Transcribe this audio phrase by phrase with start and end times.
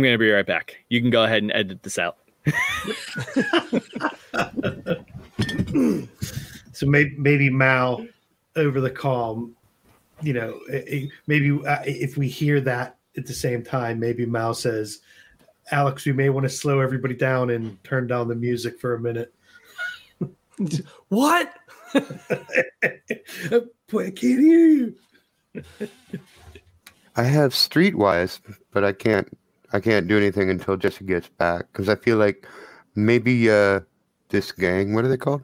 [0.00, 0.76] I'm gonna be right back.
[0.88, 2.18] You can go ahead and edit this out.
[6.80, 8.06] So maybe maybe Mal
[8.56, 9.50] over the call,
[10.22, 10.58] you know,
[11.26, 15.00] maybe uh, if we hear that at the same time, maybe Mal says,
[15.72, 19.00] "Alex, we may want to slow everybody down and turn down the music for a
[19.00, 19.34] minute."
[21.08, 21.52] What?
[23.90, 24.94] Boy, I can't hear you.
[27.16, 28.40] I have Streetwise,
[28.70, 29.28] but I can't.
[29.72, 32.46] I can't do anything until Jesse gets back because I feel like
[32.94, 33.80] maybe uh
[34.30, 34.94] this gang.
[34.94, 35.42] What are they called?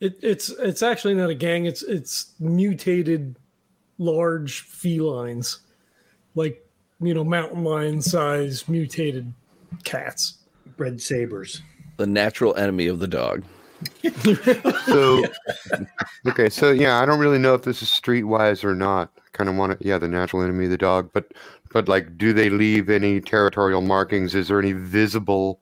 [0.00, 1.66] It, it's it's actually not a gang.
[1.66, 3.36] It's it's mutated
[3.98, 5.60] large felines,
[6.34, 6.64] like
[7.00, 9.32] you know mountain lion size mutated
[9.84, 10.38] cats.
[10.78, 11.62] Red sabers.
[11.96, 13.42] The natural enemy of the dog.
[14.86, 15.24] So
[16.28, 19.10] okay, so yeah, I don't really know if this is Streetwise or not.
[19.32, 21.32] Kind of want to, yeah, the natural enemy of the dog, but
[21.72, 24.34] but like, do they leave any territorial markings?
[24.34, 25.60] Is there any visible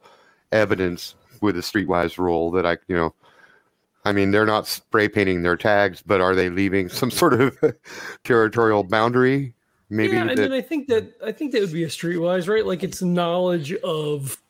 [0.52, 3.14] evidence with a Streetwise rule that I, you know?
[4.04, 7.58] I mean, they're not spray painting their tags, but are they leaving some sort of
[8.24, 9.54] territorial boundary?
[9.90, 12.64] Maybe yeah, that, then I think that I think that would be a streetwise, right?
[12.66, 14.40] Like it's knowledge of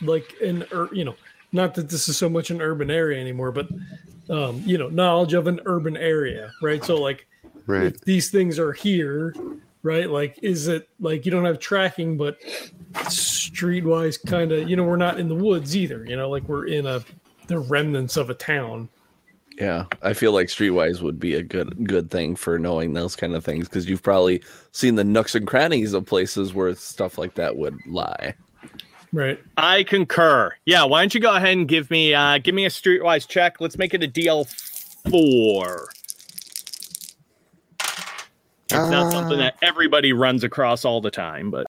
[0.00, 1.14] like an er, you know,
[1.54, 3.68] not that this is so much an urban area anymore, but
[4.28, 6.84] um, you know, knowledge of an urban area, right?
[6.84, 7.26] So like
[7.66, 7.84] right.
[7.84, 9.34] if these things are here,
[9.82, 10.10] right?
[10.10, 12.40] Like is it like you don't have tracking, but
[12.94, 16.66] streetwise kind of, you know, we're not in the woods either, you know, like we're
[16.66, 17.02] in a
[17.46, 18.88] the remnants of a town.
[19.58, 23.36] Yeah, I feel like Streetwise would be a good good thing for knowing those kind
[23.36, 24.42] of things because you've probably
[24.72, 28.34] seen the nooks and crannies of places where stuff like that would lie.
[29.14, 29.38] Right.
[29.56, 30.52] I concur.
[30.64, 33.60] Yeah, why don't you go ahead and give me uh give me a streetwise check.
[33.60, 34.44] Let's make it a DL
[35.08, 35.88] four.
[37.78, 41.64] It's not something that everybody runs across all the time, but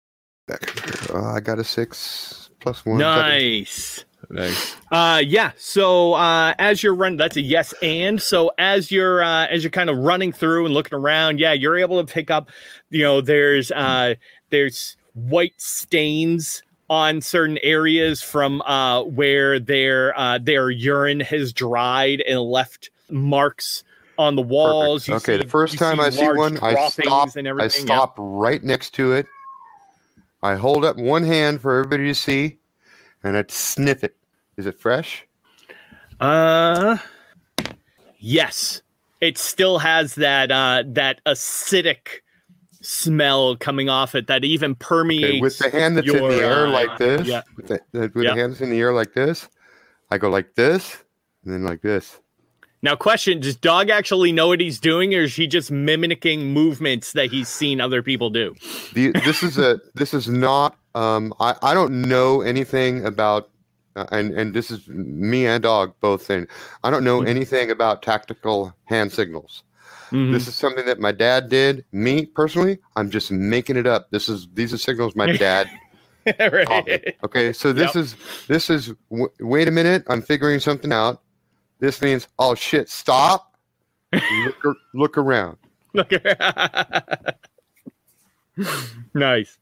[0.50, 2.98] Uh, I got a six plus one.
[2.98, 4.06] nice.
[4.32, 4.76] Nice.
[4.92, 9.46] Uh yeah, so uh as you're running that's a yes and so as you're uh
[9.52, 12.50] as you're kind of running through and looking around, yeah, you're able to pick up
[12.90, 14.16] you know there's uh
[14.50, 22.22] there's white stains on certain areas from uh where their uh their urine has dried
[22.22, 23.84] and left marks
[24.18, 25.08] on the walls.
[25.08, 27.36] You Okay, see- the first time I see one, I stop.
[27.36, 27.88] and I everything.
[27.88, 27.96] yeah.
[27.96, 29.26] stop right next to it.
[30.44, 32.58] I hold up one hand for everybody to see,
[33.24, 34.16] and I sniff it.
[34.58, 35.26] Is it fresh?
[36.20, 36.98] Uh
[38.20, 38.82] yes.
[39.22, 42.22] It still has that uh that acidic
[42.86, 46.68] smell coming off it that even permeates Okay, with the hand that's in the air
[46.68, 47.42] uh, like this, yeah.
[47.58, 48.34] with, the, the- with Yeah.
[48.36, 49.50] the hand that's in the air like this,
[50.12, 50.98] I go like this,
[51.44, 52.20] and then like this.
[52.82, 57.14] Now question, does dog actually know what he's doing or is he just mimicking movements
[57.14, 58.54] that he's seen other people do?
[58.94, 60.78] The, this is a this is not.
[60.94, 63.50] Um, I I don't know anything about,
[63.96, 66.48] uh, and and this is me and dog both saying
[66.84, 67.28] I don't know Mhm.
[67.28, 69.64] anything about tactical hand signals.
[70.16, 70.32] Mhm.
[70.34, 71.84] This is something that my dad did.
[71.92, 74.10] Me personally, I'm just making it up.
[74.12, 75.70] This is these are signals my dad.
[76.40, 77.16] right.
[77.24, 78.04] Okay, so this Yep.
[78.04, 78.16] is
[78.48, 78.94] this is.
[79.12, 81.22] W- wait a minute, I'm figuring something out.
[81.80, 83.54] This means oh shit, stop.
[84.14, 85.58] look, ar- look around.
[85.94, 86.12] Look
[89.14, 89.58] nice.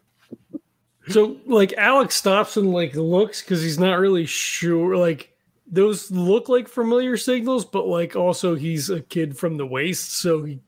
[1.09, 4.95] So like Alex stops and like looks because he's not really sure.
[4.95, 5.32] Like
[5.73, 10.43] those look like familiar signals, but like also he's a kid from the waste, so
[10.43, 10.59] he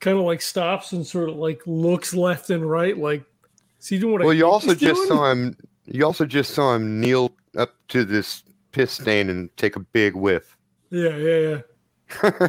[0.00, 2.96] kind of like stops and sort of like looks left and right.
[2.98, 3.22] Like,
[3.78, 4.22] is he doing what?
[4.22, 5.08] I Well, you also just doing?
[5.08, 5.56] saw him.
[5.84, 8.42] You also just saw him kneel up to this
[8.72, 10.56] piss stain and take a big whiff.
[10.90, 11.60] Yeah, yeah,
[12.22, 12.48] yeah.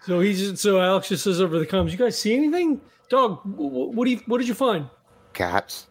[0.00, 2.80] So he's just, so Alex just says over the comms, "You guys see anything?
[3.10, 4.88] Dog, wh- wh- what do you what did you find?"
[5.34, 5.86] Cats,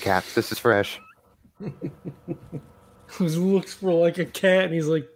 [0.00, 0.34] cats.
[0.34, 0.98] This is fresh.
[3.18, 5.08] He looks for like a cat, and he's like,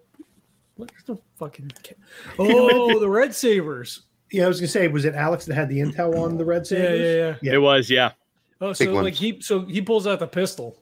[0.77, 1.97] "What's the fucking cat?"
[2.39, 4.03] Oh, the red sabers.
[4.33, 6.63] Yeah, I was gonna say, was it Alex that had the intel on the red
[6.63, 7.01] Yeah, sabers?
[7.01, 7.35] yeah, yeah.
[7.43, 7.53] Yeah.
[7.55, 8.13] It was, yeah.
[8.61, 9.19] Oh, Big so like ones.
[9.19, 10.77] he so he pulls out the pistol,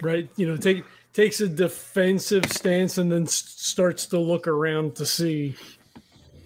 [0.00, 0.28] right?
[0.36, 5.04] You know, take takes a defensive stance and then s- starts to look around to
[5.06, 5.54] see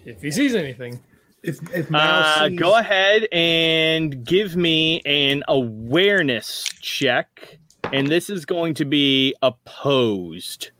[0.05, 0.99] if he sees anything.
[1.43, 7.59] If if Mal Uh, sees- go ahead and give me an awareness check.
[7.93, 10.71] And this is going to be opposed.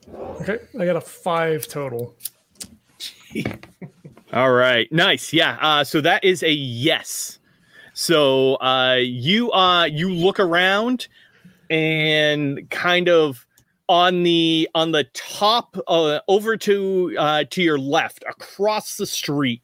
[0.41, 2.15] Okay, I got a five total.
[4.33, 4.91] All right.
[4.91, 5.31] Nice.
[5.31, 5.57] Yeah.
[5.61, 7.39] Uh, so that is a yes.
[7.93, 11.07] So uh, you uh, you look around
[11.69, 13.45] and kind of
[13.89, 19.61] on the on the top uh, over to uh, to your left across the street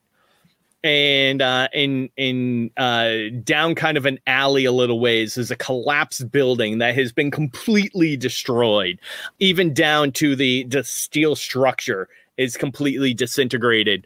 [0.84, 3.14] and uh, in in uh,
[3.44, 7.32] down kind of an alley a little ways is a collapsed building that has been
[7.32, 9.00] completely destroyed,
[9.40, 14.06] even down to the the steel structure is completely disintegrated.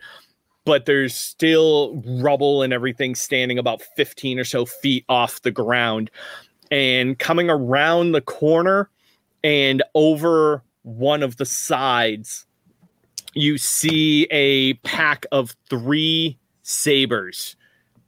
[0.65, 6.11] But there's still rubble and everything standing about 15 or so feet off the ground.
[6.69, 8.89] And coming around the corner
[9.45, 12.45] and over one of the sides,
[13.33, 16.37] you see a pack of three
[16.67, 17.55] sabers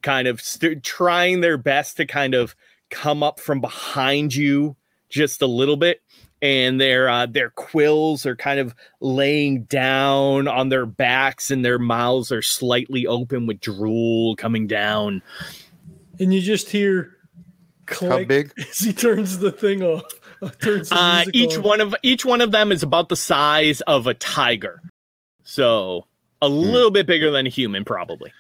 [0.02, 2.56] kind of st- trying their best to kind of
[2.90, 4.76] come up from behind you
[5.10, 6.02] just a little bit
[6.42, 11.80] and their uh, their quills are kind of laying down on their backs and their
[11.80, 15.22] mouths are slightly open with drool coming down
[16.20, 17.16] and you just hear
[17.88, 18.52] How big?
[18.58, 20.04] as he turns the thing off.
[20.42, 21.64] uh, turns the uh, each on.
[21.64, 24.82] one of each one of them is about the size of a tiger
[25.44, 26.06] so
[26.42, 28.32] a little bit bigger than a human probably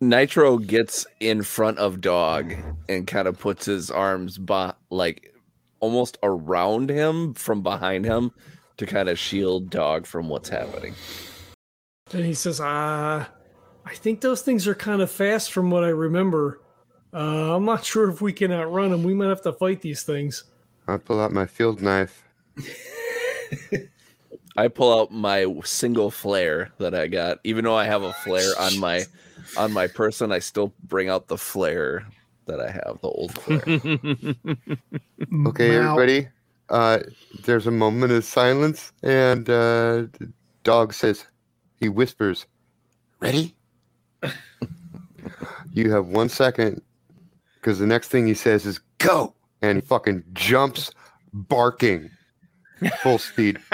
[0.00, 2.54] Nitro gets in front of Dog
[2.88, 5.34] and kind of puts his arms ba- like
[5.80, 8.32] almost around him from behind him
[8.78, 10.94] to kind of shield Dog from what's happening.
[12.12, 13.30] And he says, "Ah,
[13.84, 16.60] I think those things are kind of fast from what I remember.
[17.12, 19.02] Uh, I'm not sure if we can outrun them.
[19.02, 20.44] We might have to fight these things."
[20.88, 22.24] I pull out my field knife.
[24.56, 27.38] I pull out my single flare that I got.
[27.44, 29.04] Even though I have a flare on my
[29.56, 32.06] on my person, I still bring out the flare
[32.46, 33.64] that I have, the old flare.
[35.46, 36.28] Okay, Mal- everybody.
[36.68, 37.00] Uh,
[37.44, 40.32] there's a moment of silence, and uh, the
[40.62, 41.26] dog says,
[41.80, 42.46] he whispers,
[43.20, 43.54] "Ready?"
[45.72, 46.80] you have one second,
[47.54, 50.92] because the next thing he says is "Go," and he fucking jumps,
[51.32, 52.10] barking,
[53.02, 53.58] full speed.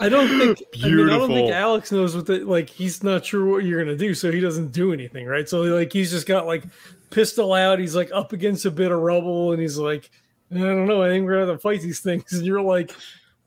[0.00, 0.62] I don't think.
[0.82, 2.68] I mean, I don't think Alex knows what the like.
[2.68, 5.48] He's not sure what you're gonna do, so he doesn't do anything, right?
[5.48, 6.64] So like, he's just got like
[7.10, 7.78] pistol out.
[7.78, 10.10] He's like up against a bit of rubble, and he's like,
[10.54, 11.02] I don't know.
[11.02, 12.32] I think we're gonna have to fight these things.
[12.32, 12.92] And you're like,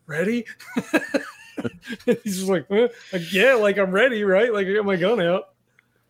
[0.05, 0.45] ready?
[2.05, 4.53] he's just like, "Huh?" like, yeah, like I'm ready, right?
[4.53, 5.49] Like I got my gun out.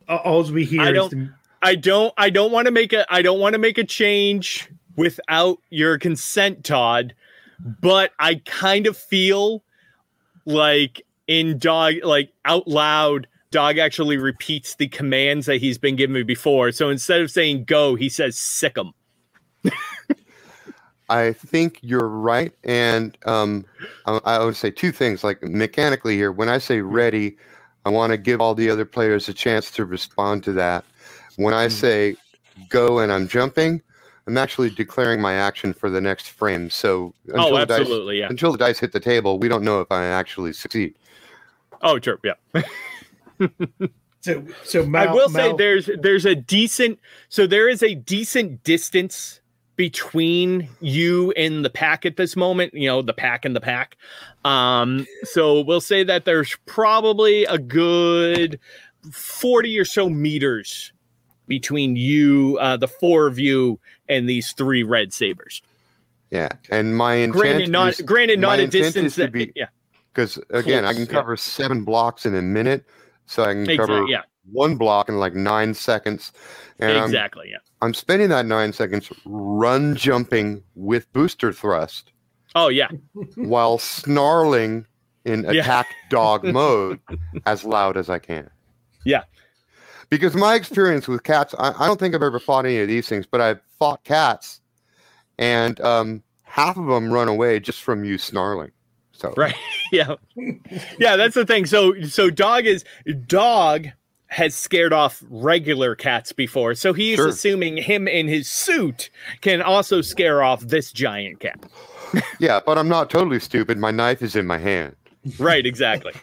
[0.07, 1.29] all we hear I don't- the,
[1.61, 4.69] I don't I don't want to make a I don't want to make a change
[4.95, 7.15] without your consent, Todd.
[7.59, 9.63] But I kind of feel
[10.45, 16.13] like in dog like out loud, dog actually repeats the commands that he's been given
[16.13, 16.71] me before.
[16.71, 18.93] So instead of saying go, he says sick 'em.
[21.09, 23.65] I think you're right, and um,
[24.05, 25.23] I, I would say two things.
[25.23, 27.37] Like mechanically here, when I say ready,
[27.85, 30.83] I want to give all the other players a chance to respond to that.
[31.37, 32.17] When I say
[32.69, 33.81] go and I'm jumping,
[34.27, 36.69] I'm actually declaring my action for the next frame.
[36.69, 38.27] So until, Oh, the, dice, yeah.
[38.29, 40.93] until the dice hit the table, we don't know if I actually succeed.
[41.81, 42.61] Oh, sure, yeah.
[44.21, 48.63] so so Mal, I will say there's there's a decent so there is a decent
[48.63, 49.39] distance
[49.75, 53.95] between you and the pack at this moment, you know, the pack and the pack.
[54.43, 58.59] Um so we'll say that there's probably a good
[59.11, 60.91] 40 or so meters
[61.47, 65.61] between you uh the four of you and these three red sabers.
[66.31, 69.67] Yeah, and my intent Granted not is granted not a distance that, be- yeah.
[70.13, 71.13] because again, I can Close, yeah.
[71.13, 72.83] cover seven blocks in a minute,
[73.27, 74.23] so I can cover yeah.
[74.51, 76.33] one block in like nine seconds,
[76.79, 77.57] and I'm Exactly, yeah.
[77.81, 82.11] I'm spending that nine seconds run jumping with booster thrust
[82.55, 82.89] Oh yeah.
[83.35, 84.85] while snarling
[85.23, 85.61] in Yeah.
[85.61, 86.99] attack dog mode
[87.45, 88.49] as loud as I can.
[89.05, 89.23] Yeah.
[90.09, 93.07] Because my experience with cats, I, I don't think I've ever fought any of these
[93.09, 94.61] things, but I've fought cats,
[95.37, 98.71] and um, half of them run away just from you snarling.
[99.11, 99.55] So Right.
[99.91, 100.15] yeah.
[100.99, 101.65] Yeah, that's the thing.
[101.65, 102.85] So so dog is
[103.25, 103.87] dog
[104.27, 106.75] has scared off regular cats before.
[106.75, 107.27] So he's Sure.
[107.29, 109.09] assuming him in his suit
[109.41, 111.65] can also scare off this giant cat.
[112.39, 113.77] yeah, but I'm not totally stupid.
[113.77, 114.95] My knife is in my hand.
[115.39, 116.13] Right, exactly.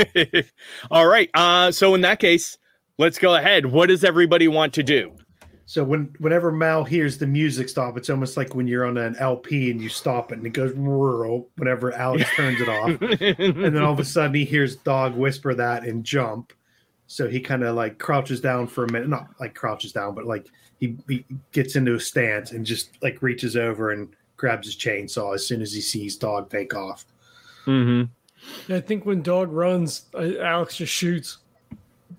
[0.90, 1.30] All right.
[1.34, 2.58] Uh so in that case,
[2.98, 3.66] let's go ahead.
[3.66, 5.12] What does everybody want to do?
[5.66, 9.16] So when whenever Mal hears the music stop, it's almost like when you're on an
[9.18, 13.00] LP and you stop it and it goes rural whenever Alex turns it off.
[13.38, 16.52] And then all of a sudden he hears dog whisper that and jump.
[17.06, 20.26] So he kind of like crouches down for a minute, not like crouches down, but
[20.26, 20.46] like
[20.80, 25.34] he, he gets into a stance and just like reaches over and grabs his chainsaw
[25.34, 27.04] as soon as he sees dog take off.
[27.66, 28.72] Mm-hmm.
[28.72, 31.38] I think when dog runs, uh, Alex just shoots.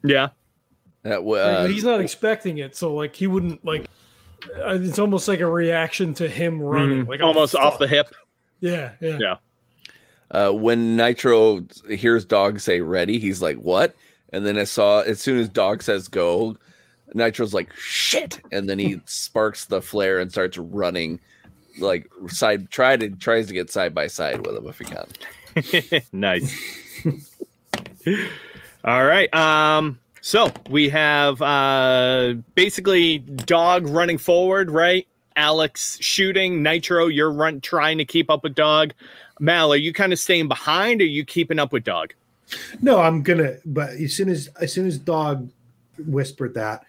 [0.04, 0.30] Yeah.
[1.04, 3.86] That w- uh, he's not expecting it, so like he wouldn't like.
[4.58, 7.08] Uh, it's almost like a reaction to him running, Mhm.
[7.10, 8.08] like oh, almost off the hip.
[8.60, 9.18] Yeah, yeah.
[9.20, 9.36] Yeah.
[10.32, 13.96] uh, when Nitro hears Dog say "ready," he's like, "What?"
[14.32, 16.58] And then I saw as soon as dog says go,
[17.14, 21.20] Nitro's like shit, and then he sparks the flare and starts running,
[21.80, 26.02] like side try to tries to get side by side with him if he can.
[26.14, 27.04] nice.
[28.86, 29.34] All right.
[29.34, 30.00] Um.
[30.26, 35.06] So we have uh basically dog running forward, right?
[35.36, 36.64] Alex shooting.
[36.64, 38.94] Nitro, you're run trying to keep up with dog.
[39.42, 41.02] Mal, are you kind of staying behind?
[41.02, 42.14] Or are you keeping up with dog?
[42.82, 43.58] No, I'm gonna.
[43.66, 45.50] But as soon as as soon as dog
[46.08, 46.86] whispered that,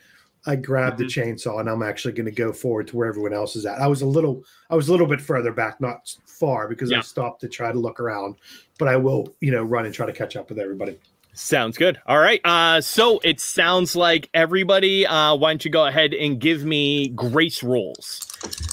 [0.47, 3.57] I grabbed the chainsaw and I'm actually going to go forward to where everyone else
[3.57, 3.81] is at.
[3.81, 7.01] I was a little, I was a little bit further back, not far, because I
[7.01, 8.37] stopped to try to look around.
[8.79, 10.99] But I will, you know, run and try to catch up with everybody.
[11.37, 12.01] Sounds good.
[12.07, 12.41] All right.
[12.45, 15.05] Uh, so it sounds like everybody.
[15.05, 18.21] Uh, why don't you go ahead and give me grace rolls?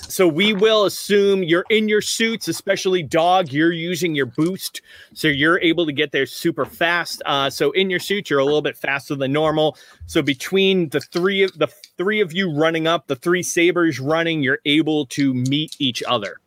[0.07, 3.51] So we will assume you're in your suits, especially dog.
[3.51, 4.81] You're using your boost,
[5.13, 7.23] so you're able to get there super fast.
[7.25, 9.75] Uh, so in your suit, you're a little bit faster than normal.
[10.05, 14.43] So between the three of the three of you running up, the three sabers running,
[14.43, 16.37] you're able to meet each other.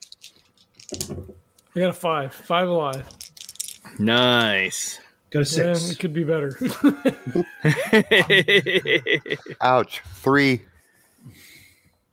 [1.74, 2.32] I got a five.
[2.32, 3.04] Five alive.
[3.98, 5.00] Nice.
[5.34, 5.90] Go to Yeah, six.
[5.90, 6.56] it could be better.
[9.60, 10.00] Ouch.
[10.14, 10.62] Three.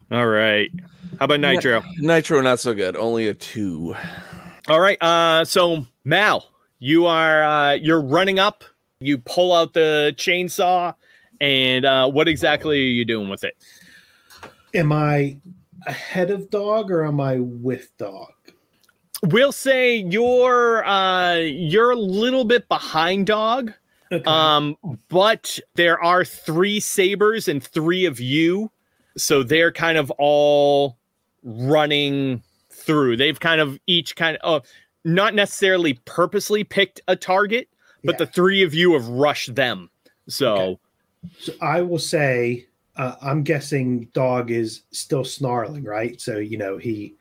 [0.10, 0.72] All right.
[1.20, 1.84] How about Nitro?
[2.00, 3.96] Nitro not so good, only a two.
[4.68, 5.00] All right.
[5.04, 6.44] Uh, so Mal,
[6.80, 8.64] you are uh, you're running up.
[9.00, 10.96] You pull out the chainsaw,
[11.40, 13.56] and uh, what exactly are you doing with it?
[14.74, 15.38] Am I
[15.86, 18.30] ahead of dog or am I with dog?
[19.24, 23.72] We'll say you're uh, you're a little bit behind dog,
[24.12, 24.24] Okay.
[24.26, 24.76] um,
[25.10, 28.72] but there are three sabers and three of you,
[29.18, 30.98] so they're kind of all
[31.44, 33.18] running through.
[33.18, 34.66] They've kind of each kind of uh,
[35.06, 37.68] not necessarily purposely picked a target,
[38.04, 38.26] but Yeah.
[38.26, 39.90] the three of you have rushed them.
[40.28, 40.56] So.
[40.56, 40.80] Okay.
[41.40, 46.20] So I will say, uh, I'm guessing dog is still snarling, right?
[46.20, 47.14] So you know he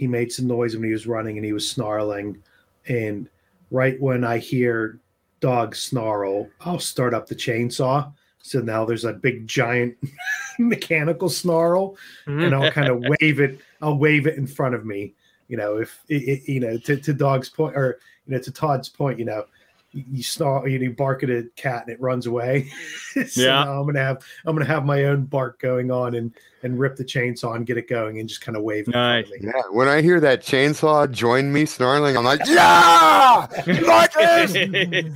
[0.00, 2.42] he made some noise when he was running and he was snarling,
[2.88, 3.28] and
[3.70, 4.98] right when I hear
[5.40, 8.10] dog snarl, I'll start up the chainsaw.
[8.42, 9.98] So now there's a big giant
[10.58, 12.46] mechanical snarl, mm.
[12.46, 13.60] and I'll kind of wave it.
[13.82, 15.12] I'll wave it in front of me.
[15.48, 18.50] You know, if it, it- you know to, to dog's point or you know to
[18.50, 19.44] Todd's point, you know,
[19.92, 22.68] you, you snarl, you bark at a cat and it runs away.
[23.28, 23.62] so Yeah.
[23.62, 26.32] I'm gonna have I'm gonna have my own bark going on and
[26.62, 29.24] and rip the chainsaw and get it going and just kind of wave Nice.
[29.24, 29.52] in front of me.
[29.54, 29.76] Yeah.
[29.76, 33.46] When I hear that chainsaw join me snarling, I'm like, yeah,
[33.86, 35.06] like this.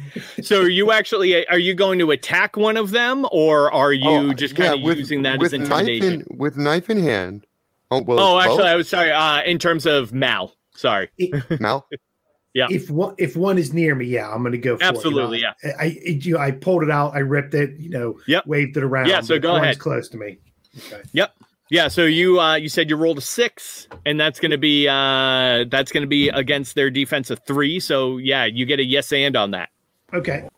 [0.48, 4.08] so are you actually are you going to attack one of them or are you
[4.08, 6.26] Oh, just kind yeah, of using that with as knife intimidation?
[6.30, 7.46] in with knife in hand.
[7.90, 8.18] Oh well.
[8.18, 9.12] oh, it's actually, I was sorry.
[9.12, 11.10] Uh, in terms of Mal, sorry.
[11.30, 11.60] both.
[11.60, 11.86] Mal.
[12.54, 12.68] Yeah.
[12.70, 14.78] If one if one is near me, yeah, I'm gonna go.
[14.78, 15.74] For Absolutely, it, you know.
[15.78, 18.46] I, I you know, I pulled it out, I ripped it, you know, Yep.
[18.46, 19.08] waved it around.
[19.08, 19.80] Yeah, so go ahead.
[19.80, 20.38] Close to me.
[20.86, 21.02] Okay.
[21.12, 21.34] Yep.
[21.70, 21.88] Yeah.
[21.88, 25.64] So you uh, you said you rolled a six, and that's going to be uh,
[25.68, 27.80] that's going to be against their defense of three.
[27.80, 29.70] So yeah, you get a yes and on that.
[30.12, 30.48] Okay.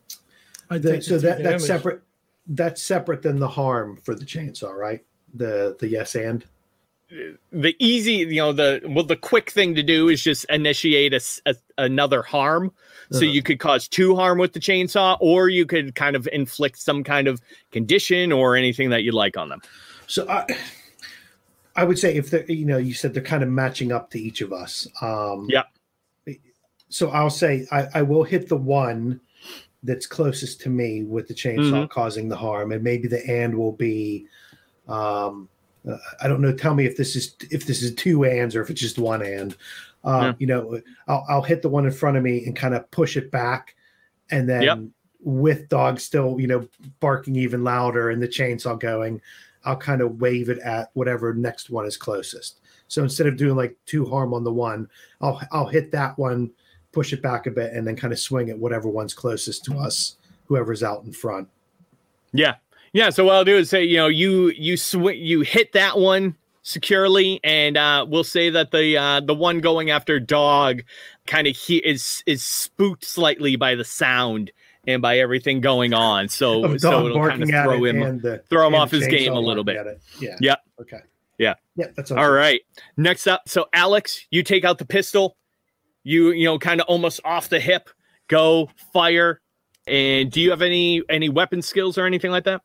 [0.68, 2.02] I The- so that that's separate.
[2.48, 5.04] That's separate than the harm for the chainsaw, right?
[5.34, 6.44] The the yes and.
[7.52, 11.54] The easy you know the well the quick thing to do is just initiate a
[11.78, 12.72] another harm
[13.12, 13.26] so Uh-huh.
[13.26, 17.04] you could cause two harm with the chainsaw or you could kind of inflict some
[17.04, 19.60] kind of condition or anything that you like on them
[20.08, 20.44] So I,
[21.76, 24.18] I would say if they're, you know, you said they're kind of matching up to
[24.20, 24.88] each of us.
[25.00, 25.64] Um, Yeah.
[26.88, 29.20] So I'll say I, I will hit the one
[29.82, 31.90] that's closest to me with the chainsaw Mhm.
[31.90, 34.26] causing the harm, and maybe the and will be,
[34.88, 35.48] um,
[35.86, 36.52] uh, I don't know.
[36.52, 39.22] Tell me if this is if this is two ands or if it's just one
[39.22, 39.56] and.
[40.04, 40.32] Uh, Yeah.
[40.38, 43.16] You know, I'll, I'll hit the one in front of me and kind of push
[43.16, 43.74] it back,
[44.30, 44.78] and then Yep.
[45.20, 46.68] with dog still, you know,
[47.00, 49.20] barking even louder and the chainsaw going,
[49.64, 52.60] I'll kind of wave it at whatever next one is closest.
[52.86, 54.88] So instead of doing like two harm on the one,
[55.20, 56.52] I'll I'll hit that one,
[56.92, 59.76] push it back a bit, and then kind of swing at whatever one's closest to
[59.76, 61.48] us, whoever's out in front.
[62.32, 62.54] yeah
[62.92, 65.98] yeah so what i'll do is say you know you you sw- you hit that
[65.98, 70.82] one securely and uh we'll say that the uh the one going after dog
[71.26, 74.50] kind of he is is spooked slightly by the sound
[74.86, 78.74] and by everything going on so so it'll kind of throw him the throw him
[78.74, 79.78] off his game a little bit.
[80.20, 80.36] Yeah.
[80.40, 80.56] Yeah.
[80.80, 81.00] Okay.
[81.38, 81.54] Yeah.
[81.76, 81.86] Yeah.
[81.96, 82.60] That's All right.
[82.96, 85.36] Next up, so Alex, you take out the pistol.
[86.02, 87.90] You you know kind of almost off the hip,
[88.28, 89.40] go fire.
[89.86, 92.62] And do you have any any weapon skills or anything like that?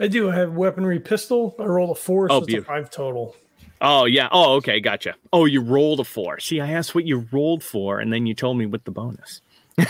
[0.00, 1.54] I do I have weaponry pistol.
[1.58, 3.36] I roll a four, so Oh, it's five total.
[3.82, 4.28] Oh yeah.
[4.32, 5.14] Oh okay, gotcha.
[5.32, 6.40] Oh, you rolled a four.
[6.40, 9.42] See, I asked what you rolled for, and then you told me with the bonus.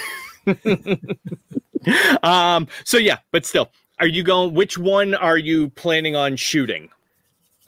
[2.22, 2.68] um.
[2.84, 4.54] So yeah, but still, are you going?
[4.54, 6.88] Which one are you planning on shooting?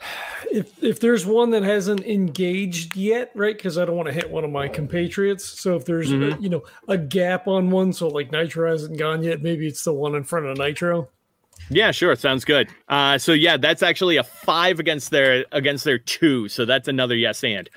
[0.52, 3.56] if if there's one that hasn't engaged yet, right?
[3.56, 5.44] Because I don't want to hit one of my compatriots.
[5.60, 6.38] So if there's Mhm.
[6.38, 9.84] a, you know a gap on one, so like Nitro hasn't gone yet, maybe it's
[9.84, 11.08] the one in front of Nitro.
[11.70, 12.14] Yeah, sure.
[12.16, 12.68] Sounds good.
[12.88, 16.48] Uh, so yeah, that's actually a five against their against their two.
[16.48, 17.68] So that's another yes and.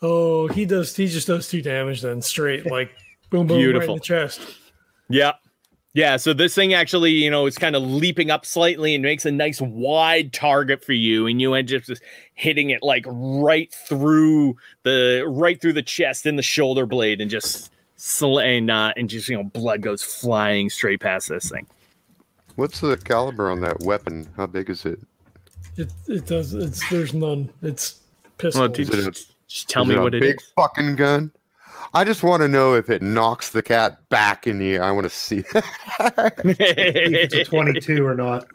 [0.00, 0.96] Oh, he does.
[0.96, 2.90] He just does two damage then, straight like
[3.30, 4.40] boom, boom, right in the chest.
[5.08, 5.32] Yeah.
[5.94, 9.26] Yeah, so this thing actually, you know, is kind of leaping up slightly and makes
[9.26, 12.02] a nice wide target for you, and you end up just
[12.34, 17.30] hitting it like right through the right through the chest and the shoulder blade, and
[17.30, 21.66] just sl- and uh, and just you know blood goes flying straight past this thing.
[22.56, 24.28] What's the caliber on that weapon?
[24.36, 25.00] How big is it?
[25.76, 26.54] It it does.
[26.54, 27.50] It's there's none.
[27.62, 28.00] It's
[28.38, 28.62] pistol.
[28.62, 30.52] Well, dude, Is it a- just, just tell Is me a what it big is.
[30.56, 31.32] fucking gun.
[31.94, 34.78] I just want to know if it knocks the cat back in the.
[34.78, 35.38] I want to see.
[35.54, 38.46] if it's a 22 or not.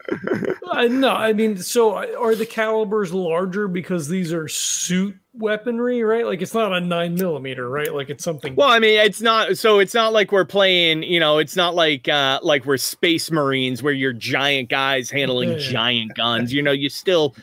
[0.70, 6.26] Uh, no, I mean, so are the calibers larger because these are suit weaponry, right?
[6.26, 7.92] Like it's not a nine millimeter, right?
[7.94, 8.54] Like it's something.
[8.56, 11.74] Well, I mean, it's not so it's not like we're playing, you know, it's not
[11.74, 15.58] like uh like we're space marines where you're giant guys handling Yeah.
[15.58, 16.52] giant guns.
[16.52, 17.34] You know, you're still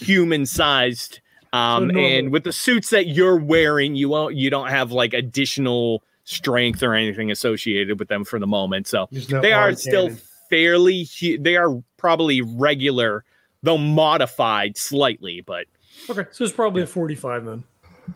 [0.00, 1.20] human sized.
[1.54, 2.04] Um normal.
[2.04, 6.82] and with the suits that you're wearing, you won't you don't have like additional strength
[6.82, 8.86] or anything associated with them for the moment.
[8.86, 10.20] So no they are hard still cannon.
[10.50, 13.24] fairly hu- they are probably regular,
[13.62, 15.66] though modified slightly, but
[16.10, 17.64] okay, so it's probably a forty-five then.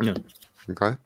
[0.03, 0.15] Yeah.
[0.71, 0.97] Okay.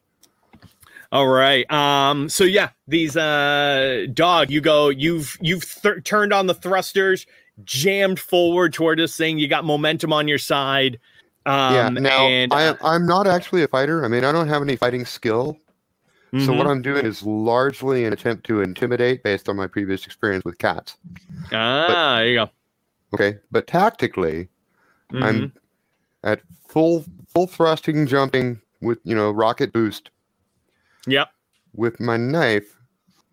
[1.11, 1.71] All right.
[1.71, 2.29] Um.
[2.31, 4.51] So yeah, these uh dog.
[4.51, 4.89] You go.
[4.89, 7.27] You've you've th- turned on the thrusters,
[7.65, 9.39] jammed forward toward this thing.
[9.39, 10.99] You got momentum on your side.
[11.47, 11.89] Um, yeah.
[11.89, 12.75] Now and, I.
[12.83, 14.05] I'm not actually a fighter.
[14.05, 15.59] I mean, I don't have any fighting skill.
[16.39, 16.71] So what mhm.
[16.71, 20.97] I'm doing is largely an attempt to intimidate based on my previous experience with cats.
[21.53, 22.51] ah, there you go.
[23.13, 24.49] Okay, but tactically,
[25.13, 25.23] Mhm.
[25.23, 25.53] I'm
[26.25, 30.11] at full full thrusting, jumping with you know rocket boost
[31.07, 31.29] Yep.
[31.75, 32.79] with my knife.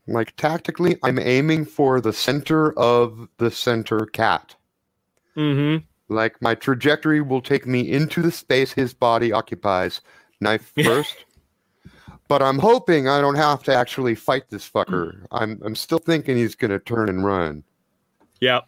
[0.08, 4.56] Like tactically, I'm aiming for the center of the center cat.
[5.38, 5.86] Mm-hmm.
[6.10, 10.02] Like my trajectory will take me into the space his body occupies,
[10.42, 11.26] knife first.
[12.28, 15.26] but I'm hoping I don't have to actually fight this fucker.
[15.32, 17.64] I'm I'm still thinking he's gonna turn and run.
[18.42, 18.66] Yep.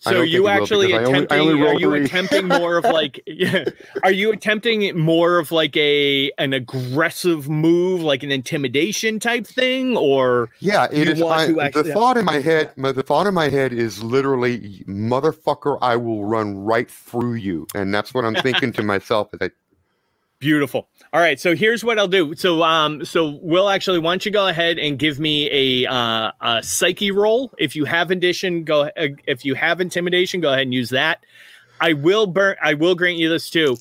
[0.00, 1.40] So you will actually because I only- I attempting?
[1.40, 2.04] only are you three.
[2.04, 3.20] attempting more of like?
[3.26, 3.64] Yeah,
[4.02, 9.96] are you attempting more of like a an aggressive move, like an intimidation type thing,
[9.96, 11.22] or Yeah, It is.
[11.22, 14.84] I, to the thought in my head, my, the thought in my head is literally,
[14.88, 19.28] motherfucker, I will run right through you, and that's what I'm thinking to myself.
[19.34, 19.50] As I,
[20.40, 20.88] Beautiful.
[21.12, 22.34] All right, so here's what I'll do.
[22.36, 25.50] So, um, so Will actually, why don't you go ahead and give me
[25.84, 27.52] a uh, a psyche roll?
[27.58, 28.82] If you have addition, go.
[28.82, 31.24] Uh, if you have intimidation, go ahead and use that.
[31.80, 32.54] I will burn.
[32.62, 33.78] I will grant you this too.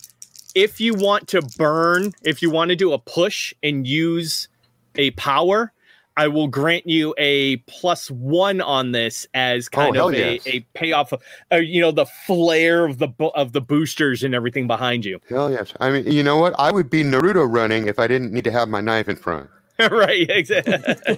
[0.56, 4.48] If you want to burn, if you want to do a push and use
[4.96, 5.72] a power,
[6.18, 10.48] I will grant you a plus one on this as kind Oh, of a, yes.
[10.48, 11.14] a payoff.
[11.14, 15.20] Of, uh, you know, the flare of the of the boosters and everything behind you.
[15.30, 15.74] hell yes.
[15.80, 16.54] I mean, you know what?
[16.60, 19.50] I would be Naruto running if I didn't need to have my knife in front.
[19.92, 20.28] right.
[20.30, 20.74] Exactly.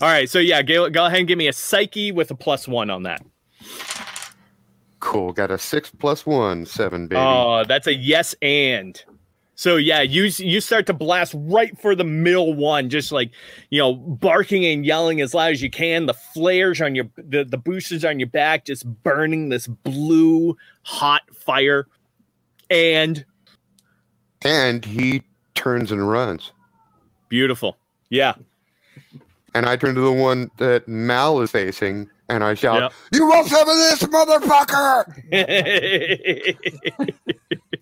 [0.00, 0.28] All right.
[0.28, 3.04] So yeah, go, go ahead and give me a psyche with a plus one on
[3.04, 3.24] that.
[5.00, 5.32] Cool.
[5.32, 7.20] Got a six plus one, seven, baby.
[7.20, 9.02] Oh, that's a yes and.
[9.54, 13.30] So yeah, you you start to blast right for the middle one, just like
[13.70, 16.06] you know, barking and yelling as loud as you can.
[16.06, 21.22] The flares on your the, the boosters on your back, just burning this blue hot
[21.34, 21.86] fire.
[22.70, 23.24] And
[24.42, 25.22] and he
[25.54, 26.50] turns and runs.
[27.28, 27.76] beautiful.
[28.08, 28.34] Yeah.
[29.54, 32.92] And I turn to the one that Mal is facing, and I shout, Yep.
[33.12, 35.04] "You want some of this, motherfucker!"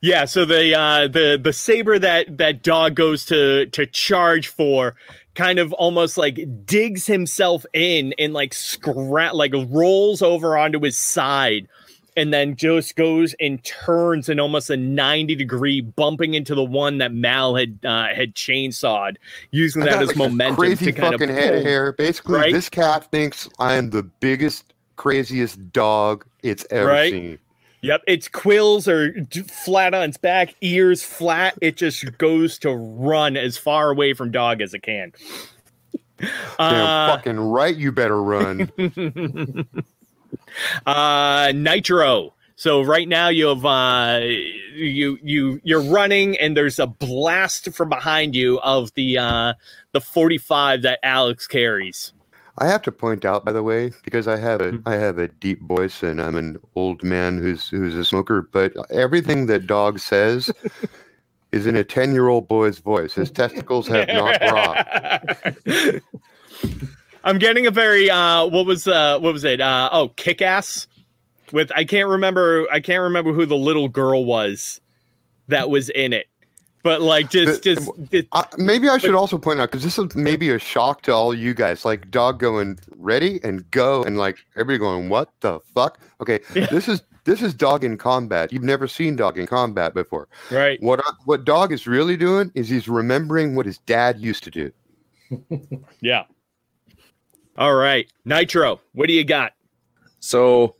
[0.00, 4.94] yeah so the uh the the saber that that dog goes to to charge for
[5.34, 10.98] kind of almost like digs himself in and like scrap like rolls over onto his
[10.98, 11.68] side
[12.16, 16.98] and then just goes and turns in almost a 90 degree bumping into the one
[16.98, 19.16] that mal had uh had chainsawed
[19.52, 21.70] using I that as like, momentum crazy to kind of fucking head of pull.
[21.70, 21.92] hair.
[21.92, 22.52] Basically, Right?
[22.52, 27.12] this cat thinks I'm the biggest, craziest dog it's ever Right?
[27.12, 27.38] seen.
[27.80, 29.14] Yep, its quills are
[29.64, 31.54] flat on its back, ears flat.
[31.60, 35.12] It just goes to run as far away from dog as it can.
[36.18, 38.72] Damn, Uh, fucking right, you better run.
[40.86, 42.34] uh, Nitro.
[42.56, 44.18] So right now you have uh,
[44.74, 49.52] you you you're running and there's a blast from behind you of the uh,
[49.92, 52.12] the 45 that Alex carries.
[52.58, 54.74] I have to point out, by the way, because I have Mm-hmm.
[54.74, 58.42] a I have a deep voice and I'm an old man who's who's a smoker,
[58.52, 60.52] but everything that dog says
[61.52, 63.14] is in a ten year old boy's voice.
[63.14, 64.90] His testicles have not dropped.
[67.24, 69.60] I'm getting a very uh what was uh what was it?
[69.60, 70.86] Uh oh, kick ass
[71.52, 74.80] with I can't remember I can't remember who the little girl was
[75.48, 76.26] that was in it.
[76.82, 79.98] But like just The- just, just Uh, maybe I should also point out because this
[79.98, 81.84] is maybe a shock to all you guys.
[81.84, 86.66] Like dog going ready and go, and like everybody going, "What the fuck?" Okay, Yeah.
[86.66, 88.52] this is this is dog in combat.
[88.52, 90.28] You've never seen dog in combat before.
[90.50, 90.80] right.
[90.82, 94.50] What I- what dog is really doing is he's remembering what his dad used to
[94.50, 94.72] do.
[96.00, 96.24] Yeah.
[97.58, 98.10] All right.
[98.24, 99.52] Nitro, what do you got?
[100.20, 100.76] So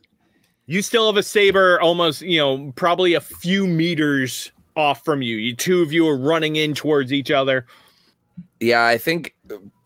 [0.65, 5.37] You still have a saber almost, you know, probably a few meters off from you.
[5.37, 7.65] You two of you are running in towards each other.
[8.59, 9.35] yeah, I think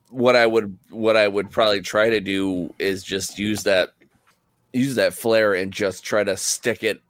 [0.10, 3.90] what I would what I would probably try to do is just use that
[4.74, 7.02] use that flare and just try to stick it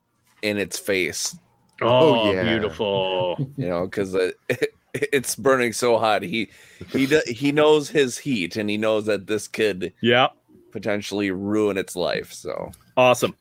[0.41, 1.35] in its face.
[1.81, 2.43] Oh, yeah.
[2.43, 3.35] beautiful.
[3.57, 4.37] You know, because it,
[4.93, 6.21] it's burning so hot.
[6.21, 6.49] He
[6.91, 10.27] he do, he knows his heat and he knows that this could yeah.
[10.71, 12.31] potentially ruin its life.
[12.31, 13.35] So Awesome.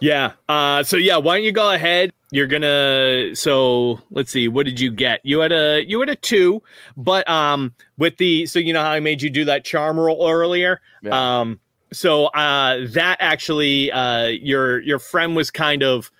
[0.00, 0.32] Yeah.
[0.48, 2.12] Uh so yeah, why don't you go ahead?
[2.32, 5.20] You're gonna so let's see, what did you get?
[5.22, 6.62] You had a you had a two,
[6.96, 10.26] but um with the so you know how I made you do that charm roll
[10.26, 10.80] earlier?
[11.02, 11.40] Yeah.
[11.40, 11.60] Um
[11.92, 16.10] so uh that actually uh your your friend was kind of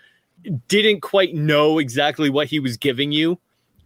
[0.69, 3.39] didn't quite know exactly what he was giving you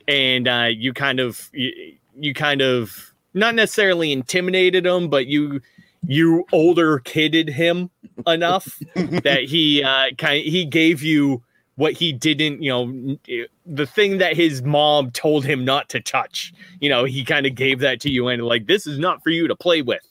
[0.09, 1.71] and uh you kind of you,
[2.19, 5.61] you kind of not necessarily intimidated him but you
[6.09, 7.89] you older kidded him
[8.27, 11.41] enough that he uh kind he gave you
[11.77, 13.17] what he didn't you know
[13.65, 16.53] the thing that his mom told him not to touch.
[16.81, 19.31] You know he kind of gave that to you and like this is not for
[19.31, 20.07] you to play with.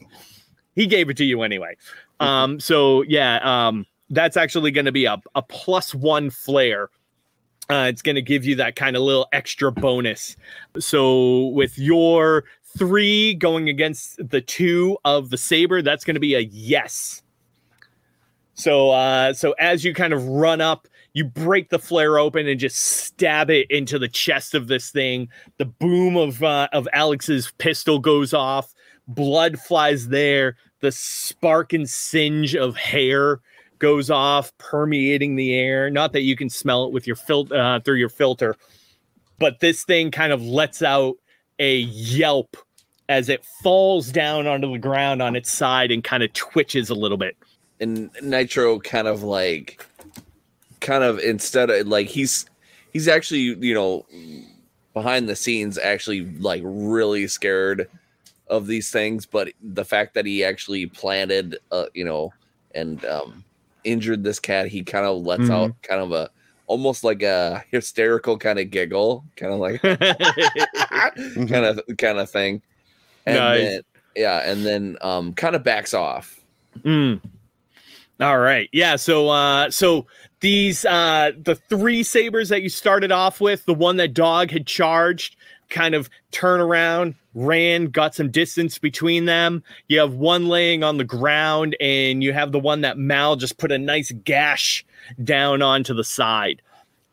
[0.75, 1.75] He gave it to you anyway.
[2.19, 6.89] Um so yeah um that's actually going to be a, a plus one flare.
[7.69, 10.38] Uh, it's going to give you that kind of little extra bonus.
[10.80, 12.45] So with your
[12.78, 17.23] three going against the two of the saber, that's going to be a yes.
[18.54, 22.60] So uh, so as you kind of run up, you break the flare open and
[22.60, 25.30] just stab it into the chest of this thing.
[25.58, 28.73] The boom of uh, of Alex's pistol goes off.
[29.08, 30.58] Blood flies there.
[30.82, 33.39] The spark and singe of hair
[33.80, 35.89] goes off, permeating the air.
[35.89, 38.58] Not that you can smell it with your filter uh, through your filter,
[39.39, 41.15] but this thing kind of lets out
[41.60, 42.58] a yelp
[43.08, 46.95] as it falls down onto the ground on its side and kind of twitches a
[46.95, 47.38] little bit.
[47.80, 49.86] and Nitro kind of like
[50.86, 52.45] kind of instead of like he's
[52.93, 54.06] he's actually you know
[54.93, 57.89] behind the scenes actually like really scared
[58.48, 62.32] of these things but the fact that he actually planted uh you know
[62.76, 63.43] and um
[63.84, 65.52] injured this cat he kind of lets Mhm.
[65.52, 66.30] out kind of a
[66.67, 69.82] almost like a hysterical kind of giggle kind of like
[71.50, 72.62] kind of kind of thing
[73.26, 73.60] and Nice.
[73.62, 73.82] then,
[74.15, 76.39] yeah and then um kind of backs off
[76.84, 77.21] Mm.
[78.19, 78.69] All right.
[78.74, 78.95] Yeah.
[78.98, 80.08] So, uh, so
[80.45, 84.67] these, uh, the three sabers that you started off with, the one that dog had
[84.67, 85.36] charged,
[85.71, 89.63] kind of turn around, ran, got some distance between them.
[89.88, 93.58] You have one laying on the ground, and you have the one that Mal just
[93.58, 94.86] put a nice gash
[95.23, 96.62] down onto the side.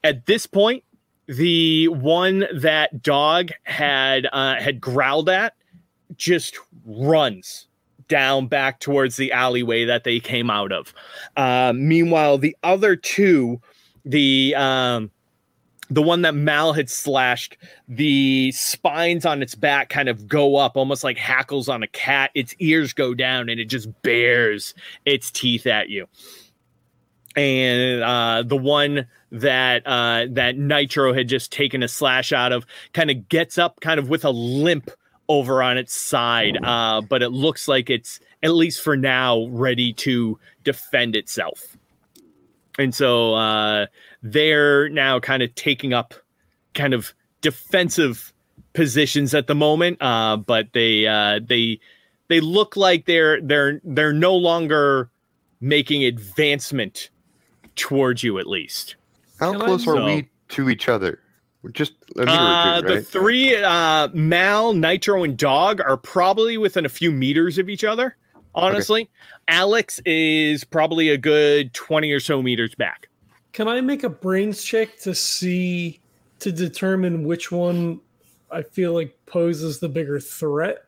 [0.04, 0.84] At this point,
[1.26, 5.54] the one that dog had uh, had growled at
[6.18, 7.66] just runs
[8.12, 10.92] down back towards the alleyway that they came out of.
[11.34, 13.58] Uh, meanwhile, the other two,
[14.04, 15.10] the um,
[15.88, 17.56] the one that Mal had slashed,
[17.88, 22.30] the spines on its back kind of go up, almost like hackles on a cat.
[22.34, 24.74] Its ears go down, and it just bares
[25.06, 26.06] its teeth at you.
[27.34, 32.66] And uh, the one that uh, that Nitro had just taken a slash out of
[32.92, 34.90] kind of gets up, kind of with a limp
[35.32, 39.94] over on its side, uh, but it looks like it's at least for now ready
[39.94, 41.74] to defend itself.
[42.78, 43.86] And so uh,
[44.22, 46.12] they're now kind of taking up
[46.74, 48.34] kind of defensive
[48.74, 51.80] positions at the moment, uh, but they uh, they
[52.28, 55.08] they look like they're they're they're no longer
[55.62, 57.08] making advancement
[57.74, 58.96] towards you at least.
[59.40, 61.21] How Can I- close are we to each other?
[61.62, 65.96] We're Just a meter Uh, or two, the three uh, Mal, Nitro, and Dog are
[65.96, 68.16] probably within a few meters of each other.
[68.54, 69.08] Honestly,
[69.48, 73.08] Alex is probably a good twenty or so meters back.
[73.52, 76.00] can I make a brains check to see
[76.40, 78.00] to determine which one
[78.50, 80.84] I feel like poses the bigger threat?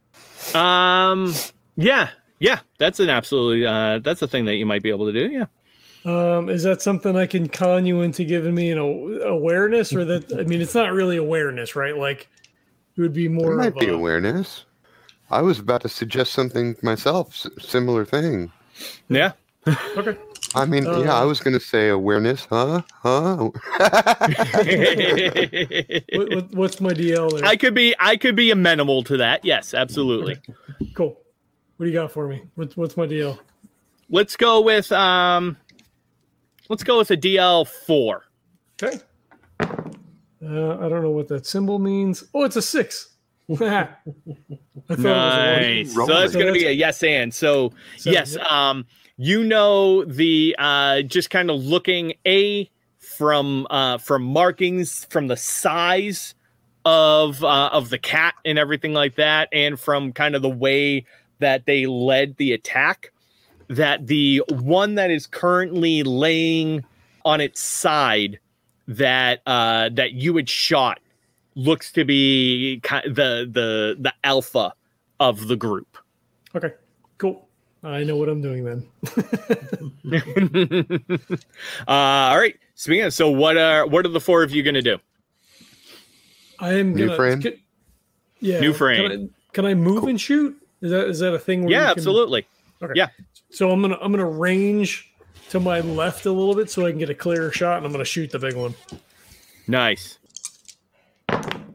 [0.54, 1.32] Um,
[1.76, 5.12] yeah, yeah, that's an absolutely uh, that's a thing that you might be able to
[5.12, 5.32] do.
[5.32, 5.46] Yeah.
[6.04, 10.04] Um, is that something I can con you into giving me an a- awareness, or
[10.04, 11.96] that I mean, it's not really awareness, right?
[11.96, 12.28] Like
[12.96, 14.64] it would be It more might of be a, awareness.
[15.30, 18.52] I was about to suggest something myself, s- similar thing.
[19.08, 19.32] Yeah.
[19.96, 20.16] okay.
[20.54, 22.82] I mean, yeah, I Uh, was going to say awareness, huh?
[23.02, 23.50] Huh?
[26.12, 27.44] What, what, what's my DL there?
[27.44, 29.44] I could be I could be amenable to that.
[29.44, 30.38] Yes, absolutely.
[30.94, 31.18] cool.
[31.76, 32.42] What do you got for me?
[32.54, 33.38] What's what's my DL?
[34.10, 35.56] Let's go with um
[36.68, 38.24] let's go with a DL four.
[38.82, 38.98] Okay.
[39.60, 42.24] Uh, I don't know what that symbol means.
[42.34, 43.10] Oh, it's a six.
[43.50, 45.02] I thought it was a.
[45.02, 45.94] Nice.
[45.94, 47.32] So that's So gonna be a yes and.
[47.32, 53.98] So So, yes, um you know the uh just kind of looking a from uh
[53.98, 56.34] from markings from the size
[56.84, 61.04] of uh of the cat and everything like that and from kind of the way
[61.38, 63.12] that they led the attack
[63.68, 66.84] that the one that is currently laying
[67.24, 68.38] on its side
[68.86, 71.00] that uh that you had shot
[71.54, 74.72] looks to be ki- the the the alpha
[75.20, 75.96] of the group
[76.54, 76.72] Okay.
[77.18, 77.48] Cool.
[77.82, 78.86] I know what I'm doing then.
[81.86, 82.56] uh, all right.
[82.74, 84.98] Speaking of, so what are what are the four of you going to do?
[86.60, 87.16] I am New gonna.
[87.16, 87.42] frame?
[87.42, 87.58] can-
[88.40, 88.60] yeah.
[88.60, 89.30] New Can frame.
[89.30, 90.56] I, can I move and shoot?
[90.80, 91.62] Is that is that a thing?
[91.64, 92.46] Where Yeah, you can- absolutely.
[92.84, 92.92] Okay.
[92.96, 93.08] Yeah.
[93.50, 95.12] So I'm gonna I'm gonna range
[95.50, 97.92] to my left a little bit so I can get a clearer shot, and I'm
[97.92, 98.74] gonna shoot the big one.
[99.66, 100.18] Nice.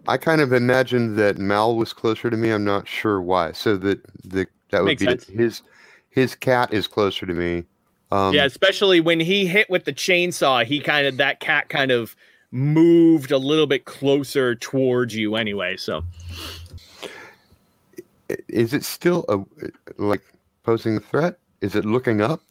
[0.08, 2.50] I kind of imagined that Mal was closer to me.
[2.50, 3.52] I'm not sure why.
[3.52, 5.28] So that the that would Makes be sense.
[5.28, 5.62] his
[6.10, 7.64] his cat is closer to me.
[8.12, 11.92] Um, yeah, especially when he hit with the chainsaw, he kind of that cat kind
[11.92, 12.16] of
[12.52, 15.78] moved a little bit closer towards you anyway.
[15.78, 16.04] So
[18.48, 19.40] Is it still a
[20.02, 20.22] like
[20.70, 21.40] posing a threat?
[21.62, 22.42] Is it looking up?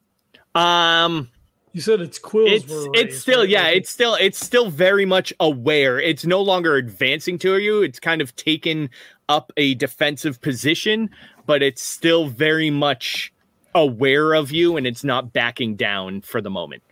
[0.54, 1.28] um
[1.72, 2.90] You said its quills it's were.
[2.94, 3.48] it's still right?
[3.48, 7.83] yeah Like, it's still it's still very much aware it's no longer advancing to you
[7.83, 8.90] it's kind of taken
[9.28, 11.11] up a defensive position
[11.46, 13.33] but it's still very much
[13.74, 16.83] aware of you and it's not backing down for the moment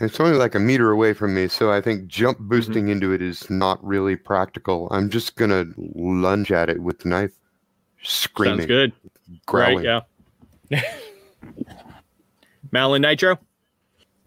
[0.00, 2.48] It's only like a meter away from me, so I think jump Mm-hmm.
[2.48, 4.88] boosting into it is not really practical.
[4.90, 7.32] I'm just gonna lunge at it with the knife,
[8.02, 8.92] screaming, sounds good
[9.46, 9.74] growling.
[9.76, 10.00] right yeah
[12.72, 13.38] Mal and Nitro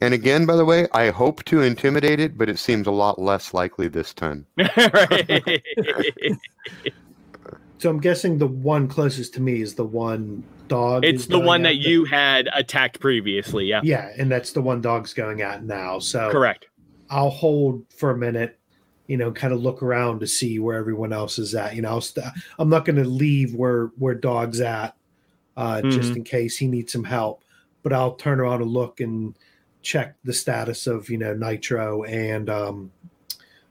[0.02, 3.20] And again, by the way, I hope to intimidate it, but it seems a lot
[3.20, 4.46] less likely this time.
[7.80, 11.06] So I'm guessing the one closest to me is the one dog.
[11.06, 14.82] it's the one at that you had attacked previously yeah Yeah, and that's the one
[14.82, 16.00] dog's going at now.
[16.00, 16.68] So correct
[17.10, 18.60] I'll hold for a minute,
[19.08, 21.76] you know, kind of look around to see where everyone else is at.
[21.76, 22.28] You know, I'll st-
[22.60, 24.96] I'm not going to leave where where dog's at,
[25.60, 26.18] uh, just Mhm.
[26.18, 27.44] in case he needs some help.
[27.84, 29.36] But I'll turn around and look and
[29.82, 32.92] check the status of you know Nitro and um,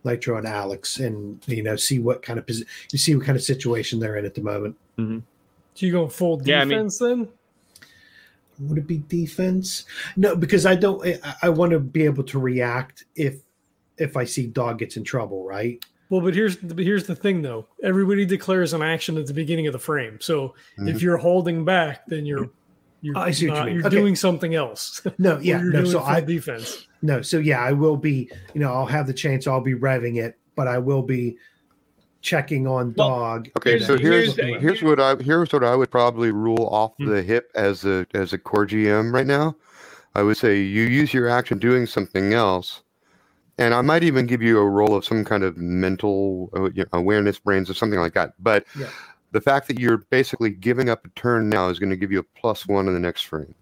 [0.04, 3.36] Nitro and Alex, and you know, see what kind of posi- you see what kind
[3.36, 4.76] of situation they're in at the moment.
[4.96, 5.22] Do
[5.86, 7.28] you go full Yeah, I mean- defense then?
[8.60, 9.84] Would it be defense?
[10.16, 11.06] No, because I don't.
[11.06, 13.36] I, I want to be able to react if
[13.98, 15.84] if I see dog gets in trouble, right?
[16.10, 17.66] Well, but here's but here's the thing though.
[17.82, 20.18] Everybody declares an action at the beginning of the frame.
[20.20, 20.88] So Mhm.
[20.94, 22.50] if you're holding back, then you're
[23.00, 23.74] you're, I see what you not- mean.
[23.76, 23.96] you're Okay.
[23.96, 25.00] doing something else.
[25.18, 25.80] No, yeah, you're no.
[25.82, 26.86] doing So I defense.
[27.02, 28.30] no, so yeah, I will be.
[28.54, 29.46] You know, I'll have the chance.
[29.46, 31.36] I'll be revving it, but I will be
[32.22, 33.48] checking on Well, dog.
[33.58, 36.66] Okay, and so then here's here's- here's what I here's what I would probably rule
[36.72, 37.06] off Hmm.
[37.10, 39.54] the hip as a as a core GM right now.
[40.14, 42.82] I would say you use your action doing something else,
[43.58, 46.84] and I might even give you a roll of some kind of mental uh, you
[46.84, 48.34] know, awareness brains or something like that.
[48.38, 48.88] But Yeah.
[49.32, 52.20] the fact that you're basically giving up a turn now is going to give you
[52.20, 53.54] a plus one in the next frame.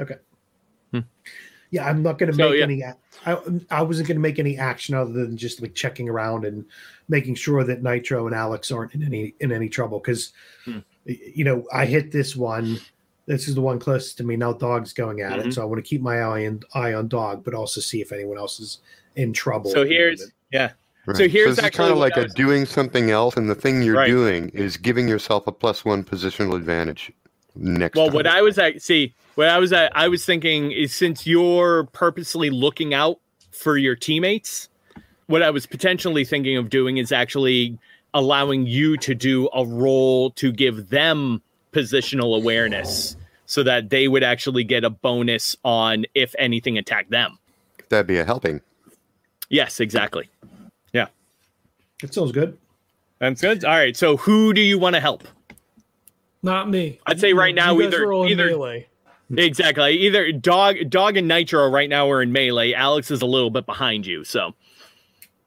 [0.00, 0.16] Okay.
[1.70, 2.64] Yeah, I'm not going to So, make yeah.
[2.64, 2.82] any.
[2.82, 3.36] a- I
[3.70, 6.64] I wasn't going to make any action other than just like checking around and
[7.08, 10.32] making sure that Nitro and Alex aren't in any in any trouble because
[10.64, 10.78] Hmm.
[11.04, 12.78] you know I hit this one.
[13.26, 14.36] This is the one closest to me.
[14.36, 15.46] Now dog's going at Mhm.
[15.46, 18.00] it, so I want to keep my eye on eye on dog, but also see
[18.00, 18.78] if anyone else is
[19.16, 19.70] in trouble.
[19.70, 20.72] so here's yeah
[21.06, 21.16] Right.
[21.18, 23.94] So here's this actually kind of like a doing something else, and the thing you're
[23.96, 24.06] Right.
[24.08, 27.12] doing is giving yourself a plus one positional advantage
[27.54, 28.14] next Well, time.
[28.14, 31.84] what I was at, see, what I was at, I was thinking is since you're
[31.92, 33.18] purposely looking out
[33.50, 34.70] for your teammates,
[35.26, 37.78] what I was potentially thinking of doing is actually
[38.14, 44.22] allowing you to do a roll to give them positional awareness so that they would
[44.24, 47.38] actually get a bonus on if anything attacked them.
[47.90, 48.62] that'd be a helping.
[49.54, 50.28] Yes, exactly.
[50.92, 51.06] Yeah.
[52.02, 52.58] It sounds good.
[53.20, 53.64] That's good.
[53.64, 53.96] All right.
[53.96, 55.24] So who do you want to help?
[56.42, 56.98] Not me.
[57.06, 58.88] I'd say right now You either- are all in either- melee.
[59.36, 59.92] Exactly.
[60.00, 62.72] Either dog, dog, and Nitro right now are in melee.
[62.74, 64.54] Alex is a little bit behind you, so,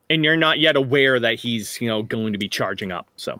[0.10, 3.08] and you're not yet aware that he's you know going to be charging up.
[3.18, 3.40] So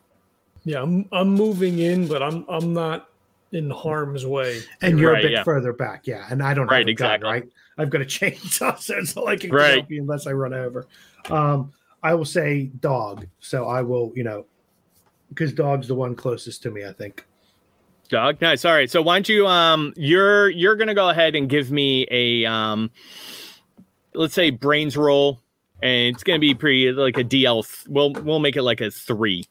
[0.64, 3.10] Yeah, I'm I'm moving in, but I'm I'm not
[3.52, 4.60] in harm's way.
[4.82, 5.44] And you're Right, a bit yeah.
[5.44, 6.28] further back, yeah.
[6.30, 7.30] And I don't Right, have a gun, exactly.
[7.30, 7.50] right?
[7.78, 9.74] I've got a chainsaw, so it's not like I can Right.
[9.76, 10.88] help you unless I run over.
[11.30, 13.28] Um, I will say dog.
[13.40, 14.46] So I will, you know,
[15.30, 17.26] because dog's the one closest to me, I think.
[18.10, 18.64] dog, nice.
[18.66, 18.90] All right.
[18.90, 22.90] So why don't you um you're you're gonna go ahead and give me a um
[24.14, 25.42] let's say brains roll,
[25.84, 27.66] and it's gonna be pretty like a DL.
[27.68, 29.46] Th- we'll we'll make it like a three.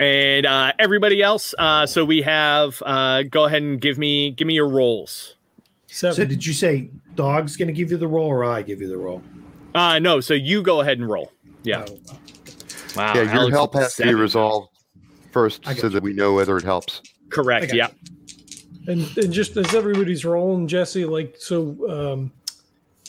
[0.00, 2.80] And uh, everybody else, uh, so we have.
[2.86, 5.34] Uh, go ahead and give me give me your rolls.
[5.90, 8.88] So did you say dog's going to give you the roll or I give you
[8.88, 9.22] the roll?
[9.74, 11.32] Uh no, so you go ahead and roll.
[11.62, 11.84] Yeah.
[11.88, 11.98] Oh,
[12.96, 13.14] Wow.
[13.14, 14.70] yeah, your Alex help with has to be resolved
[15.30, 15.88] first so you.
[15.90, 17.02] that we know whether it helps.
[17.28, 17.72] Correct.
[17.74, 17.88] Yeah.
[18.86, 22.32] And and just as everybody's rolling, Jesse, like so um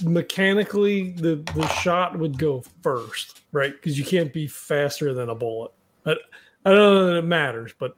[0.04, 3.74] mechanically the the shot would go first, right?
[3.74, 5.72] Because you can't be faster than a bullet.
[6.06, 6.12] I,
[6.65, 7.96] I don't know that it matters, but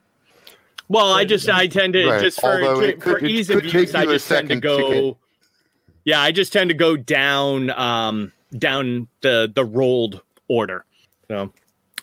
[0.92, 3.96] Well, I just I tend to Right, just for, to- could- for ease of use,
[3.96, 4.90] I just tend to second to go.
[5.12, 5.18] get-
[6.04, 10.84] Yeah, I just tend to go down um down the the rolled order.
[11.30, 11.54] So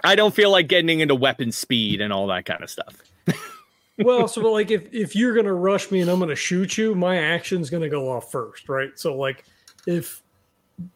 [0.03, 2.95] I don't feel like getting into weapon speed and all that kind of stuff.
[3.99, 7.19] well, so like if if you're gonna rush me and I'm gonna shoot you, my
[7.19, 8.91] action's gonna go off first, right?
[8.99, 9.45] So like
[9.87, 10.23] if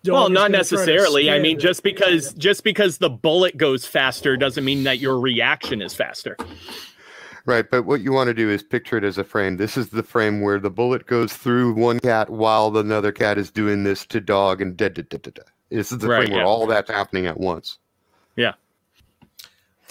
[0.07, 1.31] well, dog is not gonna try to necessarily.
[1.31, 5.21] I mean, it- just because just because the bullet goes faster doesn't mean that your
[5.21, 6.39] reaction is faster.
[7.45, 9.57] Right, but what you want to do is picture it as a frame.
[9.57, 13.51] This is the frame where the bullet goes through one cat while another cat is
[13.51, 15.43] doing this to dog and da da da da da.
[15.71, 16.47] This is the Right, frame where yeah.
[16.47, 17.79] all that's happening at once.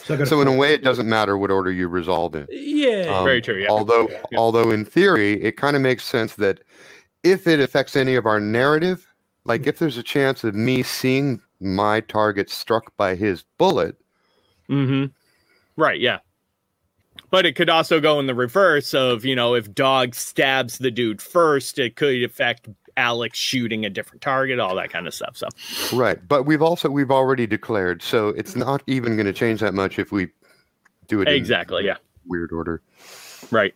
[0.04, 2.34] So, I got a So in a way, it doesn't matter what order you resolve
[2.34, 2.48] in.
[2.50, 3.68] yeah, Um, Very true, yeah.
[3.70, 4.24] Although, Yeah.
[4.36, 6.62] although in theory, it kind of makes sense that
[7.24, 9.06] if it affects any of our narrative,
[9.46, 13.96] like if there's a chance of me seeing my target struck by his bullet,
[14.70, 15.08] Mm-hmm.
[15.80, 16.20] Right, yeah.
[17.32, 20.92] But it could also go in the reverse of, you know, if dog stabs the
[20.92, 22.68] dude first, it could affect
[22.98, 25.38] Alex shooting a different target, all that kind of stuff.
[25.38, 25.48] So
[25.98, 26.20] right?
[26.28, 29.98] But we've also we've already declared, so it's not even going to change that much
[29.98, 30.28] if we
[31.08, 31.98] do it in exactly, yeah.
[32.26, 32.82] weird order.
[33.50, 33.74] Right.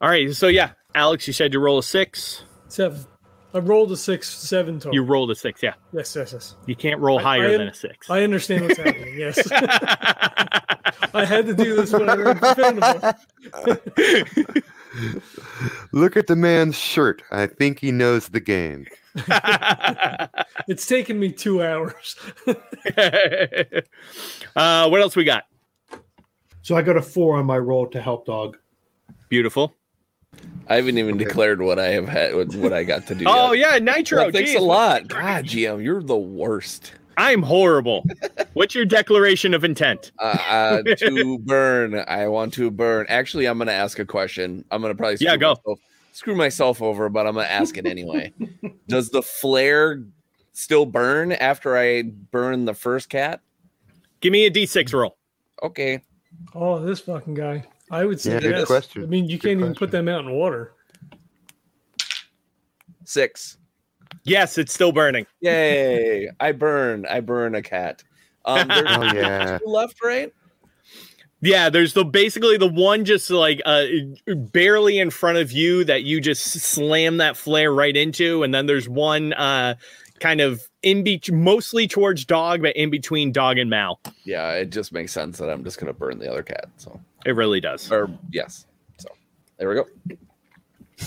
[0.00, 0.34] All right.
[0.34, 2.44] So yeah, Alex, you said you roll a six.
[2.68, 3.04] seven.
[3.52, 4.94] I rolled a six, seven total.
[4.94, 5.74] You rolled a six, yeah.
[5.92, 6.54] yes, yes, yes.
[6.66, 8.08] You can't roll I- higher I than a six.
[8.08, 9.18] I understand what's happening.
[9.18, 9.50] Yes,
[11.14, 13.16] I had to do this when I learned defendable.
[15.92, 17.22] Look at the man's shirt.
[17.30, 18.86] I think he knows the game.
[20.68, 22.16] It's taken me two hours.
[24.56, 25.44] uh, what else we got?
[26.62, 28.56] so I got a four on my roll to help dog.
[29.28, 29.74] Beautiful.
[30.70, 33.24] I haven't even declared what I have had, what, what I got to do.
[33.28, 33.82] Oh yet.
[33.82, 34.22] yeah, Nitro.
[34.22, 35.08] Well, thanks geez, a lot.
[35.08, 36.92] God, GM, you're the worst.
[37.16, 38.04] I'm horrible.
[38.54, 40.12] What's your declaration of intent?
[40.20, 43.04] Uh, uh, to burn, I want to burn.
[43.08, 44.64] Actually, I'm going to ask a question.
[44.70, 45.50] I'm going to probably screw Yeah, go.
[45.50, 45.78] Myself,
[46.12, 48.32] screw myself over, but I'm going to ask it anyway.
[48.88, 50.02] Does the flare
[50.52, 53.40] still burn after I burn the first cat?
[54.20, 55.16] Give me a D6 roll.
[55.62, 56.00] Okay.
[56.54, 57.66] Oh, this fucking guy.
[57.90, 58.66] I would say Yeah, good yes.
[58.66, 59.02] question.
[59.02, 60.72] I mean, you Good can't even put them out in water.
[63.04, 63.58] Six.
[64.24, 65.26] Yes, it's still burning.
[65.40, 66.28] Yay.
[66.38, 67.06] I burn.
[67.06, 68.04] I burn a cat.
[68.44, 69.58] Um, there's Oh yeah.
[69.58, 70.32] two left, right?
[71.42, 73.86] Yeah, there's the basically the one just like uh
[74.52, 78.66] barely in front of you that you just slam that flare right into, and then
[78.66, 79.74] there's one uh
[80.20, 83.98] kind of in beach mostly towards dog, but in between dog and Mal.
[84.24, 86.68] Yeah, it just makes sense that I'm just going to burn the other cat.
[86.76, 87.90] So, It really does.
[87.90, 88.66] or yes.
[88.98, 89.08] So,
[89.58, 89.86] there we go.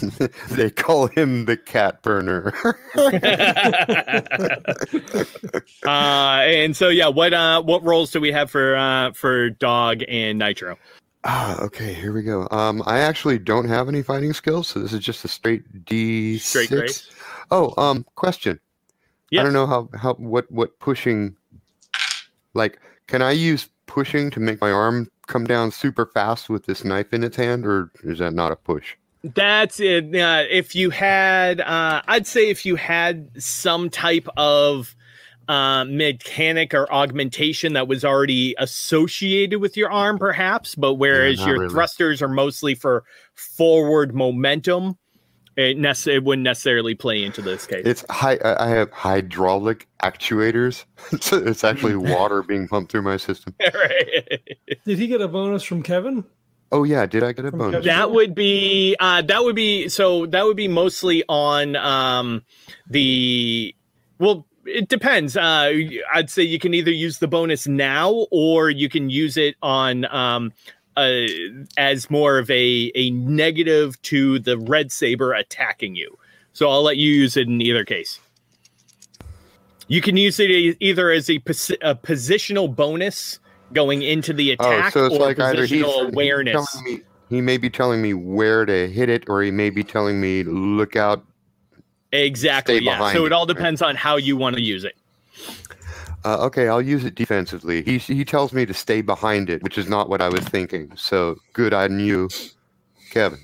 [0.52, 2.54] they call him the cat burner.
[5.86, 10.04] uh and so yeah, what uh what roles do we have for uh for dog
[10.08, 10.78] and nitro?
[11.24, 12.48] ah, okay, here we go.
[12.52, 16.38] Um, I actually don't have any fighting skills, so this is just a straight D
[16.38, 16.80] Straight six.
[16.80, 17.12] grace.
[17.52, 18.60] Oh, um, question.
[19.30, 19.42] Yeah.
[19.42, 21.36] I don't know how how what what pushing.
[22.54, 26.84] Like, can I use pushing to make my arm come down super fast with this
[26.84, 28.96] knife in its hand, or is that not a push?
[29.24, 30.16] That's it.
[30.16, 34.96] Uh, if you had, uh, I'd say if you had some type of
[35.48, 41.48] uh, mechanic or augmentation that was already associated with your arm, perhaps, but whereas not
[41.48, 41.74] your really.
[41.74, 43.04] thrusters are mostly for
[43.34, 44.98] forward momentum,
[45.56, 47.84] it, nece- it wouldn't necessarily play into this case.
[47.86, 48.38] It's high.
[48.44, 50.86] I I have hydraulic actuators.
[51.12, 53.54] It's, it's actually water being pumped through my system.
[53.74, 54.42] Right.
[54.86, 56.24] Did he get a bonus from Kevin?
[56.72, 57.74] Oh yeah, did I get a From bonus?
[57.84, 57.88] Kevin?
[57.88, 62.44] that would be uh, that would be so that would be mostly on um,
[62.90, 63.76] the
[64.20, 65.74] well it depends uh,
[66.14, 70.06] i'd say you can either use the bonus now or you can use it on
[70.06, 70.54] um,
[70.96, 71.26] uh,
[71.78, 76.18] as more of a, a negative to the red saber attacking you
[76.54, 78.20] so i'll let you use it in either case
[79.88, 83.40] you can use it either as a, posi- a positional bonus
[83.74, 87.02] going into the Oh, attack so it's or like positional awareness me
[87.34, 90.44] he may be telling me where to hit it, or he may be telling me
[90.44, 91.26] look out.
[92.12, 92.80] Exactly.
[92.80, 93.12] Yeah.
[93.12, 94.96] So it, all depends on how you want to use it.
[96.26, 97.82] Uh, okay, I'll use it defensively.
[97.84, 100.92] He he tells me to stay behind it, which is not what I was thinking.
[100.96, 102.30] So good on you,
[103.12, 103.40] Kevin.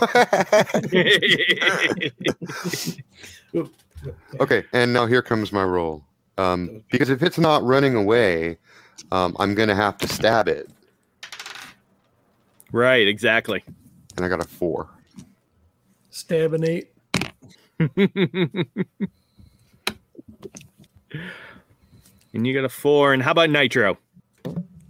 [4.40, 6.02] Okay, and now here comes my roll.
[6.38, 8.56] Um, because if it's not running away,
[9.12, 10.70] um, I'm gonna have to stab it,
[12.72, 13.06] right.
[13.06, 13.62] Exactly.
[14.16, 14.88] and I got a four.
[16.10, 16.88] Stab an eight.
[22.32, 23.12] And you got a four.
[23.12, 23.98] And how about Nitro?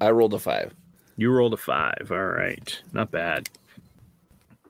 [0.01, 0.75] I rolled a five.
[1.17, 2.09] You rolled a five.
[2.11, 2.83] All right.
[2.93, 3.49] Not bad.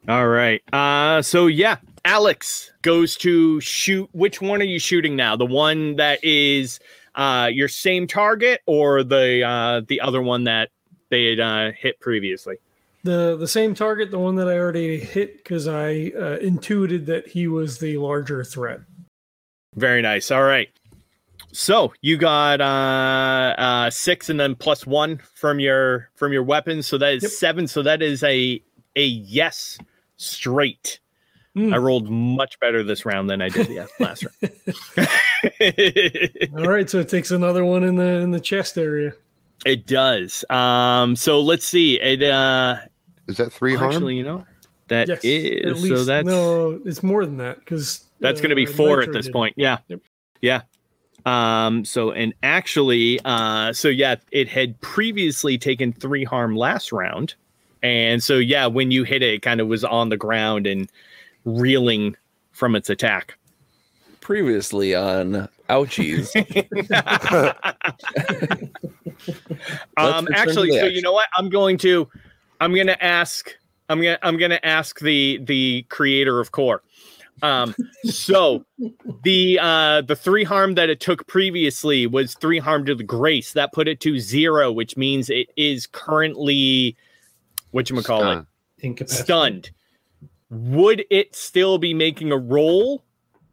[0.09, 0.63] All right.
[0.73, 4.09] Uh so yeah, Alex goes to shoot.
[4.13, 5.37] Which one are you shooting now?
[5.37, 6.81] The one that is
[7.15, 10.71] uh your same target or the uh the other one that
[11.11, 12.57] they had uh hit previously?
[13.03, 17.29] The the same target, the one that I already hit because I uh, intuited that
[17.29, 18.81] he was the larger threat.
[19.75, 20.31] Very nice.
[20.31, 20.69] All right.
[21.53, 26.87] So you got uh uh six and then plus one from your from your weapons.
[26.87, 27.33] So that is Yep.
[27.33, 27.67] seven.
[27.67, 28.63] So that is a
[28.97, 29.79] a yes
[30.17, 31.01] straight.
[31.55, 31.75] Hmm.
[31.75, 34.37] I rolled much better this round than I did the last round.
[36.57, 39.13] All right, so it takes another one in the in the chest area.
[39.67, 40.45] it does.
[40.51, 42.01] Um so let's see.
[42.01, 42.77] It uh
[43.27, 43.91] Is that three harm?
[43.93, 44.45] actually, you know,
[44.89, 45.89] that Yes, at least.
[45.89, 49.29] so that's no, it's more than that because That's going to be four at this
[49.29, 49.55] point.
[49.57, 49.79] Yeah.
[49.89, 50.01] Yep.
[50.41, 50.63] Yeah.
[51.27, 57.35] Um, so, and actually, uh, so yeah, it had previously taken three harm last round.
[57.83, 60.91] And so, yeah, when you hit it, it kind of was on the ground and
[61.45, 62.17] reeling
[62.53, 63.37] from its attack.
[64.21, 66.29] Previously on Ouchies.
[69.97, 71.29] um, actually, so you know what?
[71.37, 72.07] I'm going to,
[72.61, 73.51] I'm going to ask,
[73.89, 76.83] I'm going to, I'm going to ask the, the creator of core.
[77.43, 77.75] Um,
[78.05, 78.65] so
[79.25, 83.53] the, uh, the three harm that it took previously was three harm to the grace
[83.55, 86.97] that put it to zero, which means it is currently,
[87.71, 88.47] what you call it,
[89.09, 89.27] Stunned.
[89.27, 89.71] Stunned.
[90.51, 93.05] Would it still be making a roll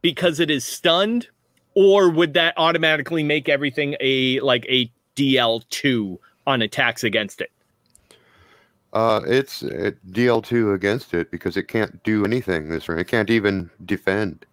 [0.01, 1.27] because it is stunned,
[1.75, 7.51] or would that automatically make everything a like a DL two on attacks against it?
[8.97, 12.99] Uh, it's uh, DL2 against it because it can't do anything this round.
[12.99, 14.43] It can't even defend.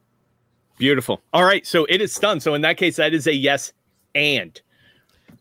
[0.76, 1.22] Beautiful.
[1.32, 2.42] All right, so it is stunned.
[2.42, 3.72] So in that case, that is a yes
[4.14, 4.60] and.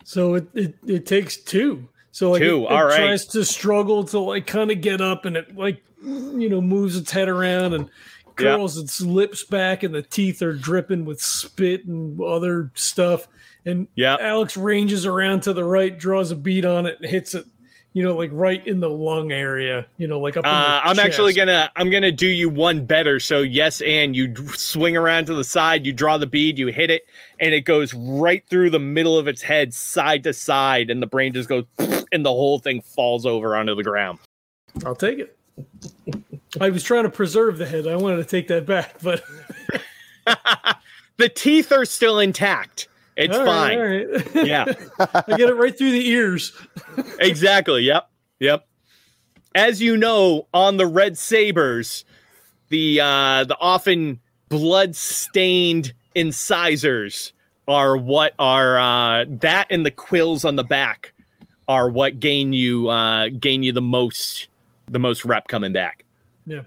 [0.05, 1.89] So it, it it takes two.
[2.11, 2.95] So like Two, it, it all right.
[2.97, 6.95] tries to struggle to like kind of get up and it like you know moves
[6.95, 7.89] its head around and
[8.39, 8.55] Yeah.
[8.55, 13.27] curls its lips back and the teeth are dripping with spit and other stuff.
[13.65, 14.17] And Yeah.
[14.19, 17.45] Alex ranges around to the right, draws a bead on it, and hits it,
[17.93, 20.45] you know, like right in the lung area, you know, like up.
[20.45, 23.19] Uh, I'm actually gonna I'm gonna do you one better.
[23.19, 26.89] So yes, and you swing around to the side, you draw the bead, you hit
[26.89, 27.03] it,
[27.39, 31.07] and it goes right through the middle of its head, side to side, and the
[31.07, 31.65] brain just goes,
[32.11, 34.17] and the whole thing falls over onto the ground.
[34.85, 35.37] I'll take it.
[36.59, 37.87] I was trying to preserve the head.
[37.87, 39.23] I wanted to take that back, but
[41.17, 42.87] the teeth are still intact.
[43.15, 43.79] It's All fine.
[43.79, 44.07] right.
[44.35, 44.65] Yeah.
[44.99, 46.51] I get it right through the ears.
[47.19, 47.83] exactly.
[47.83, 48.09] Yep.
[48.39, 48.67] Yep.
[49.55, 52.05] As you know, on the red sabers,
[52.69, 57.33] the uh, the often blood stained incisors
[57.67, 61.13] are what are uh, that and the quills on the back
[61.67, 64.47] are what gain you uh, gain you the most
[64.89, 66.03] the most rep coming back.
[66.47, 66.61] Yeah.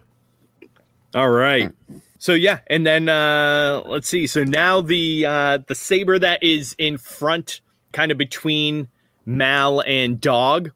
[1.15, 1.73] All right.
[2.19, 4.27] So yeah, and then uh let's see.
[4.27, 7.61] So now the uh the saber that is in front,
[7.93, 8.89] kind of between
[9.27, 10.73] Mal and Dog,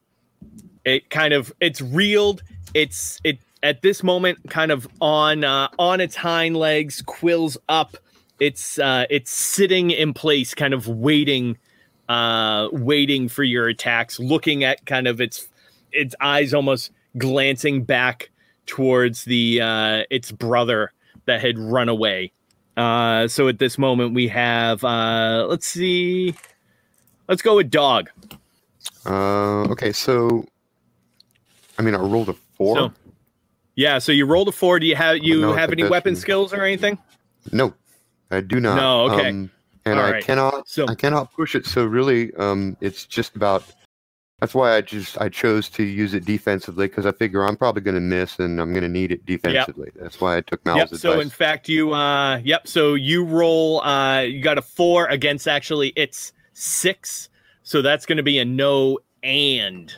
[0.85, 2.43] it kind of it's reeled.
[2.75, 7.97] It's it at this moment kind of on uh on its hind legs, quills up.
[8.39, 11.57] It's uh it's sitting in place, kind of waiting
[12.09, 15.49] uh waiting for your attacks, looking at kind of its
[15.91, 18.31] its eyes almost glancing back
[18.67, 20.93] towards the uh its brother
[21.31, 22.33] that had run away.
[22.77, 26.35] Uh, so at this moment, we have, uh, let's see,
[27.29, 28.11] let's go with dog.
[29.07, 30.45] Uh, okay, so
[31.79, 32.77] I mean, I rolled a four.
[32.77, 32.93] So-
[33.77, 34.79] Yeah, so you rolled a four.
[34.81, 36.99] Do you have you No, have any weapon skills or anything?
[37.53, 37.73] no,
[38.31, 38.77] I do not.
[38.77, 39.29] No, okay.
[39.31, 39.51] Um,
[39.87, 40.25] and All I right.
[40.25, 40.69] cannot.
[40.69, 41.65] So- I cannot push it.
[41.67, 43.65] So really, um, it's just about.
[44.41, 47.83] That's why I just I chose to use it defensively because I figure I'm probably
[47.83, 49.91] going to miss and I'm going to need it defensively.
[49.97, 50.85] That's why I took Mal's Yep.
[50.87, 51.01] advice.
[51.03, 52.67] So in fact, you uh, yep.
[52.67, 53.83] So you roll.
[53.83, 57.29] Uh, you got a four against actually it's six.
[57.63, 59.95] So that's going to be a no and.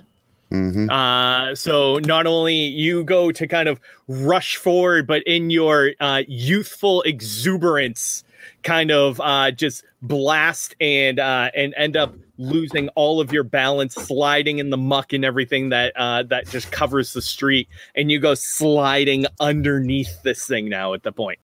[0.51, 0.90] Mhm.
[0.90, 6.24] Uh, so not only you go to kind of rush forward, but in your uh,
[6.28, 8.22] youthful exuberance,
[8.62, 13.95] kind of uh, just blast and uh, and end up losing all of your balance,
[13.95, 18.18] sliding in the muck and everything that uh, that just covers the street, and you
[18.18, 20.93] go sliding underneath this thing now.
[20.95, 21.38] At the point,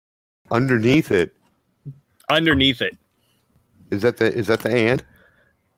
[0.52, 1.34] Underneath it
[2.30, 2.98] underneath it.
[3.92, 5.04] is that the is that the and?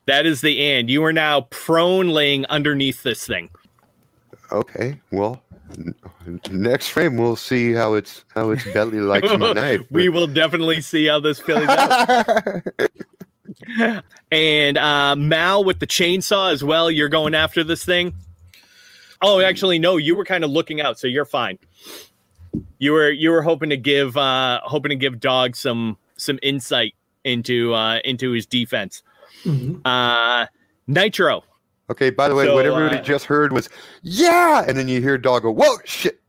[0.05, 0.89] That is the end.
[0.89, 3.49] You are now prone, laying underneath this thing.
[4.53, 5.41] Okay, well,
[6.49, 9.82] next frame we'll see how it's how its belly likes my knife.
[9.91, 12.61] we will definitely see how this out.
[14.32, 16.91] and uh, Mal with the chainsaw as well.
[16.91, 18.14] You're going after this thing.
[19.22, 19.97] Oh, actually, no.
[19.97, 21.58] You were kind of looking out, so you're fine.
[22.80, 26.93] You were you were hoping to give uh, hoping to give Dog some some insight
[27.24, 29.01] into uh, into his defense.
[29.43, 29.82] Mhm.
[29.86, 30.45] Uh,
[30.88, 31.43] Nitro.
[31.89, 33.70] okay, by the way, So, what everybody uh, just heard was
[34.03, 36.20] yeah, and then you hear dog go, "Whoa, shit!"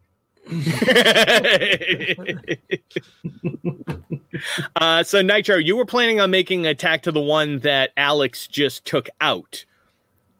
[4.76, 8.46] uh, so Nitro, you were planning on making an attack to the one that Alex
[8.46, 9.64] just took out.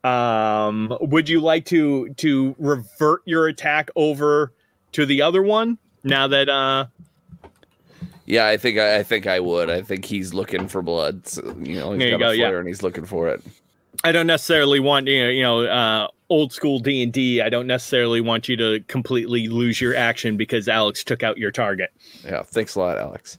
[0.05, 4.53] Um, would you like to to revert your attack over
[4.93, 6.87] to the other one now that uh
[8.25, 9.71] Yeah, I think I, I think I would.
[9.71, 11.27] I think he's looking for blood.
[11.27, 12.51] So, you know, he's There you got go, a yeah.
[12.51, 13.43] and he's looking for it.
[14.05, 17.41] I don't necessarily want you know, you know uh old school D&D.
[17.41, 21.51] I don't necessarily want you to completely lose your action because Alex took out your
[21.51, 21.91] target.
[22.25, 23.39] Yeah, thanks a lot, Alex.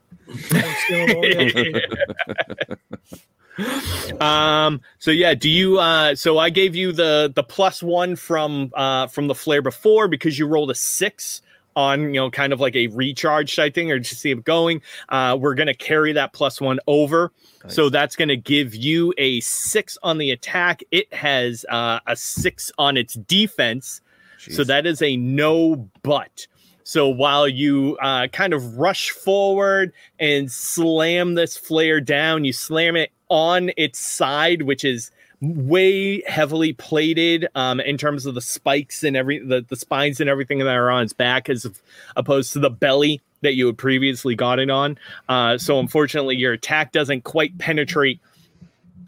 [4.21, 8.71] um so yeah do you uh so i gave you the the plus one from
[8.73, 11.41] uh from the flare before because you rolled a six
[11.75, 14.81] on you know kind of like a recharge type thing or just see it going.
[15.07, 17.31] Uh we're gonna carry that plus one over.
[17.67, 20.83] So that's gonna give you a six on the attack.
[20.91, 24.01] It has uh a six on its defense.
[24.39, 26.47] So that is a no but.
[26.89, 32.95] So while you uh, kind of rush forward and slam this flare down, you slam
[32.95, 39.03] it on its side, which is way heavily plated um, in terms of the spikes
[39.03, 41.67] and every the, the spines and everything that are on its back, as
[42.15, 44.97] opposed to the belly that you had previously got it on.
[45.29, 48.19] Uh, so unfortunately, your attack doesn't quite penetrate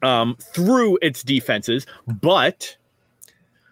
[0.03, 2.77] um, through its defenses, but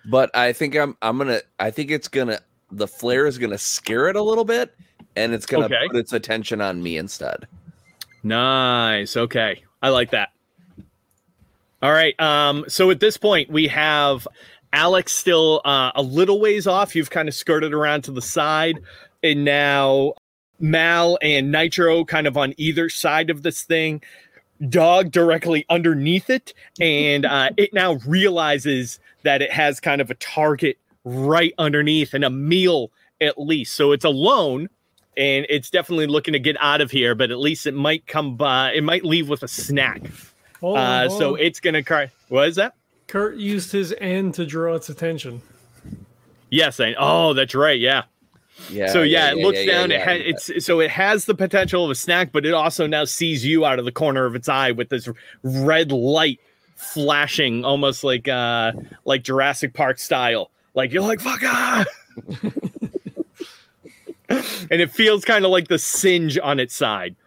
[0.09, 2.39] But I think I'm I'm gonna I think it's gonna
[2.71, 4.75] the flare is gonna scare it a little bit
[5.15, 5.87] and it's gonna Okay.
[5.87, 7.47] put its attention on me instead.
[8.23, 9.15] Nice.
[9.17, 9.63] Okay.
[9.81, 10.29] I like that.
[11.81, 12.19] All right.
[12.19, 14.27] Um, so at this point, we have
[14.73, 16.95] Alex still uh, a little ways off.
[16.95, 18.79] You've kind of skirted around to the side.
[19.23, 20.13] And now
[20.59, 24.01] Mal and Nitro kind of on either side of this thing.
[24.67, 26.53] Dog directly underneath it.
[26.81, 30.77] And uh, it now realizes that it has kind of a target
[31.09, 33.73] right underneath and a meal at least.
[33.73, 34.69] So it's alone
[35.17, 38.35] and it's definitely looking to get out of here, but at least it might come
[38.37, 40.01] by, it might leave with a snack.
[40.61, 42.11] Hold on, Uh, hold so it's gonna cry.
[42.29, 42.73] What is that?
[43.07, 45.41] Kurt used his end to draw its attention.
[46.49, 47.79] Yes, I oh, that's right.
[47.79, 48.03] Yeah.
[48.69, 48.91] Yeah.
[48.91, 49.89] so yeah, it looks yeah, down.
[49.89, 52.87] yeah, it has it's so it has the potential of a snack, but it also
[52.87, 55.07] now sees you out of the corner of its eye with this
[55.43, 56.39] red light
[56.75, 58.73] flashing, almost like uh
[59.05, 60.51] like Jurassic Park style.
[60.79, 61.83] Like you're like fuck ah!
[64.29, 67.17] and it feels kind of like the singe on its side.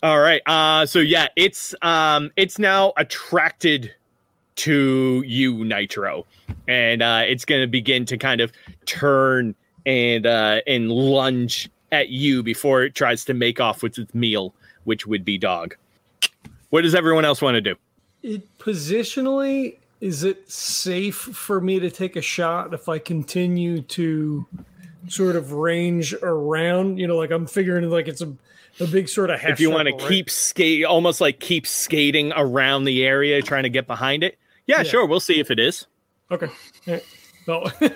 [0.00, 0.40] All right.
[0.46, 3.92] Uh so yeah, it's um it's now attracted
[4.54, 6.26] to you, Nitro.
[6.68, 8.52] And uh it's gonna begin to kind of
[8.86, 14.14] turn and uh and lunge at you before it tries to make off with its
[14.14, 14.54] meal,
[14.84, 15.74] which would be dog.
[16.70, 17.74] What does everyone else want to do?
[18.22, 24.46] It positionally, is it safe for me to take a shot if I continue to
[25.08, 26.98] sort of range around?
[26.98, 28.32] You know, like I'm figuring like it's a,
[28.80, 30.08] a big sort of if you want to right?
[30.08, 34.38] keep skate almost like keep skating around the area trying to get behind it.
[34.66, 34.82] Yeah, Yeah.
[34.84, 35.06] sure.
[35.06, 35.86] We'll see if it is.
[36.30, 36.48] Okay.
[37.46, 37.70] Oh.
[37.80, 37.88] I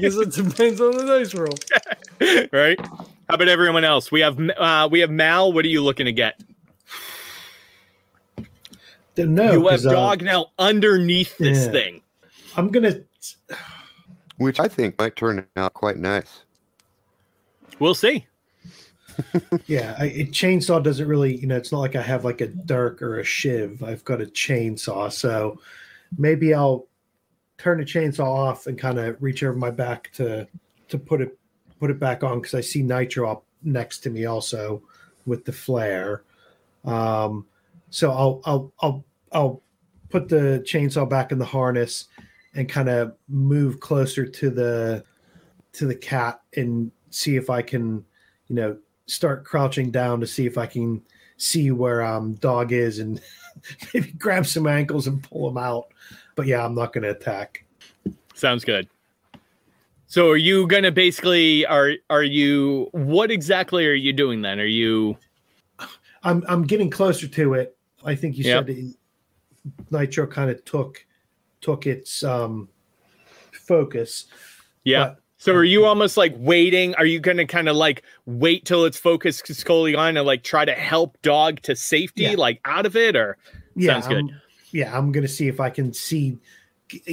[0.00, 2.48] guess it depends on the dice roll.
[2.52, 2.78] right?
[3.28, 4.12] How about everyone else?
[4.12, 5.52] We have uh, we have Mal.
[5.52, 6.40] What are you looking to get?
[9.18, 9.52] Don't know.
[9.52, 11.72] you have 'cause, uh, dog now underneath this yeah.
[11.72, 12.02] thing.
[12.56, 13.00] I'm gonna.
[14.38, 16.42] which I think might turn out quite nice.
[17.78, 18.26] We'll see.
[19.66, 21.34] Yeah, I, it, chainsaw doesn't really.
[21.36, 23.82] You know, it's not like I have like a dirk or a shiv.
[23.82, 25.58] I've got a chainsaw, so
[26.16, 26.86] maybe I'll
[27.58, 30.46] turn the chainsaw off and kind of reach over my back to
[30.88, 31.36] to put it
[31.80, 34.80] put it back on because I see Nitro up next to me also
[35.26, 36.22] with the flare.
[36.84, 37.44] Um,
[37.90, 39.62] so I'll I'll I'll I'll
[40.08, 42.06] put the chainsaw back in the harness
[42.54, 45.04] and kind of move closer to the
[45.72, 48.04] to the cat and see if I can,
[48.48, 51.02] you know, start crouching down to see if I can
[51.36, 53.20] see where um dog is and
[53.94, 55.88] maybe grab some ankles and pull him out.
[56.34, 57.64] But yeah, I'm not going to attack.
[58.34, 58.88] Sounds good.
[60.10, 64.58] So are you gonna basically are are you what exactly are you doing then?
[64.58, 65.18] Are you
[66.22, 67.76] I'm I'm getting closer to it.
[68.04, 68.66] I think you Yep.
[68.66, 68.94] said
[69.90, 71.04] Nitro kind of took
[71.60, 72.68] took its um
[73.52, 74.26] focus.
[74.84, 75.04] yeah?
[75.08, 76.94] But so are you almost like waiting?
[76.96, 80.64] Are you gonna kind of like wait till it's focused solely on and like try
[80.64, 82.34] to help dog to safety, Yeah.
[82.36, 83.36] like out of it, or
[83.76, 84.16] yeah, Sounds good.
[84.16, 84.40] I'm-
[84.70, 86.36] yeah, I'm gonna see if I can see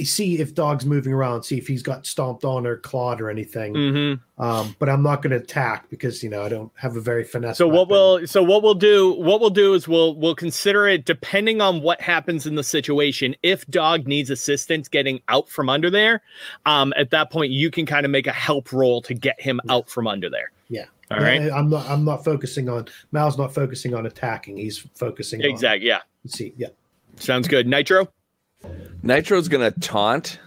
[0.04, 3.74] see if dog's moving around, see if he's got stomped on or clawed or anything.
[3.74, 4.20] Mhm.
[4.38, 7.58] Um, but I'm not gonna attack because you know I don't have a very finesse.
[7.58, 11.04] So what we'll so what we'll do what we'll do is we'll we'll consider it
[11.04, 13.34] depending on what happens in the situation.
[13.42, 16.22] If dog needs assistance getting out from under there,
[16.66, 19.60] um, at that point you can kind of make a help roll to get him
[19.68, 20.50] out from under there.
[20.68, 20.86] Yeah.
[21.10, 21.40] All right.
[21.42, 21.88] Yeah, I'm not.
[21.88, 24.56] I'm not focusing on Mal's not focusing on attacking.
[24.56, 25.40] He's focusing.
[25.42, 25.86] on- Exactly.
[25.86, 26.00] Yeah.
[26.24, 26.68] let's see, yeah.
[27.18, 27.66] Sounds good.
[27.66, 28.08] Nitro.
[29.02, 30.38] Nitro's gonna taunt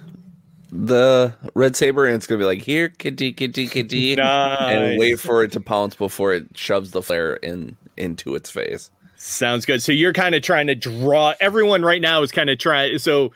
[0.71, 5.43] the red saber, and it's gonna be like, "Here, kitty, kitty, kitty," and wait for
[5.43, 8.91] it to pounce before it shoves the flare in into its face.
[9.17, 9.81] Sounds good.
[9.81, 13.33] So you're kind of trying to draw everyone right now is kind of trying so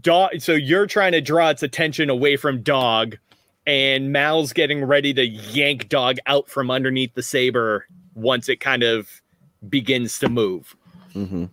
[0.00, 3.18] dog so you're trying to draw its attention away from dog
[3.66, 8.82] and Mal's getting ready to yank dog out from underneath the saber once it kind
[8.82, 9.20] of
[9.68, 10.76] begins to move.
[11.12, 11.46] hmm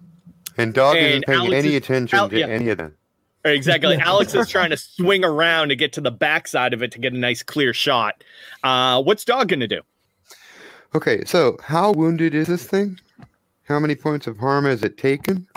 [0.57, 2.47] And dog And isn't paying Alex any is- attention Al- to yeah.
[2.47, 2.95] any of them.
[3.43, 3.95] Exactly.
[4.01, 7.13] Alex is trying to swing around to get to the backside of it to get
[7.13, 8.23] a nice clear shot.
[8.63, 9.81] Uh, what's dog gonna do?
[10.93, 12.99] Okay, so how wounded is this thing?
[13.63, 15.47] How many points of harm has it taken?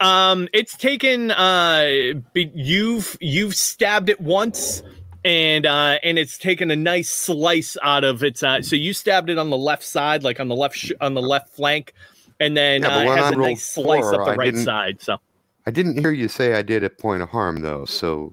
[0.00, 1.30] Um, it's taken.
[1.32, 4.82] Uh, be, you've you've stabbed it once,
[5.24, 8.42] and uh, and it's taken a nice slice out of its.
[8.42, 11.14] Uh, so you stabbed it on the left side, like on the left sh- on
[11.14, 11.92] the left flank,
[12.40, 14.32] and then Yeah, but uh, it has I a rolled nice slice four, up the
[14.32, 15.00] I right side.
[15.02, 15.18] So
[15.66, 18.32] I didn't hear you say I did a point of harm though, so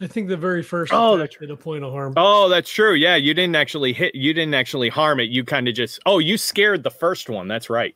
[0.00, 2.12] I think the very first Oh, attack did a point of harm.
[2.16, 2.92] oh, that's true.
[2.94, 4.14] Yeah, you didn't actually hit.
[4.14, 5.30] You didn't actually harm it.
[5.30, 6.00] You kind of just.
[6.04, 7.48] Oh, you scared the first one.
[7.48, 7.94] That's right.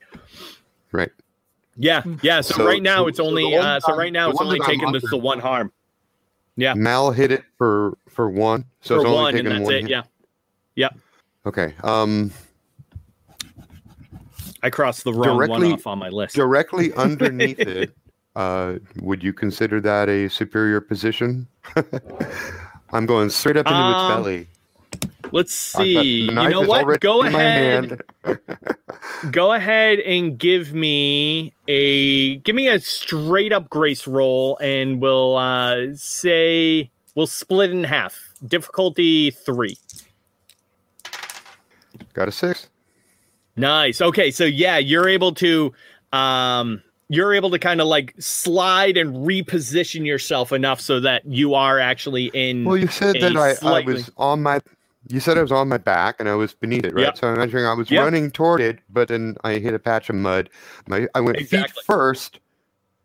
[0.92, 1.10] right.
[1.76, 2.40] Yeah, yeah.
[2.40, 3.44] So, So- right now so- it's only.
[3.44, 5.72] one uh, so right now the it's one only that this under- the one harm
[6.56, 6.74] Yeah.
[6.74, 9.80] Mal hit it for for one, so for it's only one, and that's one it.
[9.88, 10.04] hit.
[10.76, 10.88] Yeah,
[11.46, 11.74] Okay.
[11.82, 12.30] Um,
[14.62, 16.34] I crossed the wrong Directly- one off on my list.
[16.34, 17.94] directly underneath it,
[18.36, 21.46] uh, would you consider that a superior position?
[22.92, 24.48] I'm going straight up into Um, its belly.
[25.32, 26.22] Let's see.
[26.22, 27.00] You know what?
[27.00, 28.00] Go ahead.
[29.30, 35.36] Go ahead and give me a give me a straight up grace roll, and we'll
[35.36, 38.18] uh, say we'll split in half.
[38.44, 39.76] Difficulty three.
[42.12, 42.69] Got a six.
[43.56, 44.00] Nice.
[44.00, 45.72] Okay, so yeah, you're able to
[46.12, 51.54] um you're able to kind of like slide and reposition yourself enough so that you
[51.54, 54.60] are actually in Well, you said that I, I was on my.
[55.08, 57.04] You said I was on my back and I was beneath it, right?
[57.06, 57.18] Yep.
[57.18, 58.04] So I'm imagining I was Yep.
[58.04, 60.50] running toward it, but then I hit a patch of mud.
[60.88, 61.68] My I went Exactly.
[61.68, 62.38] feet first,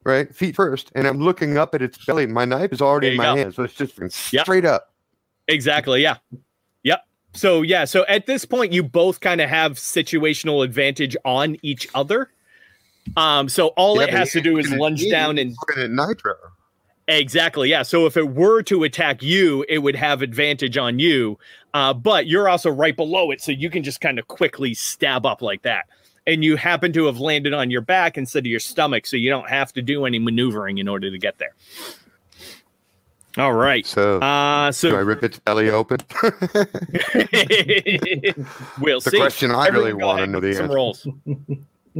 [0.03, 0.33] right?
[0.35, 2.27] Feet first, and I'm looking up at its belly.
[2.27, 3.35] My knife is already in my go.
[3.37, 4.45] hand, so it's just going Yep.
[4.45, 4.93] straight up.
[5.47, 6.01] Exactly.
[6.03, 6.17] Yeah.
[7.35, 7.85] So yeah.
[7.85, 12.31] So at this point, you both kind of have situational advantage on each other.
[13.17, 13.49] Um.
[13.49, 15.55] So all Yeah, it has to do is lunge down and
[15.89, 16.33] nitro.
[17.07, 17.69] exactly.
[17.69, 17.83] Yeah.
[17.83, 21.37] So if it were to attack you, it would have advantage on you.
[21.73, 21.93] Uh.
[21.93, 25.41] But you're also right below it, so you can just kind of quickly stab up
[25.41, 25.85] like that.
[26.27, 29.29] And you happen to have landed on your back instead of your stomach, so you
[29.29, 31.53] don't have to do any maneuvering in order to get there.
[33.37, 33.85] All right.
[33.85, 34.71] So Uh.
[34.71, 35.97] do I rip its belly open?
[38.79, 39.17] we'll see the see.
[39.17, 40.75] question I really Everyone go want to know the some answer.
[40.75, 41.07] rolls.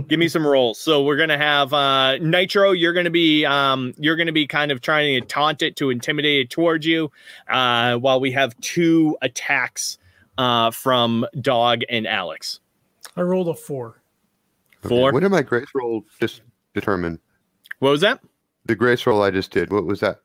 [0.08, 0.78] Give me some rolls.
[0.80, 2.72] So we're gonna have uh Nitro.
[2.72, 6.42] You're gonna be um you're gonna be kind of trying to taunt it to intimidate
[6.42, 7.12] it towards you.
[7.50, 9.98] Uh, while we have two attacks
[10.38, 12.60] uh from Dog and Alex.
[13.16, 14.02] I rolled a four.
[14.86, 15.12] Okay, Four.
[15.14, 16.42] What did my grace roll just
[16.74, 17.20] determine?
[17.80, 18.20] What was that?
[18.66, 19.72] The grace roll I just did.
[19.72, 20.20] What was that?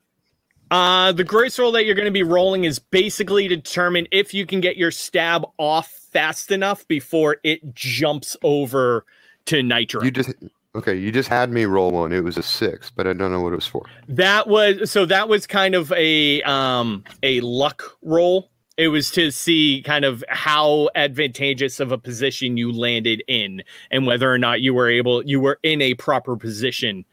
[0.70, 4.32] Uh, the grace roll that you're going to be rolling is basically to determine if
[4.32, 9.04] you can get your stab off fast enough before it jumps over
[9.46, 10.02] to Nitro.
[10.02, 10.32] You just
[10.76, 10.96] okay.
[10.96, 12.12] You just had me roll one.
[12.12, 13.84] It was a six, but I don't know what it was for.
[14.08, 18.50] That was so that was kind of a um a luck roll.
[18.76, 24.06] It was to see kind of how advantageous of a position you landed in and
[24.06, 27.04] whether or not you were able you were in a proper position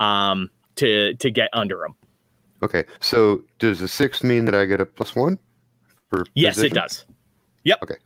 [0.00, 1.94] um to to get under him.
[2.62, 5.38] Okay, so does the six mean that I get a plus one?
[6.10, 7.04] For Yes, it does.
[7.64, 7.78] Yep.
[7.82, 7.96] Okay.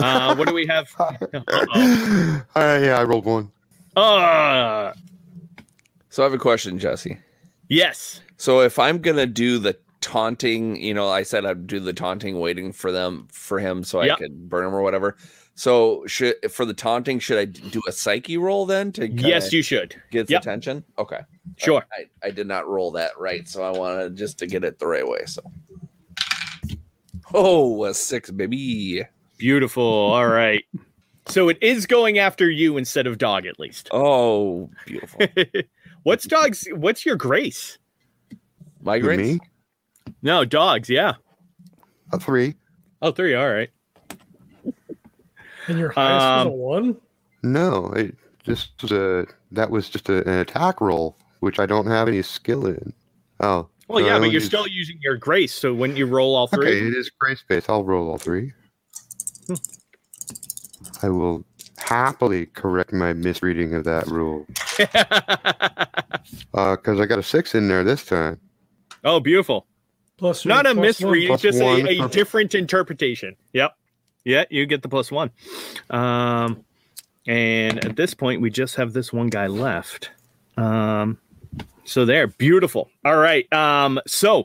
[0.00, 0.88] Uh what do we have?
[0.98, 2.42] Uh-oh.
[2.54, 3.50] Uh, yeah, I rolled one.
[3.96, 4.92] Uh
[6.08, 7.18] So I have a question, Jesse.
[7.68, 8.20] yes.
[8.36, 12.38] So if I'm gonna do the taunting, you know, I said I'd do the taunting,
[12.38, 14.16] waiting for them for him so Yep.
[14.16, 15.16] I could burn him or whatever.
[15.56, 19.62] So should for the taunting, should I do a psyche roll then to Yes, you
[19.62, 19.94] should.
[20.10, 20.42] get Yep.
[20.42, 20.84] attention?
[20.98, 21.20] Okay,
[21.58, 21.84] Sure.
[21.92, 24.86] I, I did not roll that right, so I wanted just to get it the
[24.88, 25.22] right way.
[25.26, 25.42] So,
[27.32, 29.02] oh, a six, baby.
[29.38, 29.82] Beautiful.
[29.84, 30.64] All right.
[31.26, 33.88] So it is going after you instead of dog at least.
[33.92, 35.20] Oh, beautiful.
[36.02, 37.78] what's dog's what's your grace?
[38.30, 38.36] Who,
[38.84, 39.16] Migraines.
[39.18, 39.38] me?
[40.22, 41.14] No, dogs, yeah.
[42.12, 42.54] A three.
[43.00, 43.34] Oh, three.
[43.34, 43.70] All right.
[45.68, 46.96] And your highest was Um, a one?
[47.42, 51.86] No, it just was a that was just a, an attack roll, which I don't
[51.86, 52.92] have any skill in.
[53.40, 56.34] Oh, Well, so yeah, but you're use- still using your grace, so wouldn't you roll
[56.34, 56.66] all three?
[56.68, 56.88] Okay, three?
[56.88, 57.68] it is grace based.
[57.70, 58.52] I'll roll all three.
[59.46, 59.54] Hmm.
[61.02, 61.44] I will
[61.78, 64.46] happily correct my misreading of that rule
[66.52, 68.40] because I got a six in there this time.
[69.04, 69.66] oh, beautiful.
[70.16, 71.10] Plus Not a plus one.
[71.12, 73.34] misread, Plus just a, a different interpretation.
[73.52, 73.76] Yep.
[74.24, 75.30] Yeah, you get the plus one.
[75.90, 76.64] Um,
[77.26, 80.10] and at this point, we just have this one guy left.
[80.56, 81.18] Um,
[81.84, 82.90] so there, beautiful.
[83.04, 83.50] All right.
[83.52, 84.44] Um, so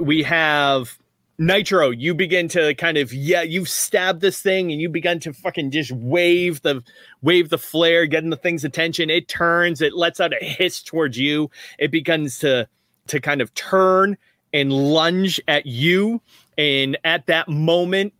[0.00, 0.98] we have
[1.38, 1.90] Nitro.
[1.90, 5.70] You begin to kind of yeah, you've stabbed this thing and you begin to fucking
[5.70, 6.82] just wave the
[7.22, 9.10] wave the flare, getting the thing's attention.
[9.10, 11.50] It turns, it lets out a hiss towards you.
[11.78, 12.68] It begins to
[13.08, 14.16] to kind of turn
[14.52, 16.20] and lunge at you.
[16.58, 18.12] And at that moment,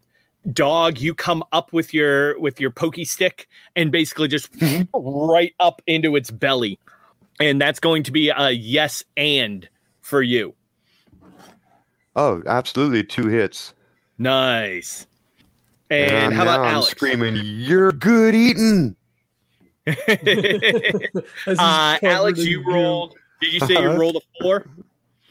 [0.50, 4.48] dog, you come up with your with your pokey stick and basically just
[4.94, 6.78] right up into its belly.
[7.40, 9.68] And that's going to be a yes and
[10.00, 10.54] for you.
[12.14, 13.72] Oh, absolutely, two hits.
[14.18, 15.06] Nice.
[15.90, 16.90] And, how now about I'm Alex?
[16.90, 18.96] screaming, "You're good eating."
[21.46, 22.72] Uh, Alex, you goo.
[22.72, 23.14] rolled.
[23.40, 23.98] Did you say you Uh-huh.
[23.98, 24.66] rolled a four?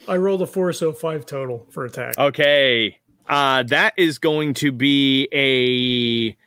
[0.08, 2.18] I rolled a four, so five total for attack.
[2.18, 2.98] Okay.
[3.32, 6.38] Uh, that is going to be a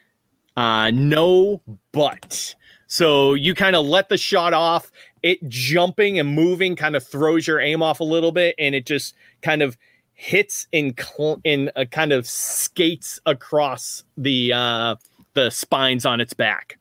[0.60, 1.62] uh, no
[1.92, 2.54] but.
[2.86, 4.92] So you kind of let the shot off.
[5.22, 8.84] It jumping and moving kind of throws your aim off a little bit, and it
[8.84, 9.78] just kind of
[10.12, 14.96] hits in cl- in a kind of skates across the uh,
[15.32, 16.78] the spines on its back.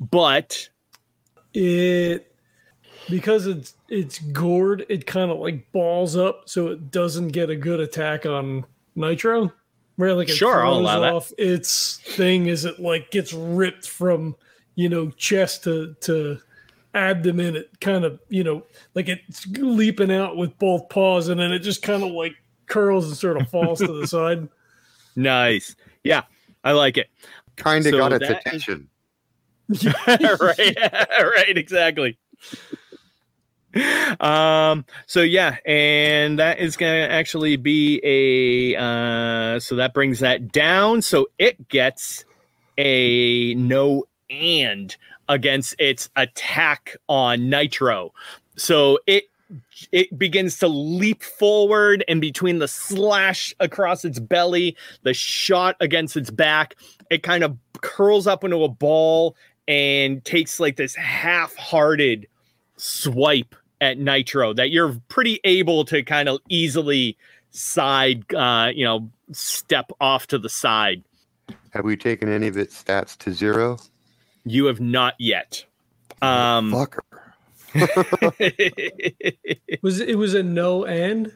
[0.00, 0.70] But
[1.52, 2.32] It
[3.10, 7.56] because it's it's gored, it kind of like balls up, so it doesn't get a
[7.56, 8.64] good attack on
[8.96, 9.52] Nitro.
[9.96, 11.12] Where like it Sure, I'll throws allow that.
[11.14, 14.36] off its thing as it like gets ripped from
[14.74, 16.38] you know chest to to
[16.94, 17.56] abdomen.
[17.56, 18.62] It kind of you know
[18.94, 22.34] like it's leaping out with both paws, and then it just kind of like
[22.66, 24.48] curls and sort of falls to the side.
[25.14, 25.74] nice,
[26.04, 26.22] yeah,
[26.62, 27.08] I like it.
[27.56, 28.88] Kind of So got its that is- attention.
[30.40, 30.76] right
[31.20, 32.18] right exactly
[34.20, 40.52] um so yeah and that is gonna actually be a uh so that brings that
[40.52, 41.02] down.
[41.02, 42.24] So it gets
[42.78, 44.94] a no and
[45.28, 48.12] against its attack on nitro.
[48.56, 49.24] So it
[49.92, 56.16] it begins to leap forward and between the slash across its belly the shot against
[56.16, 56.76] its back.
[57.10, 59.36] It kind of curls up into a ball
[59.68, 62.26] and takes like this half-hearted
[62.76, 67.16] swipe at Nitro that you're pretty able to kind of easily
[67.50, 71.02] side, uh, you know, step off to the side.
[71.70, 73.78] Have we taken any of its stats to zero?
[74.44, 75.64] You have not yet.
[76.22, 77.00] Um, Fucker.
[79.82, 81.32] Was it was a no and?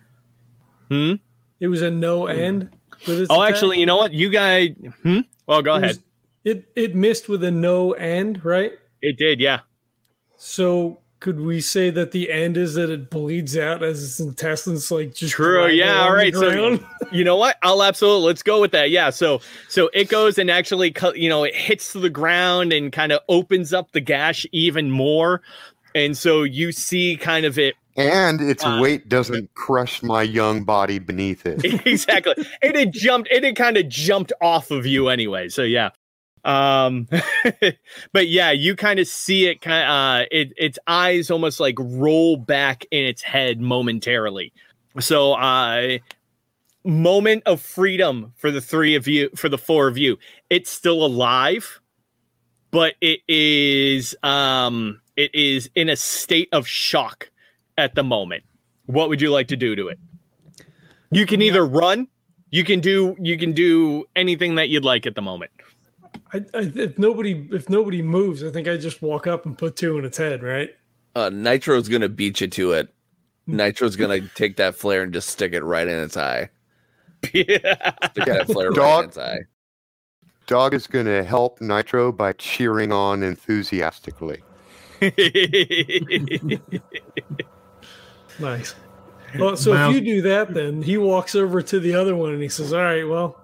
[0.88, 1.14] Hmm?
[1.60, 2.70] It was a no and.
[3.06, 3.54] with its oh, attack?
[3.54, 4.12] actually, you know what?
[4.14, 4.70] You guys,
[5.02, 5.20] hmm?
[5.46, 5.88] Well, go It ahead.
[5.96, 6.00] was-
[6.44, 8.72] It it missed with a no and, right?
[9.02, 9.60] It did, yeah.
[10.38, 14.90] So could we say that the end is that it bleeds out as its intestines
[14.90, 16.78] like just True, yeah, along all the right, so-
[17.12, 17.56] You know what?
[17.62, 18.90] I'll absolutely let's go with that.
[18.90, 19.10] Yeah.
[19.10, 22.90] So so it goes and actually cut, you know, it hits to the ground and
[22.92, 25.42] kind of opens up the gash even more.
[25.94, 30.64] And so you see kind of it And its Uh, weight doesn't crush my young
[30.64, 31.64] body beneath it.
[31.86, 32.34] exactly.
[32.62, 33.28] It had jumped.
[33.30, 35.48] It had kind of jumped off of you anyway.
[35.48, 35.90] So yeah.
[36.44, 37.08] Um,
[38.12, 39.60] but yeah, you kind of see it.
[39.60, 44.52] Kind uh, it its eyes almost like roll back in its head momentarily.
[44.98, 45.98] So uh,
[46.84, 50.18] moment of freedom for the three of you, for the four of you.
[50.48, 51.80] It's still alive,
[52.70, 57.30] but it is um, it is in a state of shock
[57.76, 58.44] at the moment.
[58.86, 59.98] What would you like to do to it?
[61.12, 62.08] You can either run,
[62.50, 65.50] you can do you can do anything that you'd like at the moment.
[66.32, 69.76] I, I, if nobody if nobody moves, I think I just walk up and put
[69.76, 70.70] two in its head, right?
[71.14, 72.88] Uh, Nitro's gonna beat you to it.
[73.46, 76.50] Nitro's gonna take that flare and just stick it right in its eye.
[77.22, 79.04] Stick that flare right in Dog.
[79.06, 79.38] its eye.
[80.46, 84.42] Dog is going to help Nitro by cheering on enthusiastically.
[88.38, 88.74] Nice.
[89.38, 92.32] Well, so Miles- if you do that, then he walks over to the other one
[92.32, 93.38] and he says, "All right, well,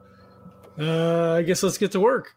[0.79, 2.35] uh, I guess let's get to work."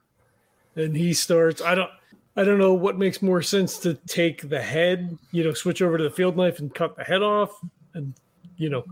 [0.80, 1.62] And he starts.
[1.62, 1.90] I don't.
[2.36, 5.98] I don't know what makes more sense to take the head, you know, switch over
[5.98, 7.52] to the field knife and cut the head off,
[7.94, 8.14] and
[8.58, 8.86] you know,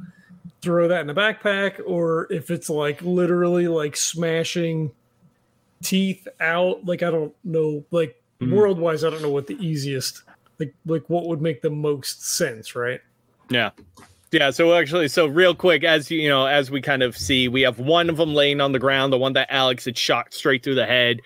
[0.61, 4.91] throw that in the backpack, or if it's like literally like smashing
[5.81, 6.85] teeth out.
[6.85, 7.83] Like I don't know.
[7.91, 8.51] Like Mhm.
[8.51, 10.23] world wise, I don't know what the easiest.
[10.59, 12.99] Like like what would make the most sense, right?
[13.49, 13.69] Yeah.
[14.31, 17.61] Yeah, so actually, so real quick, as you know, as we kind of see, we
[17.61, 20.63] have one of them laying on the ground, the one that Alex had shot straight
[20.63, 21.21] through the head.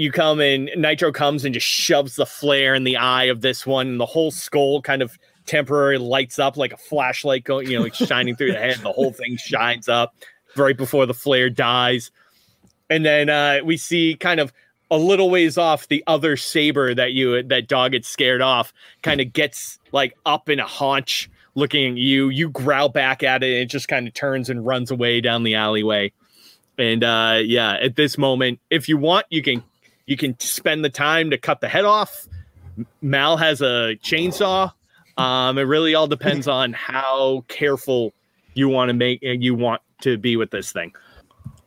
[0.00, 3.66] You come and Nitro comes and just shoves the flare in the eye of this
[3.66, 7.76] one, and the whole skull kind of temporarily lights up like a flashlight going, you
[7.76, 8.78] know, like shining through the head.
[8.78, 10.14] The whole thing shines up
[10.56, 12.10] right before the flare dies.
[12.88, 14.54] And then uh, we see kind of
[14.90, 18.72] a little ways off the other saber that you that dog had scared off
[19.02, 23.42] kind of gets like up in a haunch looking at you you growl back at
[23.42, 26.10] it and it just kind of turns and runs away down the alleyway
[26.78, 29.62] and uh yeah at this moment if you want you can
[30.10, 32.26] you can spend the time to cut the head off
[33.00, 34.70] mal has a chainsaw
[35.16, 38.12] um it really all depends on how careful
[38.54, 40.92] you want to make and you want to be with this thing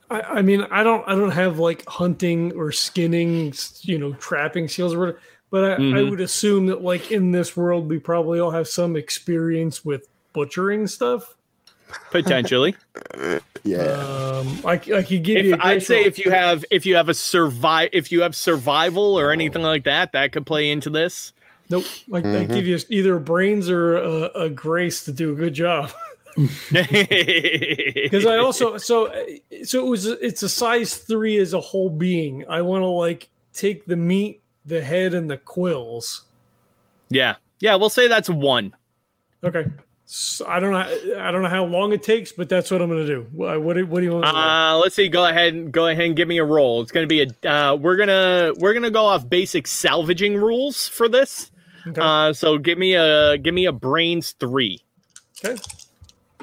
[0.09, 4.67] I, I mean, I don't, I don't have like hunting or skinning, you know, trapping
[4.67, 5.19] skills or whatever.
[5.49, 6.09] But I, I Mhm.
[6.11, 10.85] would assume that like in this world, we probably all have some experience with butchering
[10.87, 11.35] stuff.
[12.11, 12.75] Potentially
[13.65, 13.77] Yeah.
[13.77, 15.53] Um, I, c- I could give you.
[15.53, 18.35] if a i'd say if you have if you have a survive if you have
[18.35, 21.31] survival or anything like that that could play into this
[21.69, 22.53] nope, like I Mhm.
[22.53, 25.91] give you either brains or a, a grace to do a good job.
[26.71, 29.11] Because I also so
[29.63, 32.43] so it was it's a size three as a whole being.
[32.49, 36.23] I want to like take the meat, the head, and the quills.
[37.09, 38.75] yeah yeah we'll say that's one
[39.43, 39.65] Okay.
[40.05, 41.17] So I don't know.
[41.19, 43.27] I don't know how long it takes, but that's what I'm going to do.
[43.31, 44.25] What, what, do- what do you want?
[44.25, 45.07] to Uh, let's see.
[45.07, 46.81] Go ahead and go ahead and give me a roll.
[46.81, 47.49] It's gonna be a.
[47.49, 51.49] Uh, we're gonna we're gonna go off basic salvaging rules for this.
[51.87, 51.99] Okay.
[52.01, 54.81] Uh, so give me a give me a brains three.
[55.43, 55.59] okay.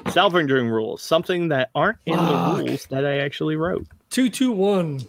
[0.09, 2.57] Salvaging rules, something that aren't in Fuck.
[2.57, 3.85] the rules that I actually wrote.
[4.09, 5.01] Two, two, one.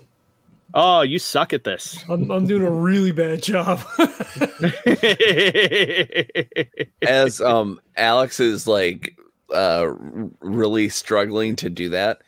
[0.75, 2.03] Oh, you suck at this.
[2.09, 3.81] I'm, I'm doing a really bad job.
[7.03, 9.17] As um Alex is like
[9.53, 9.93] uh
[10.41, 12.23] really struggling to do that,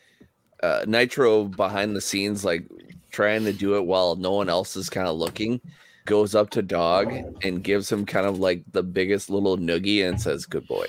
[0.61, 2.65] uh Nitro behind the scenes like
[3.11, 5.59] trying to do it while no one else is kind of looking,
[6.05, 7.11] goes up to Dog
[7.43, 10.87] and gives him kind of like the biggest little noogie and says, "Good boy."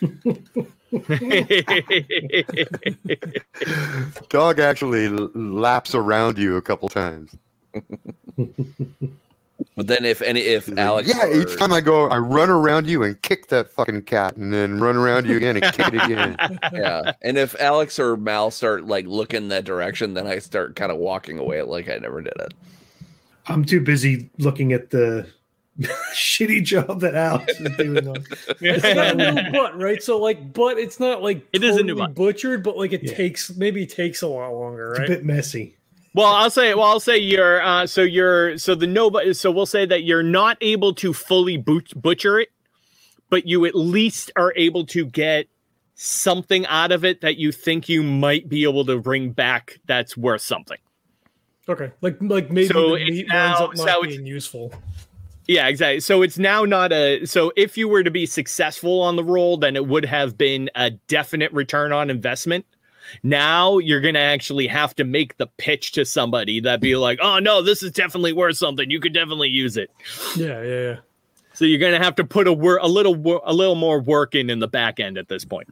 [4.28, 7.34] Dog actually laps around you a couple times.
[9.76, 12.88] But then if any if Alex yeah, or- each time I go, I run around
[12.88, 15.94] you and kick that fucking cat, and then run around you again and kick it
[15.94, 16.36] again.
[16.72, 20.92] yeah, and if Alex or Mal start like looking that direction, then I start kind
[20.92, 22.54] of walking away like I never did it.
[23.46, 25.26] I'm too busy looking at the
[26.14, 28.08] shitty job that Alex is doing.
[28.08, 28.16] On.
[28.60, 30.02] it's got a little butt, right?
[30.02, 32.14] So like, but it's not like It is a new butt.
[32.14, 33.14] butchered, but like it Yeah.
[33.14, 35.76] takes maybe takes a lot longer, It's a bit messy.
[36.14, 36.74] Well, I'll say.
[36.74, 37.60] Well, I'll say you're.
[37.60, 38.56] Uh, so you're.
[38.56, 39.10] So the no.
[39.32, 42.50] So we'll say that you're not able to fully boot, butcher it,
[43.30, 45.48] but you at least are able to get
[45.96, 49.80] something out of it that you think you might be able to bring back.
[49.86, 50.78] That's worth something.
[51.68, 54.72] Okay, like like maybe So the meat now- winds up not it's- being useful.
[55.46, 56.00] Yeah, exactly.
[56.00, 59.56] So it's now not a so if you were to be successful on the roll,
[59.56, 62.64] then it would have been a definite return on investment.
[63.22, 67.38] Now you're gonna actually have to make the pitch to somebody that be like, oh
[67.38, 68.90] no, this is definitely worth something.
[68.90, 69.90] You could definitely use it.
[70.36, 70.96] Yeah, yeah, yeah.
[71.52, 74.34] So you're gonna have to put a wor- a little wor- a little more work
[74.34, 75.68] in in the back end at this point.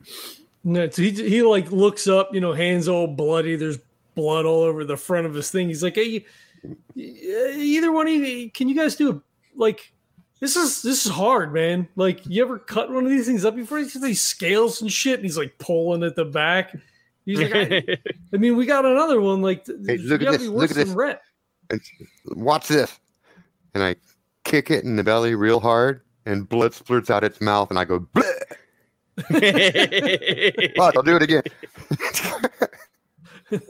[0.65, 3.57] No, so he he like looks up, you know, hands all bloody.
[3.57, 3.79] There's
[4.15, 5.69] blood all over the front of his thing.
[5.69, 6.25] He's like, "Hey,
[6.95, 9.21] either one of you, can you guys do a
[9.57, 9.93] like?"
[10.41, 11.87] This is this is hard, man.
[11.95, 13.79] Like, you ever cut one of these things up before?
[13.79, 16.75] He's got these scales and shit, and he's like pulling at the back.
[17.25, 17.85] He's like, I,
[18.35, 19.41] I mean, we got another one.
[19.41, 20.89] Like, Hey, look at gotta this, be look worse at this.
[20.89, 21.21] Rhett.
[22.27, 22.99] Watch this.
[23.75, 23.95] And I
[24.45, 27.85] kick it in the belly real hard, and blood splurts out its mouth, and I
[27.85, 28.25] go, Bleh!
[30.79, 31.43] Oh, watch, I'll do it again.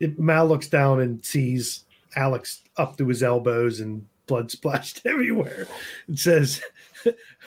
[0.00, 1.84] It, Mal looks down and sees
[2.14, 5.66] Alex up to his elbows and blood splashed everywhere.
[6.08, 6.62] It says,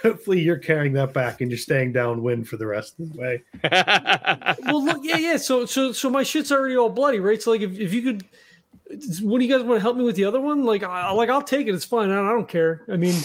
[0.02, 3.44] "Hopefully, you're carrying that back and you're staying downwind for the rest of the way."
[4.66, 5.38] well, look, yeah, yeah.
[5.38, 7.42] So, so, so my shit's already all bloody, right?
[7.42, 8.26] So, like, if, if you could,
[9.22, 10.66] when do you guys want to help me with the other one?
[10.66, 11.74] Like, I, like I'll take it.
[11.76, 12.12] It's fine.
[12.12, 12.82] I, I don't care.
[12.92, 13.16] I mean,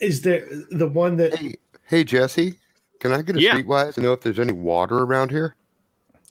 [0.00, 2.54] Is there the one that Hey, hey, Jesse,
[3.00, 3.56] can I get a Yeah.
[3.60, 5.56] streetwise to know if there's any water around here?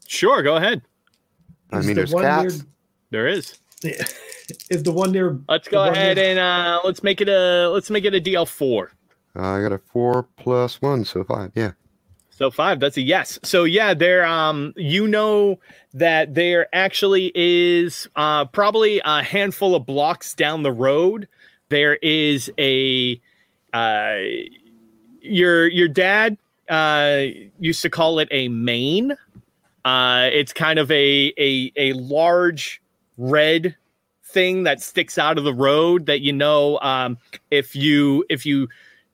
[0.08, 0.82] sure, go ahead.
[1.72, 2.64] I is mean, the there's one cats.
[3.10, 3.60] There is.
[3.84, 3.96] Near?
[4.70, 5.40] Is the one near?
[5.48, 8.48] Let's go ahead near- and uh let's make it a let's make it a DL
[8.48, 8.92] four.
[9.36, 11.52] Uh, I got a four plus one, so five.
[11.56, 11.72] Yeah.
[12.30, 13.40] So five, that's a yes.
[13.44, 15.60] So yeah, there um you know
[15.94, 21.28] that there actually is uh probably a handful of blocks down the road.
[21.70, 23.20] There is a
[23.74, 24.16] uh
[25.22, 26.38] your your dad
[26.70, 27.22] uh
[27.60, 29.16] used to call it a main.
[29.86, 32.82] Uh it's kind of a a a large
[33.18, 33.76] red
[34.24, 37.18] thing that sticks out of the road that you know um
[37.52, 38.68] if you if you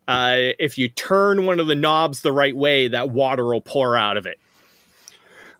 [0.09, 3.95] uh, if you turn one of the knobs the right way, that water will pour
[3.95, 4.39] out of it.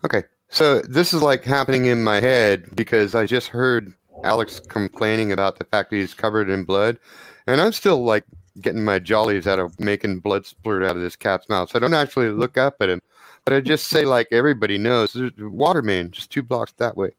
[0.04, 0.24] Okay.
[0.48, 5.60] So this is like happening in my head because I just heard Alex complaining about
[5.60, 6.98] the fact that he's covered in blood,
[7.46, 8.24] and I'm still like
[8.60, 11.70] getting my jollies out of making blood splurt out of this cat's mouth.
[11.70, 13.00] So I don't actually look up at him,
[13.44, 17.10] but I just say like everybody knows, there's water main just two blocks that way.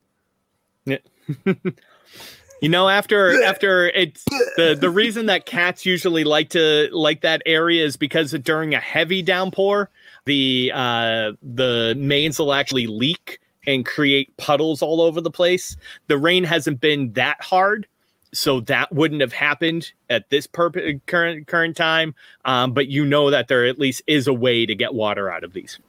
[2.61, 4.23] You know, after after it's
[4.55, 8.79] the the reason that cats usually like to like that area is because during a
[8.79, 9.89] heavy downpour,
[10.25, 15.75] the uh the mains will actually leak and create puddles all over the place.
[16.07, 17.87] The rain hasn't been that hard,
[18.33, 22.13] so that wouldn't have happened at this per- current current time.
[22.45, 25.43] Um, but you know that there at least is a way to get water out
[25.43, 25.79] of these.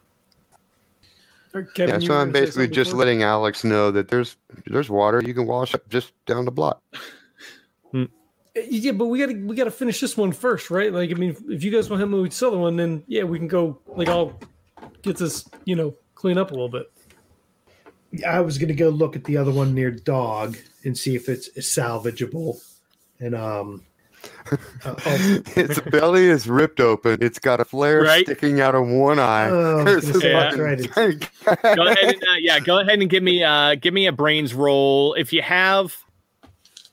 [1.54, 3.04] Or Kevin, yeah, so I'm basically just before?
[3.04, 4.36] letting Alex know that there's
[4.66, 6.82] there's water you can wash up just down the block.
[8.54, 10.92] Yeah, but we gotta we gotta finish this one first, right?
[10.92, 13.02] Like, I mean, if you guys want to help me with this other one, then
[13.06, 13.78] yeah, we can go.
[13.86, 14.38] Like, I'll
[15.00, 16.92] get this, you know, clean up a little bit.
[18.26, 21.30] I was going to go look at the other one near dog and see if
[21.30, 22.60] it's salvageable.
[23.20, 23.82] And um,
[25.56, 27.18] its belly is ripped open.
[27.22, 28.24] It's got a flare Right.
[28.24, 29.48] sticking out of one eye.
[29.48, 32.78] Oh, I was There's gonna say, a that's right, go ahead and uh, yeah, go
[32.80, 35.96] ahead and give me uh give me a brains roll if you have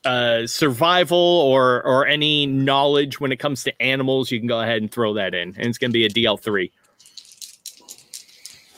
[0.04, 4.80] uh survival or or any knowledge when it comes to animals you can go ahead
[4.80, 6.70] and throw that in and it's gonna be a dl3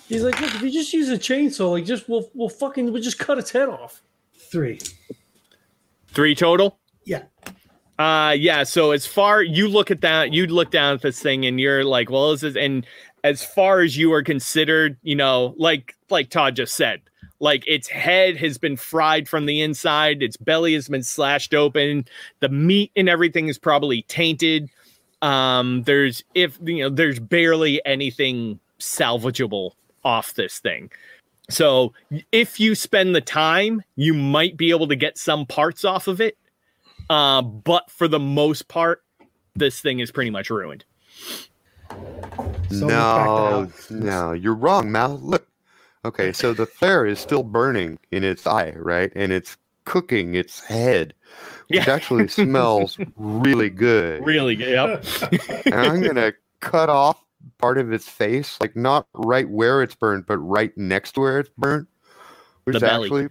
[0.09, 3.01] He's like, look, if you just use a chainsaw, like, just we'll we'll fucking we'll
[3.03, 4.03] just cut its head off.
[4.37, 4.79] three.
[6.09, 6.82] three total Yeah.
[7.99, 11.45] Uh yeah so as far you look at that you look down at this thing
[11.45, 12.87] and you're like well this is and
[13.25, 17.01] as far as you are considered you know like like todd just said
[17.39, 22.05] like its head has been fried from the inside its belly has been slashed open
[22.41, 24.71] the meat and everything is probably tainted.
[25.23, 29.73] Um there's if you know there's barely anything salvageable
[30.05, 30.91] off this thing.
[31.49, 31.93] So
[32.33, 36.21] if you spend the time you might be able to get some parts off of
[36.21, 36.37] it
[37.13, 39.03] uh, but for the most part,
[39.55, 40.85] this thing is pretty much ruined.
[42.71, 45.19] Someone's No, no, you're wrong, Mal.
[45.19, 45.47] Look.
[46.05, 49.13] Okay, so the flare is still burning in its eye, right?
[49.15, 51.15] And it's cooking its head,
[51.69, 51.93] which Yeah.
[51.95, 54.25] actually smells really good.
[54.25, 54.71] Really good.
[54.71, 55.05] Yep.
[55.67, 57.23] And I'm gonna cut off
[57.59, 61.39] part of its face, like not right where it's burned, but right next to where
[61.41, 61.89] it's burnt.
[62.65, 63.07] Which The belly.
[63.07, 63.29] actually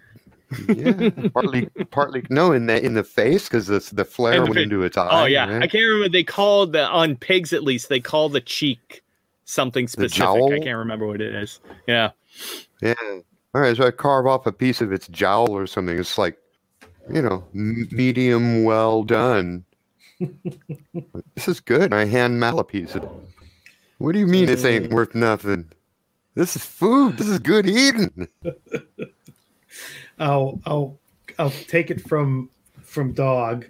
[0.67, 4.55] yeah, partly partly no in the in the face because the the flare the went
[4.55, 5.21] fa- into its oh, eye.
[5.21, 5.63] oh yeah, right?
[5.63, 6.09] I can't remember.
[6.09, 7.89] They called the on pigs at least.
[7.89, 9.03] They call the cheek
[9.45, 10.23] something specific.
[10.23, 11.59] I can't remember what it is.
[11.87, 12.11] Yeah.
[12.81, 12.93] Yeah.
[13.53, 15.99] All right, so I carve off a piece of its jowl or something.
[15.99, 16.37] It's like,
[17.13, 19.65] you know, medium well done.
[21.35, 21.93] this is good.
[21.93, 23.09] I hand Mal a piece of it.
[23.97, 24.93] What do you mean this ain't mm.
[24.93, 25.69] worth nothing?
[26.33, 27.17] This is food.
[27.17, 28.27] This is good eating.
[30.21, 30.99] I'll I'll
[31.39, 32.49] I'll take it from
[32.83, 33.65] from dog,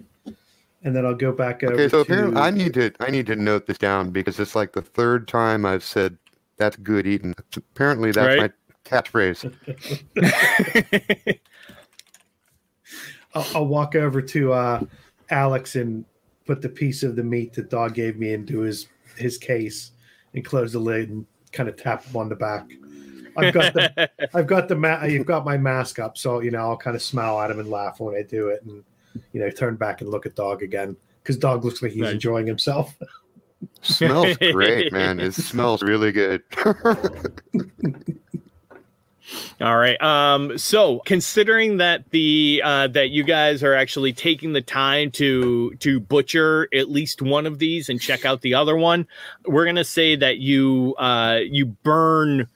[0.84, 1.74] and then I'll go back over.
[1.74, 4.54] Okay, so to, apparently I need to I need to note this down because it's
[4.54, 6.18] like the third time I've said
[6.58, 7.34] that's good eating.
[7.56, 8.52] Apparently that's Right.
[8.52, 9.52] my catchphrase.
[13.34, 14.84] I'll, I'll walk over to uh,
[15.30, 16.04] Alex and
[16.46, 19.92] put the piece of the meat that dog gave me into his his case
[20.34, 22.70] and close the lid and kind of tap him on the back.
[23.36, 26.60] I've got the I've got the ma- I've got my mask up, so you know
[26.60, 28.82] I'll kind of smile at him and laugh when I do it, and
[29.32, 32.12] you know turn back and look at dog again because dog looks like he's Right.
[32.14, 32.96] enjoying himself.
[33.82, 35.20] smells great, man.
[35.20, 36.42] It smells really good.
[39.62, 40.00] All right.
[40.02, 45.70] Um, so considering that the uh, that you guys are actually taking the time to
[45.76, 49.06] to butcher at least one of these and check out the other one,
[49.46, 52.48] we're gonna say that you uh, you burn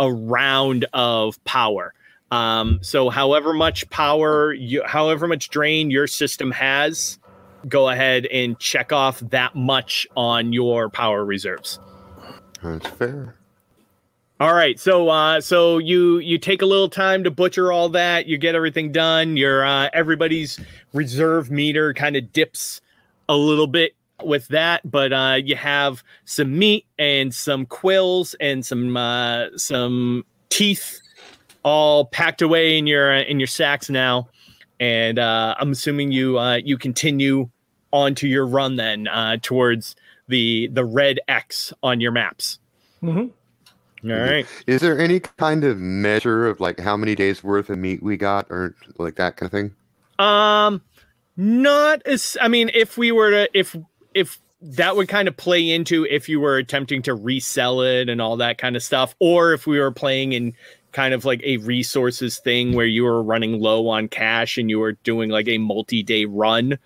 [0.00, 1.94] a round of power.
[2.32, 7.18] Um, so however much power you however much drain your system has,
[7.68, 11.78] go ahead and check off that much on your power reserves.
[12.62, 13.36] That's fair.
[14.40, 18.26] All right, so uh, so you you take a little time to butcher all that.
[18.26, 19.36] You get everything done.
[19.36, 20.58] Your uh, everybody's
[20.94, 22.80] reserve meter kind of dips
[23.28, 23.94] a little bit
[24.26, 30.24] with that, but uh, you have some meat and some quills and some uh, some
[30.48, 31.00] teeth
[31.62, 34.28] all packed away in your in your sacks now.
[34.78, 37.50] And uh, I'm assuming you uh, you continue
[37.92, 39.96] onto your run then uh, towards
[40.28, 42.58] the the red X on your maps.
[43.02, 43.28] Mm-hmm.
[44.10, 44.46] All right.
[44.66, 48.16] Is there any kind of measure of like how many days worth of meat we
[48.16, 49.74] got or like that kind of thing?
[50.24, 50.80] Um,
[51.36, 53.76] not as I mean, if we were to if
[54.14, 58.20] if that would kind of play into if you were attempting to resell it and
[58.20, 60.54] all that kind of stuff, or if we were playing in
[60.92, 64.78] kind of like a resources thing where you were running low on cash and you
[64.78, 66.78] were doing like a multi-day run.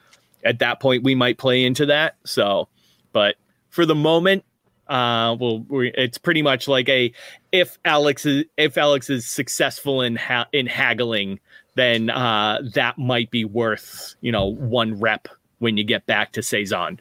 [0.44, 2.16] At that point, we might play into that.
[2.24, 2.68] So,
[3.12, 3.36] but
[3.70, 4.44] for the moment,
[4.88, 7.12] uh, well, we, it's pretty much like a
[7.50, 11.40] if Alex is if Alex is successful in ha- in haggling
[11.74, 15.28] then uh, that might be worth you know one rep
[15.58, 17.00] when you get back to Saison.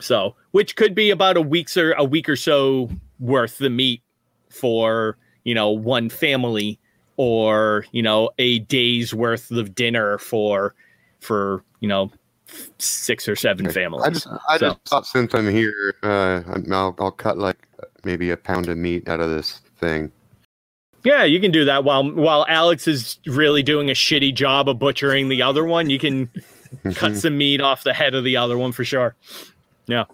[0.00, 4.02] So, which could be about a week's or a week or so worth the meat
[4.50, 6.78] for you know one family,
[7.16, 10.74] or you know a day's worth of dinner for
[11.20, 12.10] for you know
[12.78, 14.04] six or seven families.
[14.06, 17.58] I just I So- just thought since I'm here, uh, I'll I'll cut like
[18.04, 20.12] maybe a pound of meat out of this thing.
[21.04, 24.78] Yeah, you can do that while while Alex is really doing a shitty job of
[24.78, 25.90] butchering the other one.
[25.90, 26.28] You can
[26.94, 29.14] cut some meat off the head of the other one for sure.
[29.86, 30.04] Yeah.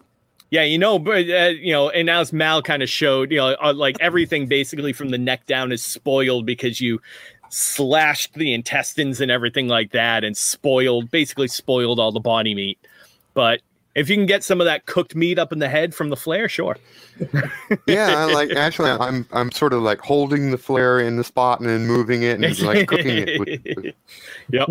[0.51, 3.39] Yeah, you know, but uh, you know, and now as Mal kind of showed, you
[3.39, 7.01] know, uh, like everything basically from the neck down is spoiled because you
[7.49, 12.79] slashed the intestines and everything like that, and spoiled, basically spoiled all the body meat.
[13.33, 13.63] But
[13.95, 16.17] if you can get some of that cooked meat up in the head from the
[16.17, 16.77] flare, sure.
[17.87, 21.61] yeah, I like actually, I'm I'm sort of like holding the flare in the spot
[21.61, 23.39] and then moving it and like cooking it.
[23.39, 23.95] With, with,
[24.51, 24.69] yep.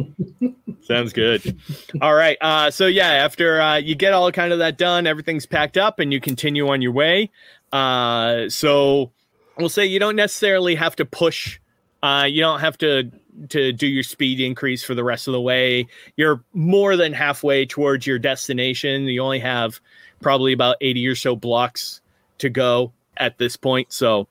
[0.83, 1.57] Sounds good.
[2.01, 2.37] All right.
[2.41, 5.99] Uh, so yeah, after uh, you get all kind of that done, everything's packed up,
[5.99, 7.31] and you continue on your way.
[7.71, 9.11] Uh, so
[9.57, 11.59] we'll say you don't necessarily have to push.
[12.03, 13.09] Uh, you don't have to
[13.49, 15.87] to do your speed increase for the rest of the way.
[16.17, 19.05] You're more than halfway towards your destination.
[19.05, 19.79] You only have
[20.21, 22.01] probably about eighty or so blocks
[22.39, 23.93] to go at this point.
[23.93, 24.27] So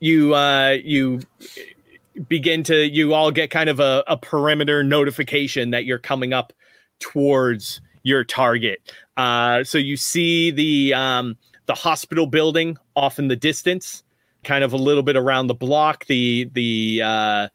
[0.00, 1.20] you uh, you
[2.28, 6.52] begin to you all get kind of a, a perimeter notification that you're coming up
[7.00, 8.94] towards your target.
[9.16, 11.36] Uh, so you see the um,
[11.66, 14.04] the hospital building off in the distance,
[14.46, 16.06] kind of a little bit around the block.
[16.06, 17.48] The the uh,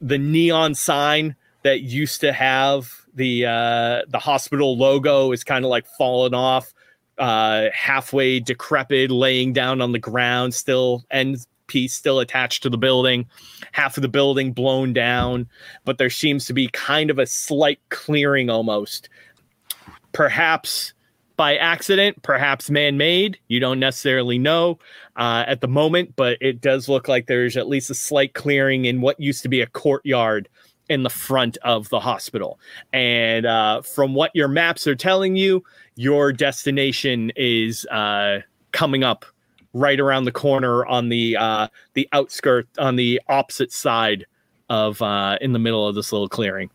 [0.00, 5.70] the neon sign that used to have the uh, the hospital logo is kind of
[5.70, 6.74] like fallen off,
[7.18, 12.76] uh, halfway decrepit, laying down on the ground, still end piece still attached to the
[12.76, 13.24] building
[13.70, 15.48] half of the building blown down,
[15.84, 19.08] but there seems to be kind of a slight clearing almost.
[20.12, 20.92] Perhaps
[21.36, 23.38] by accident, perhaps man made.
[23.48, 24.78] You don't necessarily know
[25.20, 28.86] uh, at the moment, but it does look like there's at least a slight clearing
[28.86, 30.48] in what used to be a courtyard
[30.88, 32.58] in the front of the hospital.
[32.94, 35.62] And uh, from what your maps are telling you,
[35.94, 38.40] your destination is uh,
[38.72, 39.26] coming up
[39.74, 44.24] right around the corner on the uh, the outskirt on the opposite side
[44.70, 46.70] of uh, in the middle of this little clearing.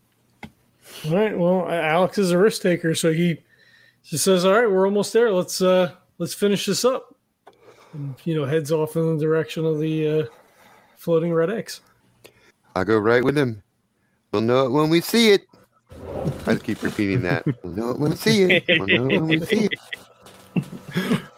[1.04, 1.36] All right.
[1.36, 3.42] Well, Alex is a risk taker, so he
[4.04, 5.32] just says, "All right, we're almost there.
[5.32, 7.15] Let's uh let's finish this up."
[7.96, 10.26] And, you know, heads off in the direction of the uh,
[10.96, 11.80] floating red X.
[12.74, 13.62] I'll go right with him.
[14.32, 15.46] We'll know it when we see it.
[16.46, 17.44] I keep repeating that.
[17.62, 18.64] We'll know it when we see it.
[18.68, 19.68] We'll know it when we see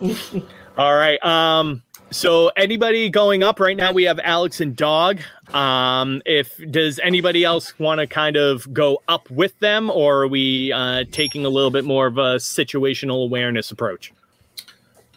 [0.02, 0.44] it.
[0.76, 1.24] All right.
[1.24, 1.82] Um.
[2.10, 3.92] So anybody going up right now?
[3.92, 5.20] We have Alex and Dog.
[5.54, 6.22] Um.
[6.26, 10.72] If does anybody else want to kind of go up with them, or are we
[10.72, 14.12] uh, taking a little bit more of a situational awareness approach?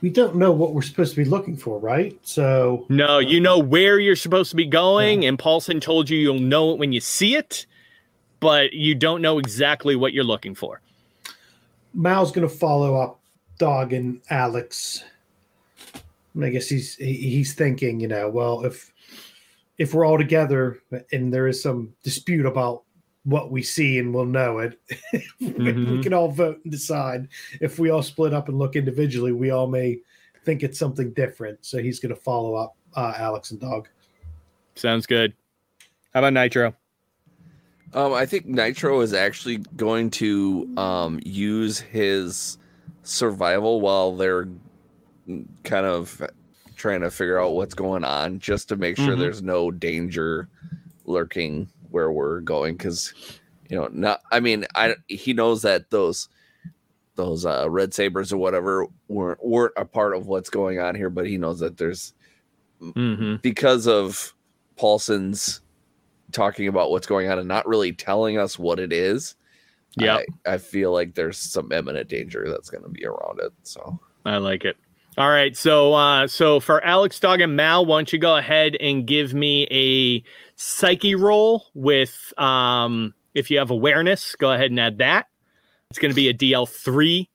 [0.02, 2.18] We don't know what we're supposed to be looking for, right?
[2.24, 6.40] So No, you know where you're supposed to be going, and Paulson told you you'll
[6.40, 7.66] know it when you see it,
[8.40, 10.82] but you don't know exactly what you're looking for.
[11.94, 13.20] Mal's going to follow up
[13.60, 15.04] Dog and Alex.
[16.42, 18.92] I guess he's he- he's thinking, you know, well, if
[19.78, 20.80] if we're all together
[21.12, 22.84] and there is some dispute about
[23.24, 24.80] what we see and we'll know it,
[25.40, 26.04] we Mhm.
[26.04, 27.28] can all vote and decide.
[27.60, 30.00] If we all split up and look individually, we all may
[30.44, 31.60] think it's something different.
[31.62, 33.88] So he's going to follow up uh, Alex and Dog.
[34.76, 35.34] Sounds good.
[36.14, 36.74] How about Nitro?
[37.94, 42.58] Um, I think Nitro is actually going to um, use his
[43.04, 44.48] survival while they're
[45.64, 46.22] kind of
[46.76, 49.20] trying to figure out what's going on, just to make sure Mhm.
[49.20, 50.48] there's no danger
[51.06, 52.76] lurking where we're going.
[52.76, 53.14] Because
[53.70, 56.30] you know, not I mean, I he knows that those
[57.16, 61.10] those uh, red sabers or whatever weren't weren't a part of what's going on here,
[61.10, 62.14] but he knows that there's
[62.82, 63.36] Mm-hmm.
[63.44, 64.34] because of
[64.76, 65.62] Paulson's
[66.32, 69.36] talking about what's going on and not really telling us what it is.
[69.98, 73.52] yeah I, I feel like there's some imminent danger that's going to be around it.
[73.62, 74.78] So I like it.
[75.18, 75.56] All right.
[75.58, 79.34] So uh so for Alex Dog and Mal, why don't you go ahead and give
[79.34, 80.24] me a
[80.56, 85.28] psyche roll with um if you have awareness, go ahead and add that.
[85.90, 87.30] It's gonna be a DL three.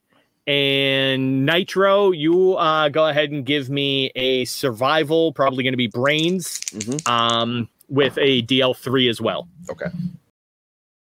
[0.47, 6.61] And Nitro, you uh go ahead and give me a survival, probably gonna be brains,
[6.71, 7.07] Mhm.
[7.09, 9.49] um, with a DL three as well.
[9.69, 9.87] okay,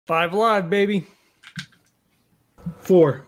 [0.08, 1.08] Five live, baby.
[2.82, 3.26] Four.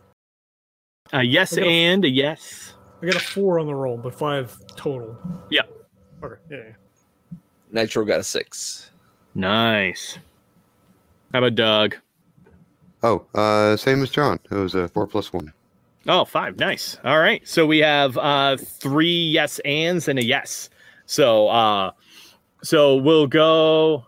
[1.13, 2.73] Uh yes I and a yes.
[3.01, 5.17] I got a four on the roll, but five total.
[5.49, 5.61] Yeah.
[6.23, 6.35] Okay.
[6.49, 6.57] Yeah.
[6.57, 7.37] yeah.
[7.71, 8.91] Nitro got a six.
[9.33, 10.17] Nice.
[11.33, 11.95] How about Doug?
[13.03, 14.39] Oh, uh, same as John.
[14.51, 15.51] It was a four plus one.
[16.07, 16.57] Oh, five.
[16.59, 16.97] Nice.
[17.03, 17.47] All right.
[17.47, 20.69] So we have uh three yes ands and a yes.
[21.05, 21.91] So uh
[22.63, 24.05] so we'll go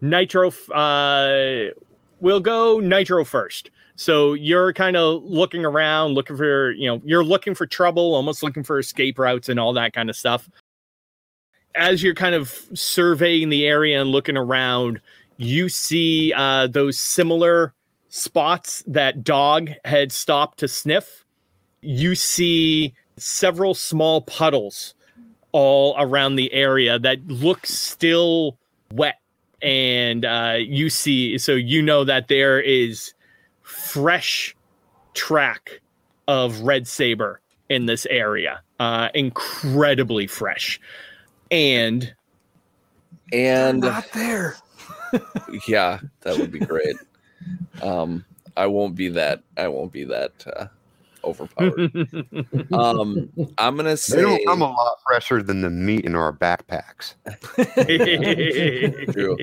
[0.00, 1.72] nitro f- uh
[2.20, 3.70] we'll go nitro first.
[3.96, 8.42] So you're kind of looking around, looking for, you know, you're looking for trouble, almost
[8.42, 10.48] looking for escape routes and all that kind of stuff.
[11.74, 15.00] As you're kind of surveying the area and looking around,
[15.38, 17.74] you see uh those similar
[18.08, 21.26] spots that dog had stopped to sniff
[21.86, 24.94] you see several small puddles
[25.52, 28.58] all around the area that look still
[28.92, 29.20] wet
[29.62, 33.14] and uh, you see so you know that there is
[33.66, 34.54] fresh
[35.14, 35.80] track
[36.28, 40.80] of red saber in this area uh, incredibly fresh
[41.50, 42.14] and
[43.32, 44.56] And Not there.
[45.68, 46.96] yeah, that would be great.
[47.82, 48.24] um,
[48.56, 49.42] I won't be that.
[49.56, 50.66] I won't be that uh,
[51.26, 51.92] overpowered.
[52.72, 56.32] um, I'm gonna They say don't come a lot fresher than the meat in our
[56.32, 57.14] backpacks.
[59.12, 59.36] True.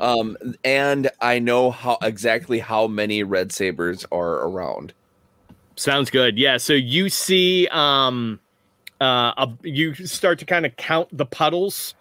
[0.00, 4.92] um, and I know how exactly how many red sabers are around.
[5.76, 6.36] Sounds good.
[6.38, 6.56] Yeah.
[6.56, 8.40] So you see, um,
[9.00, 11.94] uh, a, you start to kind of count the puddles,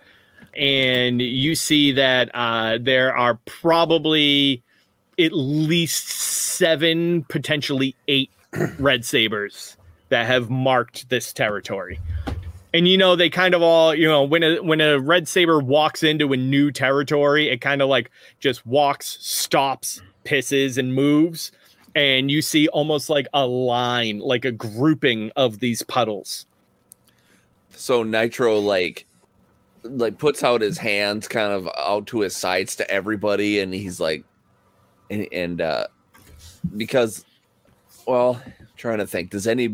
[0.55, 4.63] and you see that uh, there are probably
[5.19, 8.31] at least seven, potentially eight
[8.79, 9.77] red sabers
[10.09, 11.99] that have marked this territory.
[12.73, 15.59] And you know they kind of all you know when a when a red saber
[15.59, 21.51] walks into a new territory, it kind of like just walks, stops, pisses, and moves
[21.97, 26.45] and you see almost like a line, like a grouping of these puddles.
[27.71, 29.07] So Nitro like
[29.83, 33.99] like puts out his hands kind of out to his sides to everybody and he's
[33.99, 34.25] like
[35.09, 35.87] and, and uh
[36.75, 37.23] because
[38.07, 38.41] well
[38.77, 39.67] trying to think does any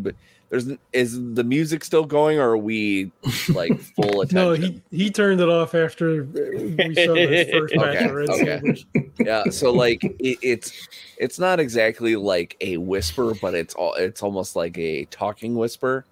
[0.50, 3.12] there's is the music still going or are we
[3.50, 8.02] like full attention No, he he turned it off after we saw the first batch
[8.02, 9.10] Okay, of okay.
[9.20, 10.88] yeah so like it, it's
[11.18, 16.06] it's not exactly like a whisper but it's all it's almost like a talking whisper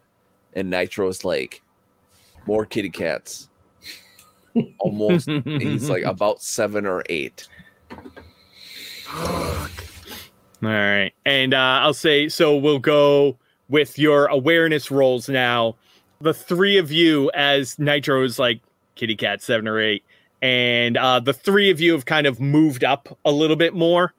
[0.53, 1.61] and nitro's like
[2.47, 3.49] more kitty cats.
[4.79, 7.47] Almost, he's like about seven or eight.
[10.63, 11.13] All right.
[11.25, 13.37] And uh, I'll say so we'll go
[13.69, 15.75] with your awareness rolls now.
[16.19, 18.61] The three of you, as Nitro is like
[18.95, 20.03] kitty cat seven or eight,
[20.41, 24.13] and uh, the three of you have kind of moved up a little bit more.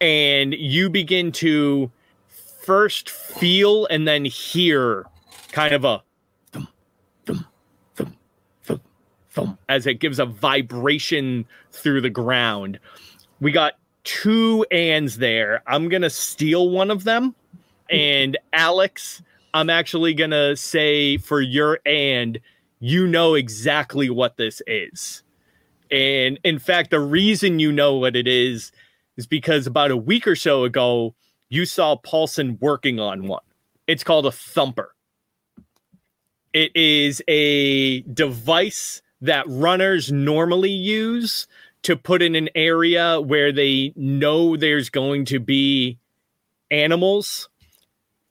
[0.00, 1.90] And you begin to
[2.28, 5.06] first feel and then hear
[5.52, 6.02] kind of a
[6.52, 6.68] thump,
[7.24, 7.46] thump,
[7.94, 8.16] thump,
[8.62, 8.82] thump,
[9.30, 12.78] thump, as it gives a vibration through the ground.
[13.40, 13.74] We got
[14.06, 15.62] two ands there.
[15.66, 17.34] I'm gonna steal one of them,
[17.90, 19.20] and Alex,
[19.52, 22.38] I'm actually gonna say for your and
[22.78, 25.22] you know exactly what this is.
[25.90, 28.70] And in fact, the reason you know what it is
[29.16, 31.14] is because about a week or so ago,
[31.48, 33.42] you saw Paulson working on one.
[33.86, 34.94] It's called a thumper.
[36.52, 41.48] It is a device that runners normally use
[41.86, 46.00] to put in an area where they know there's going to be
[46.68, 47.48] animals.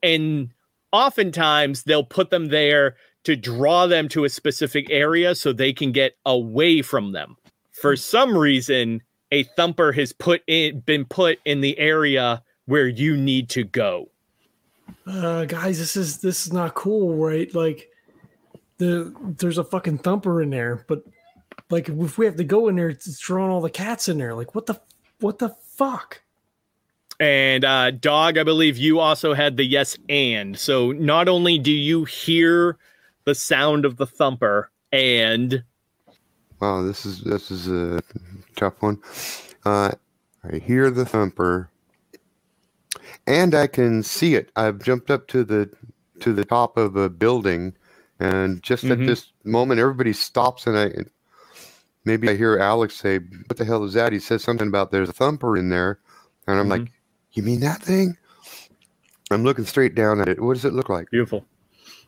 [0.02, 0.50] And
[0.92, 5.90] oftentimes they'll put them there to draw them to a specific area so they can
[5.90, 7.36] get away from them.
[7.72, 9.02] For some reason,
[9.32, 14.10] a thumper has put in been put in the area where you need to go.
[15.06, 17.52] Uh, guys, this is this is not cool, right?
[17.54, 17.88] Like
[18.76, 21.04] the there's a fucking thumper in there, but
[21.70, 24.34] like if we have to go in there, it's throwing all the cats in there.
[24.34, 24.80] Like what the
[25.20, 26.22] what the fuck?
[27.18, 30.58] And uh, dog, I believe you also had the yes and.
[30.58, 32.76] So not only do you hear
[33.24, 35.64] the sound of the thumper, and
[36.60, 38.02] Wow, this is this is a
[38.54, 39.00] tough one.
[39.64, 39.92] Uh,
[40.44, 41.70] I hear the thumper,
[43.26, 44.50] and I can see it.
[44.56, 45.70] I've jumped up to the
[46.20, 47.74] to the top of a building,
[48.20, 49.06] and just at Mhm.
[49.06, 50.92] this moment, everybody stops, and I
[52.06, 55.10] maybe I hear Alex say, "What the hell is that?" He says something about there's
[55.10, 55.98] a thumper in there,
[56.46, 56.90] and I'm like,
[57.32, 58.16] "You mean that thing?"
[59.30, 60.40] I'm looking straight down at it.
[60.40, 61.10] What does it look like?
[61.10, 61.44] Beautiful.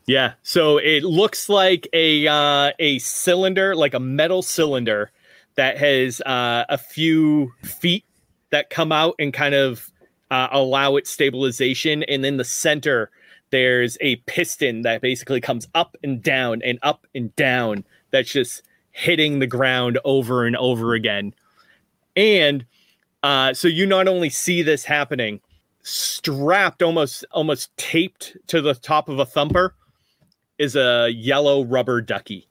[0.06, 0.34] Yeah.
[0.42, 5.10] So it looks like a uh, a cylinder, like a metal cylinder
[5.56, 8.04] that has uh, a few feet
[8.50, 9.92] that come out and kind of
[10.30, 12.04] uh, allow it stabilization.
[12.04, 13.10] And then the center,
[13.50, 17.84] there's a piston that basically comes up and down and up and down.
[18.10, 18.62] That's just
[18.98, 21.32] hitting the ground over and over again.
[22.16, 22.66] And
[23.22, 25.40] uh, so you not only see this happening,
[25.82, 29.74] strapped almost almost taped to the top of a thumper
[30.58, 32.48] is a yellow rubber ducky.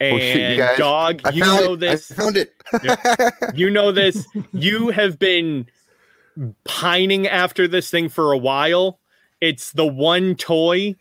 [0.00, 1.80] And Oh, you guys, dog, I you know it.
[1.80, 2.12] this.
[2.12, 2.54] I found it.
[3.56, 4.24] You know this.
[4.52, 5.66] You have been
[6.64, 9.00] pining after this thing for a while.
[9.40, 10.94] It's the one toy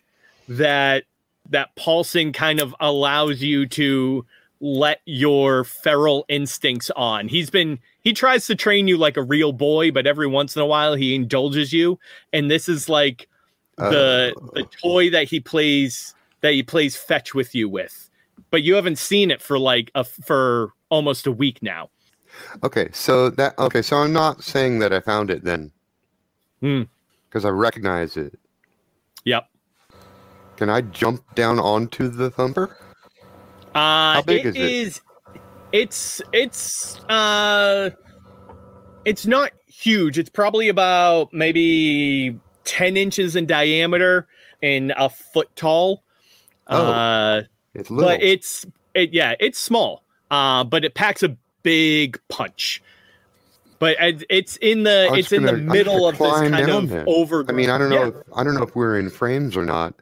[0.48, 1.04] that
[1.50, 4.26] that Paulson kind of allows you to
[4.60, 7.28] let your feral instincts on.
[7.28, 10.62] He's been he tries to train you like a real boy, but every once in
[10.62, 12.00] a while he indulges you.
[12.34, 13.28] And this is like
[13.78, 14.50] the Oh.
[14.54, 18.10] the toy that he plays that he plays fetch with you with.
[18.50, 21.90] But you haven't seen it for like a for almost a week now.
[22.64, 25.72] Okay, so that okay, so I'm not saying that I found it then,
[26.62, 26.84] Hmm.
[27.30, 28.38] because I recognize it.
[29.26, 29.50] Yep.
[30.56, 32.78] Can I jump down onto the thumper?
[33.78, 34.72] Uh How big it is it?
[34.72, 35.02] is
[35.72, 37.90] it's it's uh
[39.06, 40.18] it's not huge.
[40.18, 44.28] It's probably about maybe 10 inches in diameter
[44.64, 46.04] and a foot tall.
[46.68, 47.44] Oh, uh
[47.76, 48.10] It's little.
[48.10, 50.04] but it's it yeah, it's small.
[50.32, 52.82] Uh but it packs a big punch.
[53.80, 57.52] But it's in the it's in the gonna- middle of this kind of over I
[57.52, 58.00] mean, I don't know.
[58.02, 58.08] Yeah.
[58.08, 59.94] If, I don't know if we're in frames or not,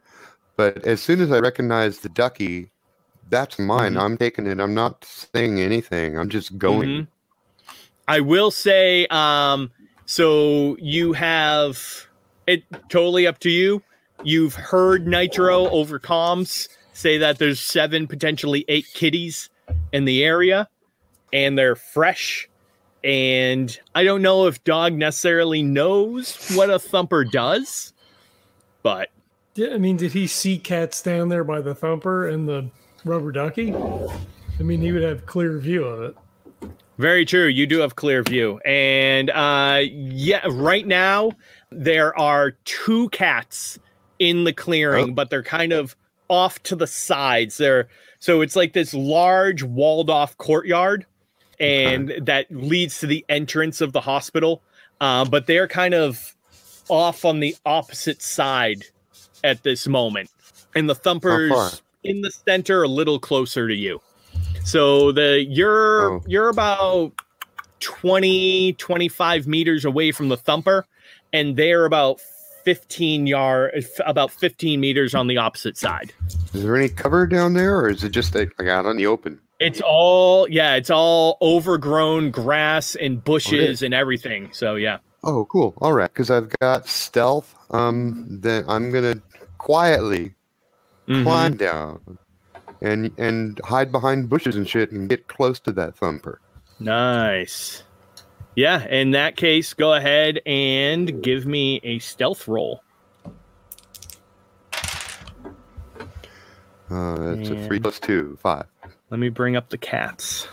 [0.56, 2.70] but as soon as I recognize the ducky,
[3.28, 3.94] that's mine.
[3.94, 4.00] Mhm.
[4.00, 4.60] I'm taking it.
[4.60, 6.18] I'm not saying anything.
[6.18, 6.88] I'm just going.
[6.88, 7.06] Mhm.
[8.08, 9.70] I will say, um,
[10.06, 12.06] so you have
[12.46, 13.82] it totally up to you.
[14.22, 19.50] You've heard Nitro over comms say that there's seven, potentially eight kitties
[19.92, 20.68] in the area,
[21.32, 22.48] and they're fresh.
[23.04, 27.92] And I don't know if Dog necessarily knows what a thumper does,
[28.82, 29.10] but
[29.54, 32.70] Yeah, I mean, did he see cats down there by the thumper and the
[33.06, 33.74] rubber ducky?
[33.74, 36.16] I mean, he would have clear view of it.
[36.98, 37.46] Very true.
[37.46, 38.58] You do have clear view.
[38.64, 41.32] And uh yeah, right now
[41.70, 43.78] there are two cats
[44.18, 45.12] in the clearing, Oh.
[45.12, 45.94] but they're kind of
[46.28, 47.58] off to the sides.
[47.58, 47.88] They're
[48.18, 51.04] so it's like this large walled off courtyard
[51.60, 54.62] and that leads to the entrance of the hospital.
[55.00, 56.34] Uh, but they're kind of
[56.88, 58.84] off on the opposite side
[59.44, 60.30] at this moment.
[60.74, 61.70] And the How thumpers far?
[62.06, 64.00] In the center, a little closer to you.
[64.64, 66.22] So the you're Oh.
[66.26, 67.12] you're about
[67.80, 70.86] 20 25 meters away from the thumper
[71.32, 72.20] and they're about
[72.64, 76.12] 15 yard about 15 meters on the opposite side.
[76.52, 79.06] Is there any cover down there, or is it just like, like out on the
[79.06, 79.38] open?
[79.60, 84.50] It's all yeah, it's all overgrown grass and bushes and everything.
[84.52, 84.98] So yeah.
[85.22, 85.74] Oh, cool.
[85.78, 87.54] All right, because I've got stealth.
[87.70, 89.20] Um, then I'm gonna
[89.58, 90.34] quietly
[91.08, 91.22] Mhm.
[91.22, 92.18] climb down
[92.80, 96.40] and and hide behind bushes and shit and get close to that thumper.
[96.78, 97.82] Nice.
[98.54, 102.82] Yeah, in that case, go ahead and give me a stealth roll.
[106.90, 108.66] Uh, that's a three plus two, five.
[109.10, 110.48] Let me bring up the cats.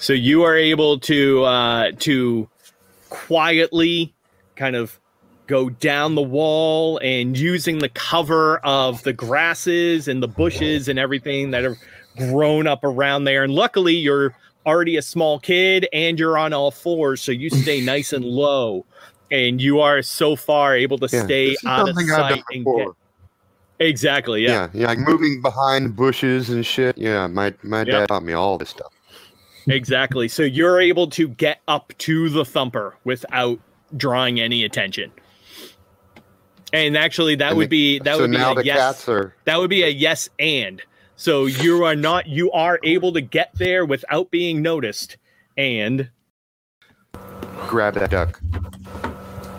[0.00, 2.48] So you are able to uh, to
[3.12, 4.14] quietly
[4.56, 4.98] kind of
[5.46, 10.98] go down the wall and using the cover of the grasses and the bushes and
[10.98, 11.76] everything that have
[12.16, 13.44] grown up around there.
[13.44, 14.34] And luckily, you're
[14.64, 18.86] already a small kid and you're on all fours, so you stay nice and low.
[19.30, 22.44] And you are so far able to Yeah, stay out of something I've done sight
[22.50, 22.88] and get
[23.78, 24.44] exactly.
[24.44, 24.50] Yeah.
[24.50, 24.68] Yeah.
[24.72, 26.96] yeah, like moving behind bushes and shit.
[26.96, 28.00] Yeah, my my Yeah.
[28.00, 28.92] dad taught me all this stuff.
[29.66, 30.28] Exactly.
[30.28, 33.58] So you're able to get up to the thumper without
[33.96, 35.12] drawing any attention.
[36.72, 38.78] And actually, that And would be that so would be now a the yes.
[38.78, 40.80] cats are That would be a yes and.
[41.16, 45.18] So you are not you are able to get there without being noticed.
[45.58, 46.08] And
[47.68, 48.40] grab that duck.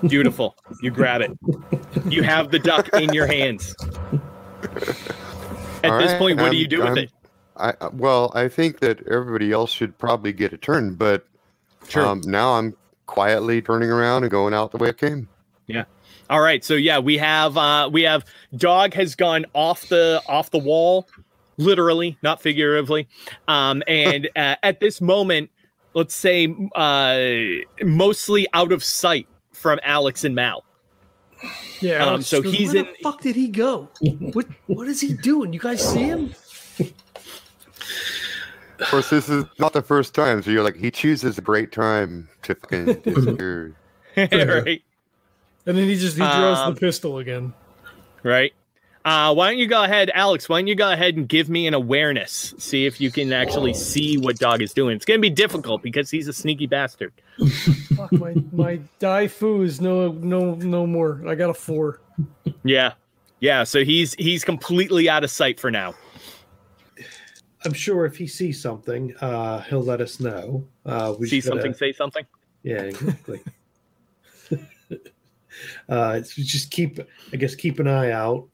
[0.08, 0.56] beautiful.
[0.82, 1.32] you grab it.
[2.12, 3.76] You have the duck in your hands.
[5.84, 7.12] At All this right, point, what do I'm- you do with I'm- it?
[7.58, 11.26] I uh, well, I think that everybody else should probably get a turn, but
[11.88, 12.06] Sure.
[12.06, 12.76] um, now I'm
[13.08, 15.28] quietly turning around and going out the way I came.
[15.68, 15.84] Yeah.
[16.30, 18.24] All right, so yeah, we have uh we have
[18.56, 21.08] dog has gone off the off the wall,
[21.58, 23.08] literally, not figuratively.
[23.48, 25.50] Um and uh, at this moment,
[25.94, 27.20] let's say uh
[27.86, 30.64] mostly out of sight from Alex and Mal.
[31.82, 32.06] Yeah.
[32.06, 33.90] Um, so goes, he's Where in- the fuck did he go?
[34.32, 35.52] What What is he doing?
[35.52, 36.34] You guys see him?
[38.80, 41.72] Of course, this is not the first time, so you're like, he chooses a great
[41.72, 43.76] time to fucking disappear.
[44.18, 44.84] right?
[45.66, 47.54] And then he just he draws Um, the pistol again.
[48.24, 48.54] Right.
[49.06, 50.48] Uh, why don't you go ahead, Alex?
[50.48, 52.54] Why don't you go ahead and give me an awareness?
[52.58, 54.96] See if you can actually see what dog is doing.
[54.96, 57.12] It's gonna be difficult because he's a sneaky bastard.
[57.98, 61.22] Fuck my my die foo is no no no more.
[61.28, 62.00] I got a four.
[62.64, 62.94] Yeah,
[63.42, 63.66] yeah.
[63.66, 65.96] So he's he's completely out of sight for now.
[67.66, 70.66] I'm sure if he sees something, uh, he'll let us know.
[70.86, 72.26] Uh, we See gotta- something, say something.
[72.64, 73.42] Yeah, exactly.
[75.90, 77.00] uh, just keep,
[77.32, 78.48] I guess, keep an eye out.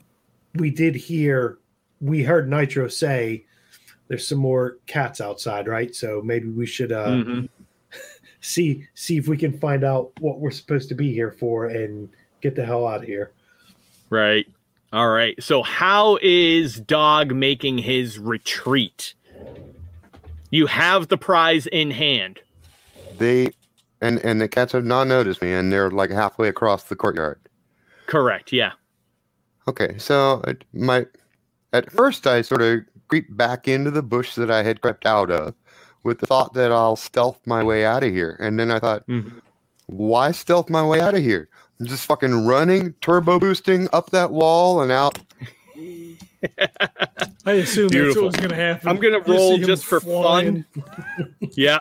[0.56, 1.60] We did hear,
[2.02, 3.46] we heard Nitro say
[4.08, 5.94] there's some more cats outside, right?
[5.96, 7.50] So maybe we should uh, Mhm.
[8.42, 12.10] see see if we can find out what we're supposed to be here for and
[12.42, 13.32] get the hell out of here.
[14.10, 14.48] Right.
[14.92, 15.42] All right.
[15.42, 19.14] So how is dog making his retreat?
[20.52, 22.40] You have the prize in hand.
[23.18, 23.52] They
[24.02, 27.40] and and the cats have not noticed me, and they're like halfway across the courtyard.
[28.08, 28.52] Correct.
[28.52, 28.72] Yeah.
[29.68, 31.06] Okay, so it- my
[31.74, 32.80] at first I sort of
[33.10, 35.54] creep back into the bush that I had crept out of,
[36.04, 39.06] with the thought that I'll stealth my way out of here, and then I thought,
[39.08, 39.42] Mhm.
[39.88, 41.50] why stealth my way out of here?
[41.80, 45.18] I'm just fucking running, turbo boosting up that wall and out.
[47.46, 48.24] I assume that's Beautiful.
[48.24, 48.88] what was gonna happen.
[48.88, 50.66] I'm gonna roll just for flying.
[51.54, 51.80] Yeah.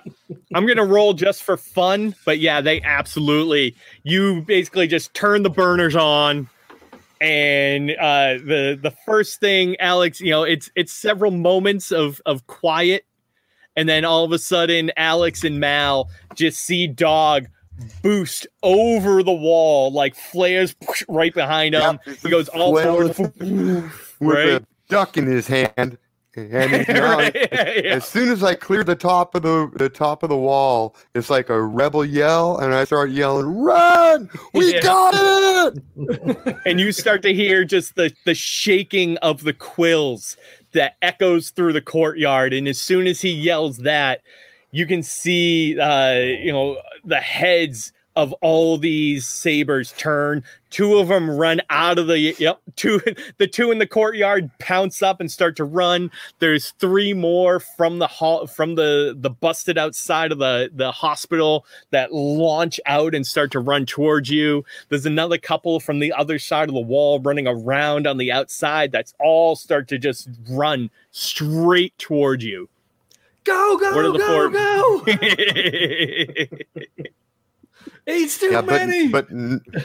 [0.54, 5.42] I'm going to roll just for fun, but yeah, they absolutely you basically just turn
[5.42, 6.48] the burners on
[7.20, 12.46] and uh the the first thing Alex, you know, it's it's several moments of of
[12.46, 13.04] quiet
[13.76, 17.46] and then all of a sudden Alex and Mal just see dog
[18.02, 20.74] boost over the wall like flares
[21.08, 21.98] right behind him.
[22.06, 23.16] Yep, He goes all forward.
[23.18, 23.90] with
[24.20, 24.48] right?
[24.48, 25.98] a duck in his hand.
[26.36, 27.94] And Right, yeah.
[27.94, 31.30] as soon as I clear the top of the the top of the wall, it's
[31.30, 34.30] like a rebel yell, and I start yelling, "Run!
[34.54, 34.80] We Yeah.
[34.80, 35.82] got it!"
[36.64, 40.36] and you start to hear just the the shaking of the quills
[40.72, 44.20] that echoes through the courtyard and as soon as he yells that
[44.70, 46.76] you can see uh you know
[47.08, 50.42] the heads of all these sabers turn.
[50.70, 52.60] Two of them run out of the yep.
[52.74, 53.00] Two
[53.38, 56.10] the two in the courtyard pounce up and start to run.
[56.40, 61.64] There's three more from the hall from the the busted outside of the the hospital
[61.90, 64.64] that launch out and start to run towards you.
[64.88, 68.90] There's another couple from the other side of the wall running around on the outside.
[68.90, 72.68] That's all start to just run straight towards you.
[73.48, 75.06] Go, go, What are the go, go.
[78.10, 79.08] It's too Yeah, but, many.
[79.08, 79.26] but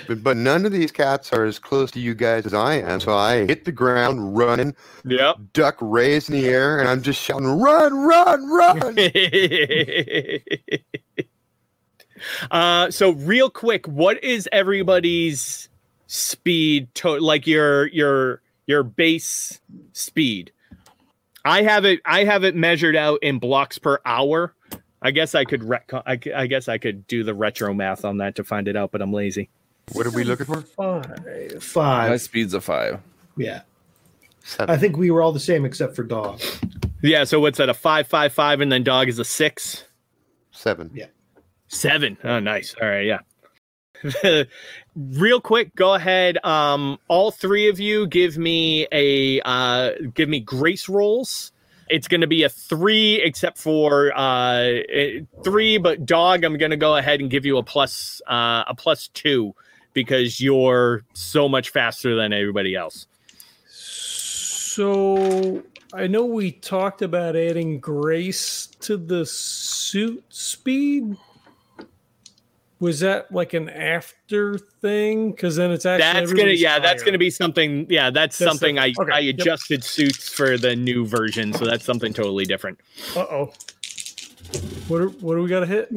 [0.07, 3.01] but but none of these cats are as close to you guys as I am.
[3.01, 4.73] So I hit the ground running,
[5.03, 5.35] yep.
[5.51, 8.97] duck raised in the air, and I'm just shouting, "Run, run, run!"
[12.51, 15.67] uh, so real quick, what is everybody's
[16.07, 19.59] speed to like your your your base
[19.91, 20.53] speed?
[21.45, 24.53] I have it I have it measured out in blocks per hour.
[25.01, 28.05] I guess I could rec- I, c- I guess I could do the retro math
[28.05, 29.49] on that to find it out, but I'm lazy.
[29.91, 30.61] what are we looking for?
[30.61, 31.61] Five.
[31.61, 32.09] Five.
[32.11, 33.01] My speed's a five.
[33.35, 33.63] Yeah.
[34.45, 34.73] Seven.
[34.73, 36.39] I think we were all the same except for dog.
[37.01, 37.67] Yeah, so what's that?
[37.67, 39.83] A five five five, and then dog is a six.
[40.51, 40.89] Seven.
[40.93, 41.07] Yeah.
[41.67, 42.17] Seven.
[42.23, 42.73] Oh, nice.
[42.81, 43.19] All right, yeah.
[44.95, 46.43] Real quick, go ahead.
[46.43, 51.51] Um, all three of you give me a uh, give me grace rolls.
[51.89, 55.77] It's going to be a three, except for uh, eh, three.
[55.77, 59.09] But dog, I'm going to go ahead and give you a plus uh, a plus
[59.09, 59.53] two
[59.93, 63.07] because you're so much faster than everybody else.
[63.67, 65.63] So
[65.93, 71.15] I know we talked about adding grace to the suit speed.
[72.83, 75.31] Was that like an after thing?
[75.31, 77.87] Because then it's actually That's gonna everybody's yeah, that's gonna be something.
[77.89, 79.35] Yeah, that's, That's something the- I okay, I yep.
[79.39, 82.81] adjusted suits for the new version, so that's something totally different.
[83.15, 83.53] Uh oh.
[84.89, 85.93] What are, what do we got to hit?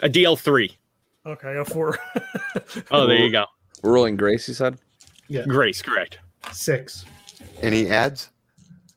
[0.00, 0.76] A DL three.
[1.24, 1.96] Okay, I got four.
[2.90, 3.44] Oh, there you go.
[3.82, 4.78] We're rolling Grace, you said?
[5.46, 6.18] Grace, correct.
[6.50, 7.04] Six.
[7.62, 8.30] Any ads?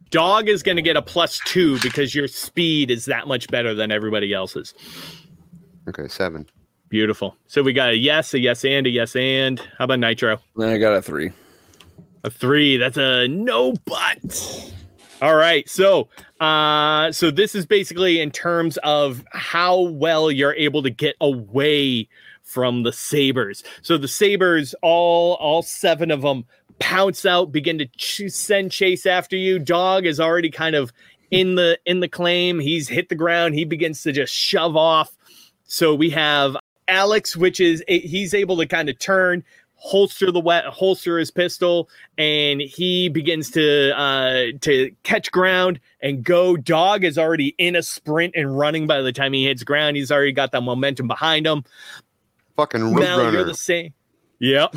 [0.09, 3.75] Dog is going to get a plus two because your speed is that much better
[3.75, 4.73] than everybody else's.
[5.87, 6.47] Okay, seven.
[6.89, 7.35] Beautiful.
[7.47, 9.59] So we got a yes, a yes, and a yes, and.
[9.77, 10.39] How about Nitro?
[10.55, 11.31] Then I got a three.
[12.23, 12.77] A three.
[12.77, 14.73] That's a no but.
[15.21, 15.69] All right.
[15.69, 16.07] So,
[16.39, 22.07] uh, so this is basically in terms of how well you're able to get away
[22.43, 23.63] from the sabers.
[23.83, 26.45] So the sabers, all all seven of them,
[26.79, 29.59] pounce out, begin to ch- send chase after you.
[29.59, 30.91] Dog is already kind of
[31.29, 32.59] in the in the claim.
[32.59, 33.53] He's hit the ground.
[33.53, 35.15] He begins to just shove off.
[35.65, 36.57] So we have
[36.89, 39.43] Alex, which is he's able to kind of turn,
[39.75, 46.23] holster the wet, holster his pistol, and he begins to uh, to catch ground and
[46.23, 46.57] go.
[46.57, 48.87] Dog is already in a sprint and running.
[48.87, 51.63] By the time he hits ground, he's already got that momentum behind him.
[52.57, 53.93] Fucking Mal, you're the same.
[54.39, 54.73] Yep.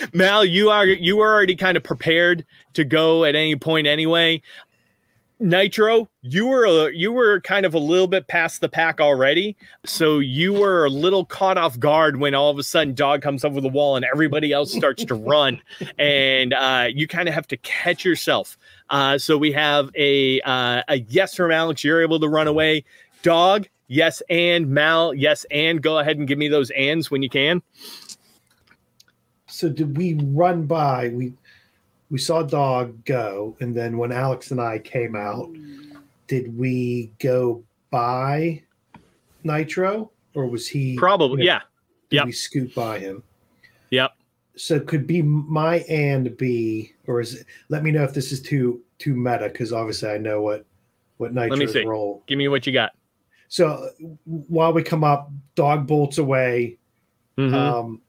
[0.12, 2.44] Mal, you are you are already kind of prepared
[2.74, 4.42] to go at any point anyway.
[5.40, 9.56] Nitro, you were a, you were kind of a little bit past the pack already,
[9.84, 13.44] so you were a little caught off guard when all of a sudden dog comes
[13.44, 15.60] over the wall and everybody else starts to run,
[15.98, 18.56] and uh, you kind of have to catch yourself.
[18.90, 21.82] Uh, so we have a uh, a yes from Alex.
[21.82, 22.84] You're able to run away.
[23.22, 27.28] Dog, yes, and Mal, yes, and go ahead and give me those ands when you
[27.30, 27.60] can.
[29.46, 31.08] So did we run by?
[31.08, 31.32] We
[32.14, 35.50] we saw dog go, and then when Alex and I came out,
[36.28, 38.62] did we go by
[39.42, 41.62] Nitro, or was he Probably, yeah.
[42.10, 42.26] Did Yep.
[42.26, 43.24] we scoot by him?
[43.90, 44.12] Yep.
[44.54, 47.46] So could be my and be, or is it?
[47.68, 50.64] Let me know if this is too too meta, because obviously I know what
[51.16, 51.84] what Nitro's see.
[51.84, 52.22] role.
[52.28, 52.92] Give me what you got.
[53.48, 53.90] So
[54.24, 56.78] while we come up, dog bolts away.
[57.36, 57.52] Mhm.
[57.52, 58.00] Um,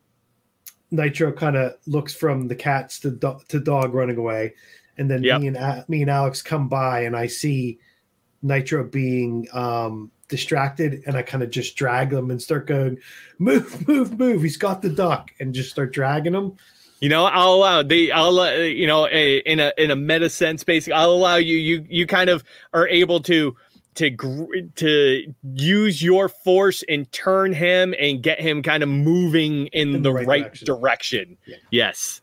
[0.96, 4.54] Nitro kind of looks from the cats to do- to dog running away,
[4.98, 5.42] and then Yep.
[5.42, 7.80] me and A- me and Alex come by, and I see
[8.42, 12.98] Nitro being um, distracted, and I kind of just drag them and start going,
[13.40, 16.54] "Move, move, move!" He's got the duck, and just start dragging him.
[17.02, 20.30] You know, I'll allow the I'll uh, you know a, in a in a meta
[20.30, 22.44] sense, basically, I'll allow you you you kind of
[22.74, 23.56] are able to
[23.96, 30.02] to to use your force and turn him and get him kind of moving in,
[30.04, 31.38] the, right, direction.
[31.46, 31.56] Yeah.
[31.72, 32.22] Yes.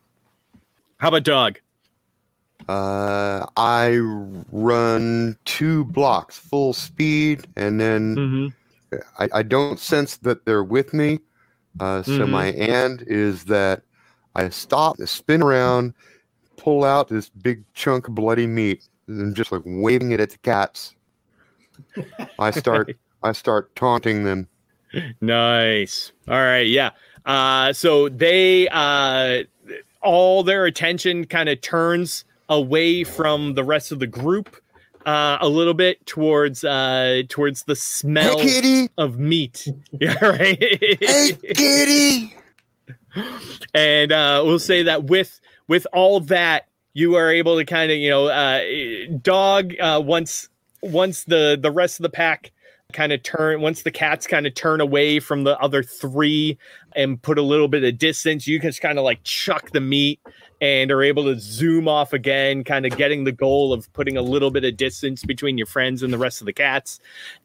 [0.98, 1.58] How about dog?
[2.68, 3.98] Uh, I
[4.52, 8.96] run two blocks full speed, and then Mm-hmm.
[9.18, 11.18] I, I don't sense that they're with me.
[11.80, 12.28] Uh, so Mhm.
[12.30, 13.82] my and is that
[14.36, 15.94] I stop, spin around,
[16.56, 20.38] pull out this big chunk of bloody meat, and just like waving it at the
[20.38, 20.94] cats.
[22.38, 24.48] I start I start taunting them.
[25.20, 26.12] Nice.
[26.28, 26.66] All right.
[26.66, 26.90] Yeah.
[27.24, 29.44] Uh, so they uh,
[30.02, 34.56] all their attention kind of turns away from the rest of the group
[35.06, 38.88] uh, a little bit towards uh, towards the smell Hey, kitty.
[38.98, 39.68] of meat.
[40.00, 40.18] Yeah.
[40.24, 40.58] Right.
[41.00, 42.36] Hey, kitty.
[43.74, 47.98] and uh, we'll say that with with all that you are able to kind of
[47.98, 48.60] you know uh,
[49.22, 50.48] dog uh, once
[50.82, 52.52] once the the rest of the pack
[52.92, 56.58] kind of turn once the cats kind of turn away from the other three
[56.94, 59.80] and put a little bit of distance you can just kind of like chuck the
[59.80, 60.20] meat
[60.60, 64.22] and are able to zoom off again kind of getting the goal of putting a
[64.22, 67.00] little bit of distance between your friends and the rest of the cats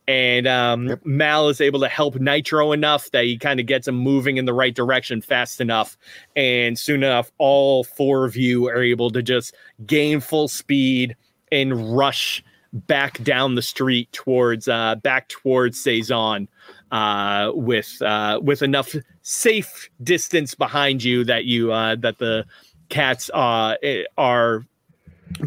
[0.08, 1.06] and um, Yep.
[1.06, 4.44] mal is able to help nitro enough that he kind of gets him moving in
[4.44, 5.98] the right direction fast enough
[6.36, 9.56] and soon enough all four of you are able to just
[9.86, 11.16] gain full speed
[11.54, 16.48] and rush back down the street towards uh back towards Saison
[16.91, 22.45] uh with uh with enough safe distance behind you that you uh that the
[22.89, 24.65] cats uh eh, are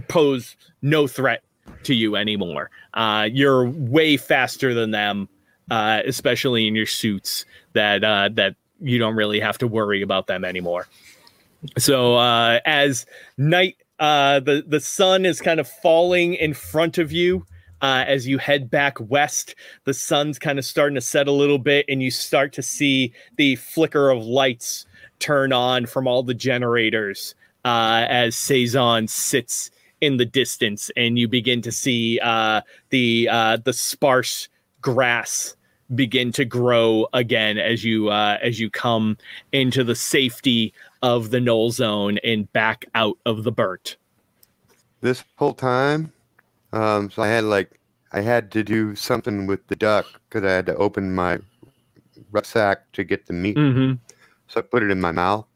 [0.09, 1.42] pose no threat
[1.84, 2.70] to you anymore.
[2.94, 5.28] Uh you're way faster than them
[5.70, 7.44] uh especially in your suits
[7.74, 10.86] that uh that you don't really have to worry about them anymore.
[11.78, 13.06] So uh as
[13.36, 17.47] night uh the the sun is kind of falling in front of you
[17.82, 19.55] uh, as you head back west.
[19.85, 23.12] The sun's kind of starting to set a little bit and you start to see
[23.36, 24.86] the flicker of lights
[25.18, 29.70] turn on from all the generators uh, as Saison sits
[30.01, 34.48] in the distance and you begin to see uh, the uh, the sparse
[34.81, 35.56] grass
[35.94, 39.18] begin to grow again as you uh, as you come
[39.52, 40.72] into the safety
[41.02, 43.97] of the null zone and back out of the burnt.
[45.01, 46.12] This whole time,
[46.72, 47.81] um, so I had like
[48.12, 51.39] I had to do something with the duck because I had to open my
[52.32, 53.56] rucksack to get the meat.
[53.56, 53.94] Mm-hmm.
[54.48, 55.47] So I put it in my mouth,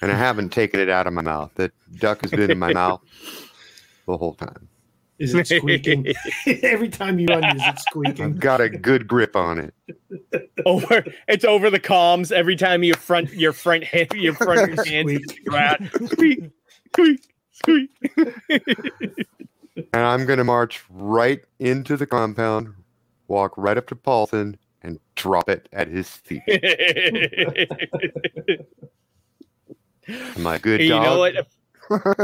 [0.00, 1.50] and I haven't taken it out of my mouth.
[1.56, 3.02] The duck has been in my mouth
[4.06, 4.68] the whole time.
[5.20, 6.12] Is it squeaking?
[6.62, 8.10] Every time you run, is it squeaking?
[8.24, 8.36] I've squeaking?
[8.40, 9.74] got a good grip on it.
[10.66, 14.74] Oh, over it's over the comms every time you front your front hand your front
[14.74, 16.10] your hand Squeak.
[16.10, 16.50] squeak
[16.92, 17.90] squeak squeak
[19.92, 22.74] And I'm gonna march right into the compound,
[23.28, 26.42] walk right up to Paulson, and drop it at his feet.
[30.38, 31.02] My good you dog?
[31.04, 31.34] know what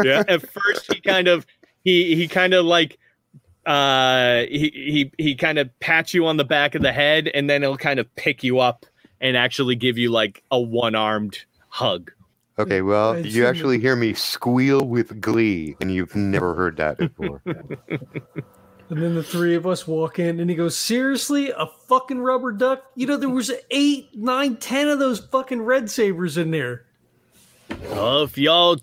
[0.05, 1.45] yeah at first he kind of
[1.87, 2.99] he he kind of like
[3.65, 7.49] uh he he he kind of pats you on the back of the head and
[7.49, 8.85] then he'll kind of pick you up
[9.21, 11.39] and actually give you like a one-armed
[11.69, 12.11] hug
[12.59, 16.79] Okay, well, I've you seen actually hear me squeal with glee, and you've never heard
[16.79, 17.43] that before.
[18.89, 22.53] And then the three of us walk in, and he goes, "Seriously, a fucking rubber
[22.53, 22.85] duck?
[22.95, 26.85] You know, there was eight, nine, ten of those fucking red sabers in there."
[27.91, 28.79] well if y'all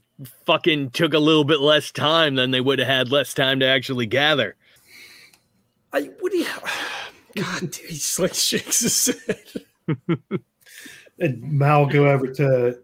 [0.45, 3.65] fucking took a little bit less time then they would have had less time to
[3.65, 4.55] actually gather
[5.93, 6.47] I what do you?
[7.35, 9.99] God, dude, he just like shakes his head.
[11.19, 12.79] And Mal go over to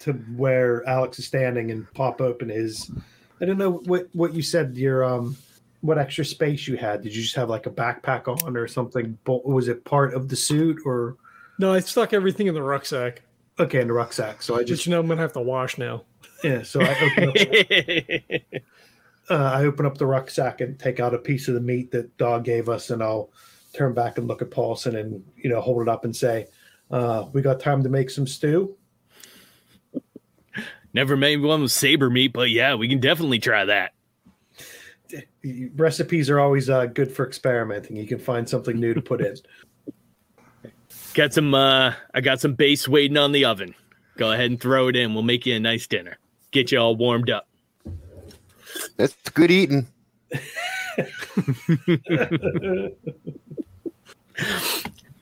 [0.00, 2.90] to where Alex is standing and pop open his.
[3.40, 4.76] I don't know what what you said.
[4.76, 5.36] Your um,
[5.80, 7.02] what extra space you had?
[7.02, 9.18] Did you just have like a backpack on or something?
[9.24, 11.16] Bo- Was it part of the suit or
[11.58, 13.22] No, I stuck everything in the rucksack.
[13.62, 14.42] Okay in the rucksack?
[14.42, 16.04] So I Just just you know, I'm gonna have to wash now.
[16.44, 16.62] yeah.
[16.62, 17.36] So I open up,
[19.30, 22.16] uh, I open up the rucksack and take out a piece of the meat that
[22.16, 23.30] Dog gave us, and I'll
[23.72, 26.46] turn back and look at Paulson and you know hold it up and say,
[26.90, 28.76] uh, "We got time to make some stew."
[30.94, 33.92] Never made one with saber meat, but yeah, we can definitely try that.
[35.74, 37.96] recipes are always uh, good for experimenting.
[37.96, 39.34] You can find something new to put in.
[41.14, 43.74] Got some uh I got some base waiting on the oven.
[44.16, 45.14] Go ahead and throw it in.
[45.14, 46.18] We'll make you a nice dinner.
[46.50, 47.48] Get you all warmed up.
[48.96, 49.86] That's good eating.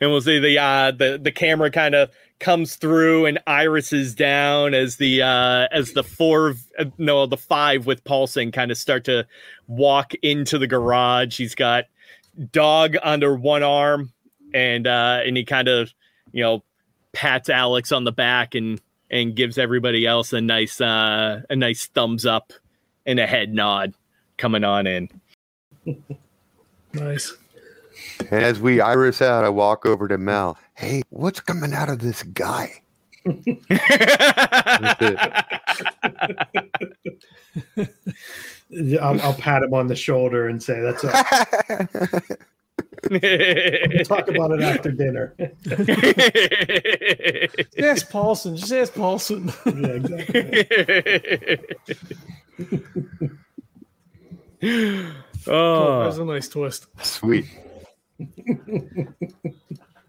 [0.00, 4.72] And we'll see the uh the, the camera kind of comes through and irises down
[4.72, 6.54] as the uh as the four
[6.96, 9.26] no the five with Paulson kind of start to
[9.66, 11.36] walk into the garage.
[11.36, 11.84] He's got
[12.50, 14.12] dog under one arm
[14.55, 15.93] and uh and he kind of
[16.32, 16.62] you know
[17.12, 21.86] pats Alex on the back and and gives everybody else a nice uh a nice
[21.86, 22.52] thumbs up
[23.06, 23.94] and a head nod
[24.36, 25.09] coming on in.
[26.93, 27.35] Nice.
[28.31, 30.59] And as we iris out, I walk over to Mel.
[30.74, 32.82] Hey, what's coming out of this guy?
[39.01, 42.22] I'll, I'll pat him on the shoulder and say, "That's a,
[43.09, 45.35] We'll talk about it after dinner.
[47.77, 48.56] Just ask Paulson.
[48.56, 49.52] Just ask Paulson.
[49.66, 50.52] Yeah, exactly.
[54.60, 55.14] that
[55.47, 56.06] oh.
[56.06, 56.86] was a nice twist.
[57.02, 57.47] Sweet.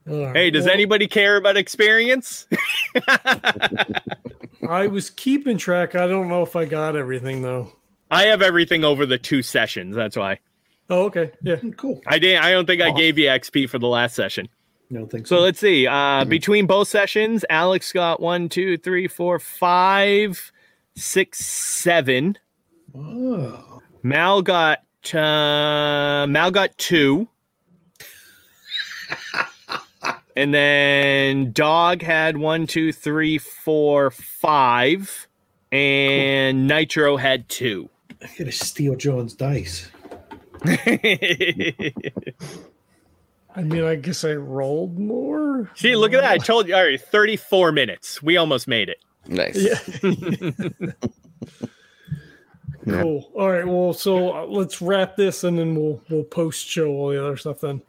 [0.05, 2.47] Hey, does Well, anybody care about experience?
[4.67, 5.95] I was keeping track.
[5.95, 7.71] I don't know if I got everything though.
[8.09, 9.95] I have everything over the two sessions.
[9.95, 10.39] That's why
[10.91, 11.31] Oh, okay.
[11.41, 11.55] Yeah.
[11.77, 12.01] Cool.
[12.05, 12.43] I didn't.
[12.43, 14.47] I don't think I gave you XP for the last session.
[14.91, 15.41] I don't think So so.
[15.41, 15.87] let's see.
[15.87, 20.51] Uh, between both sessions, Alex got one, two, three, four, five,
[20.95, 22.37] six, seven.
[22.93, 23.81] Oh.
[24.03, 24.79] Mal got
[25.13, 27.27] uh, Mal got two,
[30.35, 35.27] and then Dog had one, two, three, four, five,
[35.71, 37.89] and Nitro had two.
[38.21, 39.89] I gotta steal John's dice.
[40.63, 41.81] I
[43.63, 45.71] mean, I guess I rolled more.
[45.75, 46.31] See, look at that!
[46.31, 46.75] I told you.
[46.75, 48.21] All right, thirty-four minutes.
[48.21, 48.99] We almost made it.
[49.27, 49.57] Nice.
[49.57, 49.79] Yeah.
[52.85, 53.01] Yeah.
[53.01, 53.31] Cool.
[53.35, 53.67] All right.
[53.67, 57.37] Well, so uh, let's wrap this, and then we'll we'll post show all the other
[57.37, 57.81] stuff then.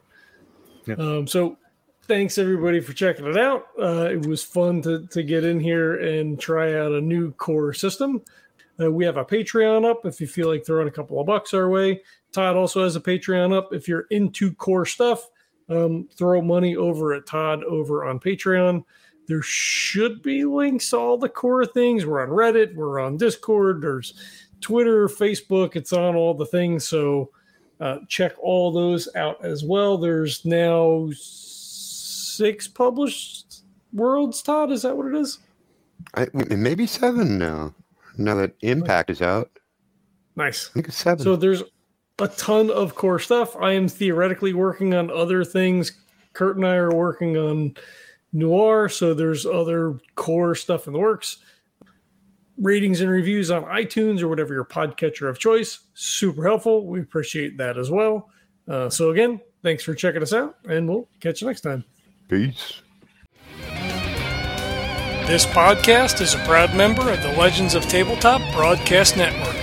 [0.85, 0.95] Yeah.
[0.95, 1.57] Um, so
[2.03, 3.67] thanks everybody for checking it out.
[3.79, 7.73] Uh, it was fun to to get in here and try out a new core
[7.73, 8.21] system.
[8.79, 11.53] Uh, we have a Patreon up if you feel like throwing a couple of bucks
[11.53, 12.01] our way.
[12.33, 15.29] Todd also has a Patreon up if you're into core stuff.
[15.69, 18.83] Um, throw money over at Todd over on Patreon.
[19.27, 22.05] There should be links to all the core things.
[22.05, 24.13] We're on Reddit, we're on Discord, there's
[24.59, 26.87] Twitter, Facebook, it's on all the things.
[26.87, 27.31] So
[27.79, 29.97] uh, check all those out as well.
[29.97, 34.71] There's now six published worlds, Todd.
[34.71, 35.39] Is that what it is?
[36.15, 37.73] I, maybe seven now.
[38.17, 39.49] Now that Impact is out,
[40.35, 40.69] Nice.
[40.69, 41.23] I think it's seven.
[41.23, 41.63] So there's
[42.19, 43.55] a ton of core stuff.
[43.55, 45.93] I am theoretically working on other things.
[46.33, 47.75] Kurt and I are working on
[48.31, 51.37] Noir, so there's other core stuff in the works.
[52.57, 56.85] Ratings and reviews on iTunes or whatever your podcatcher of choice, super helpful.
[56.87, 58.29] We appreciate that as well.
[58.67, 61.83] Uh, so again, thanks for checking us out, and we'll catch you next time.
[62.27, 62.81] Peace.
[65.25, 69.62] This podcast is a proud member of the Legends of Tabletop Broadcast Network.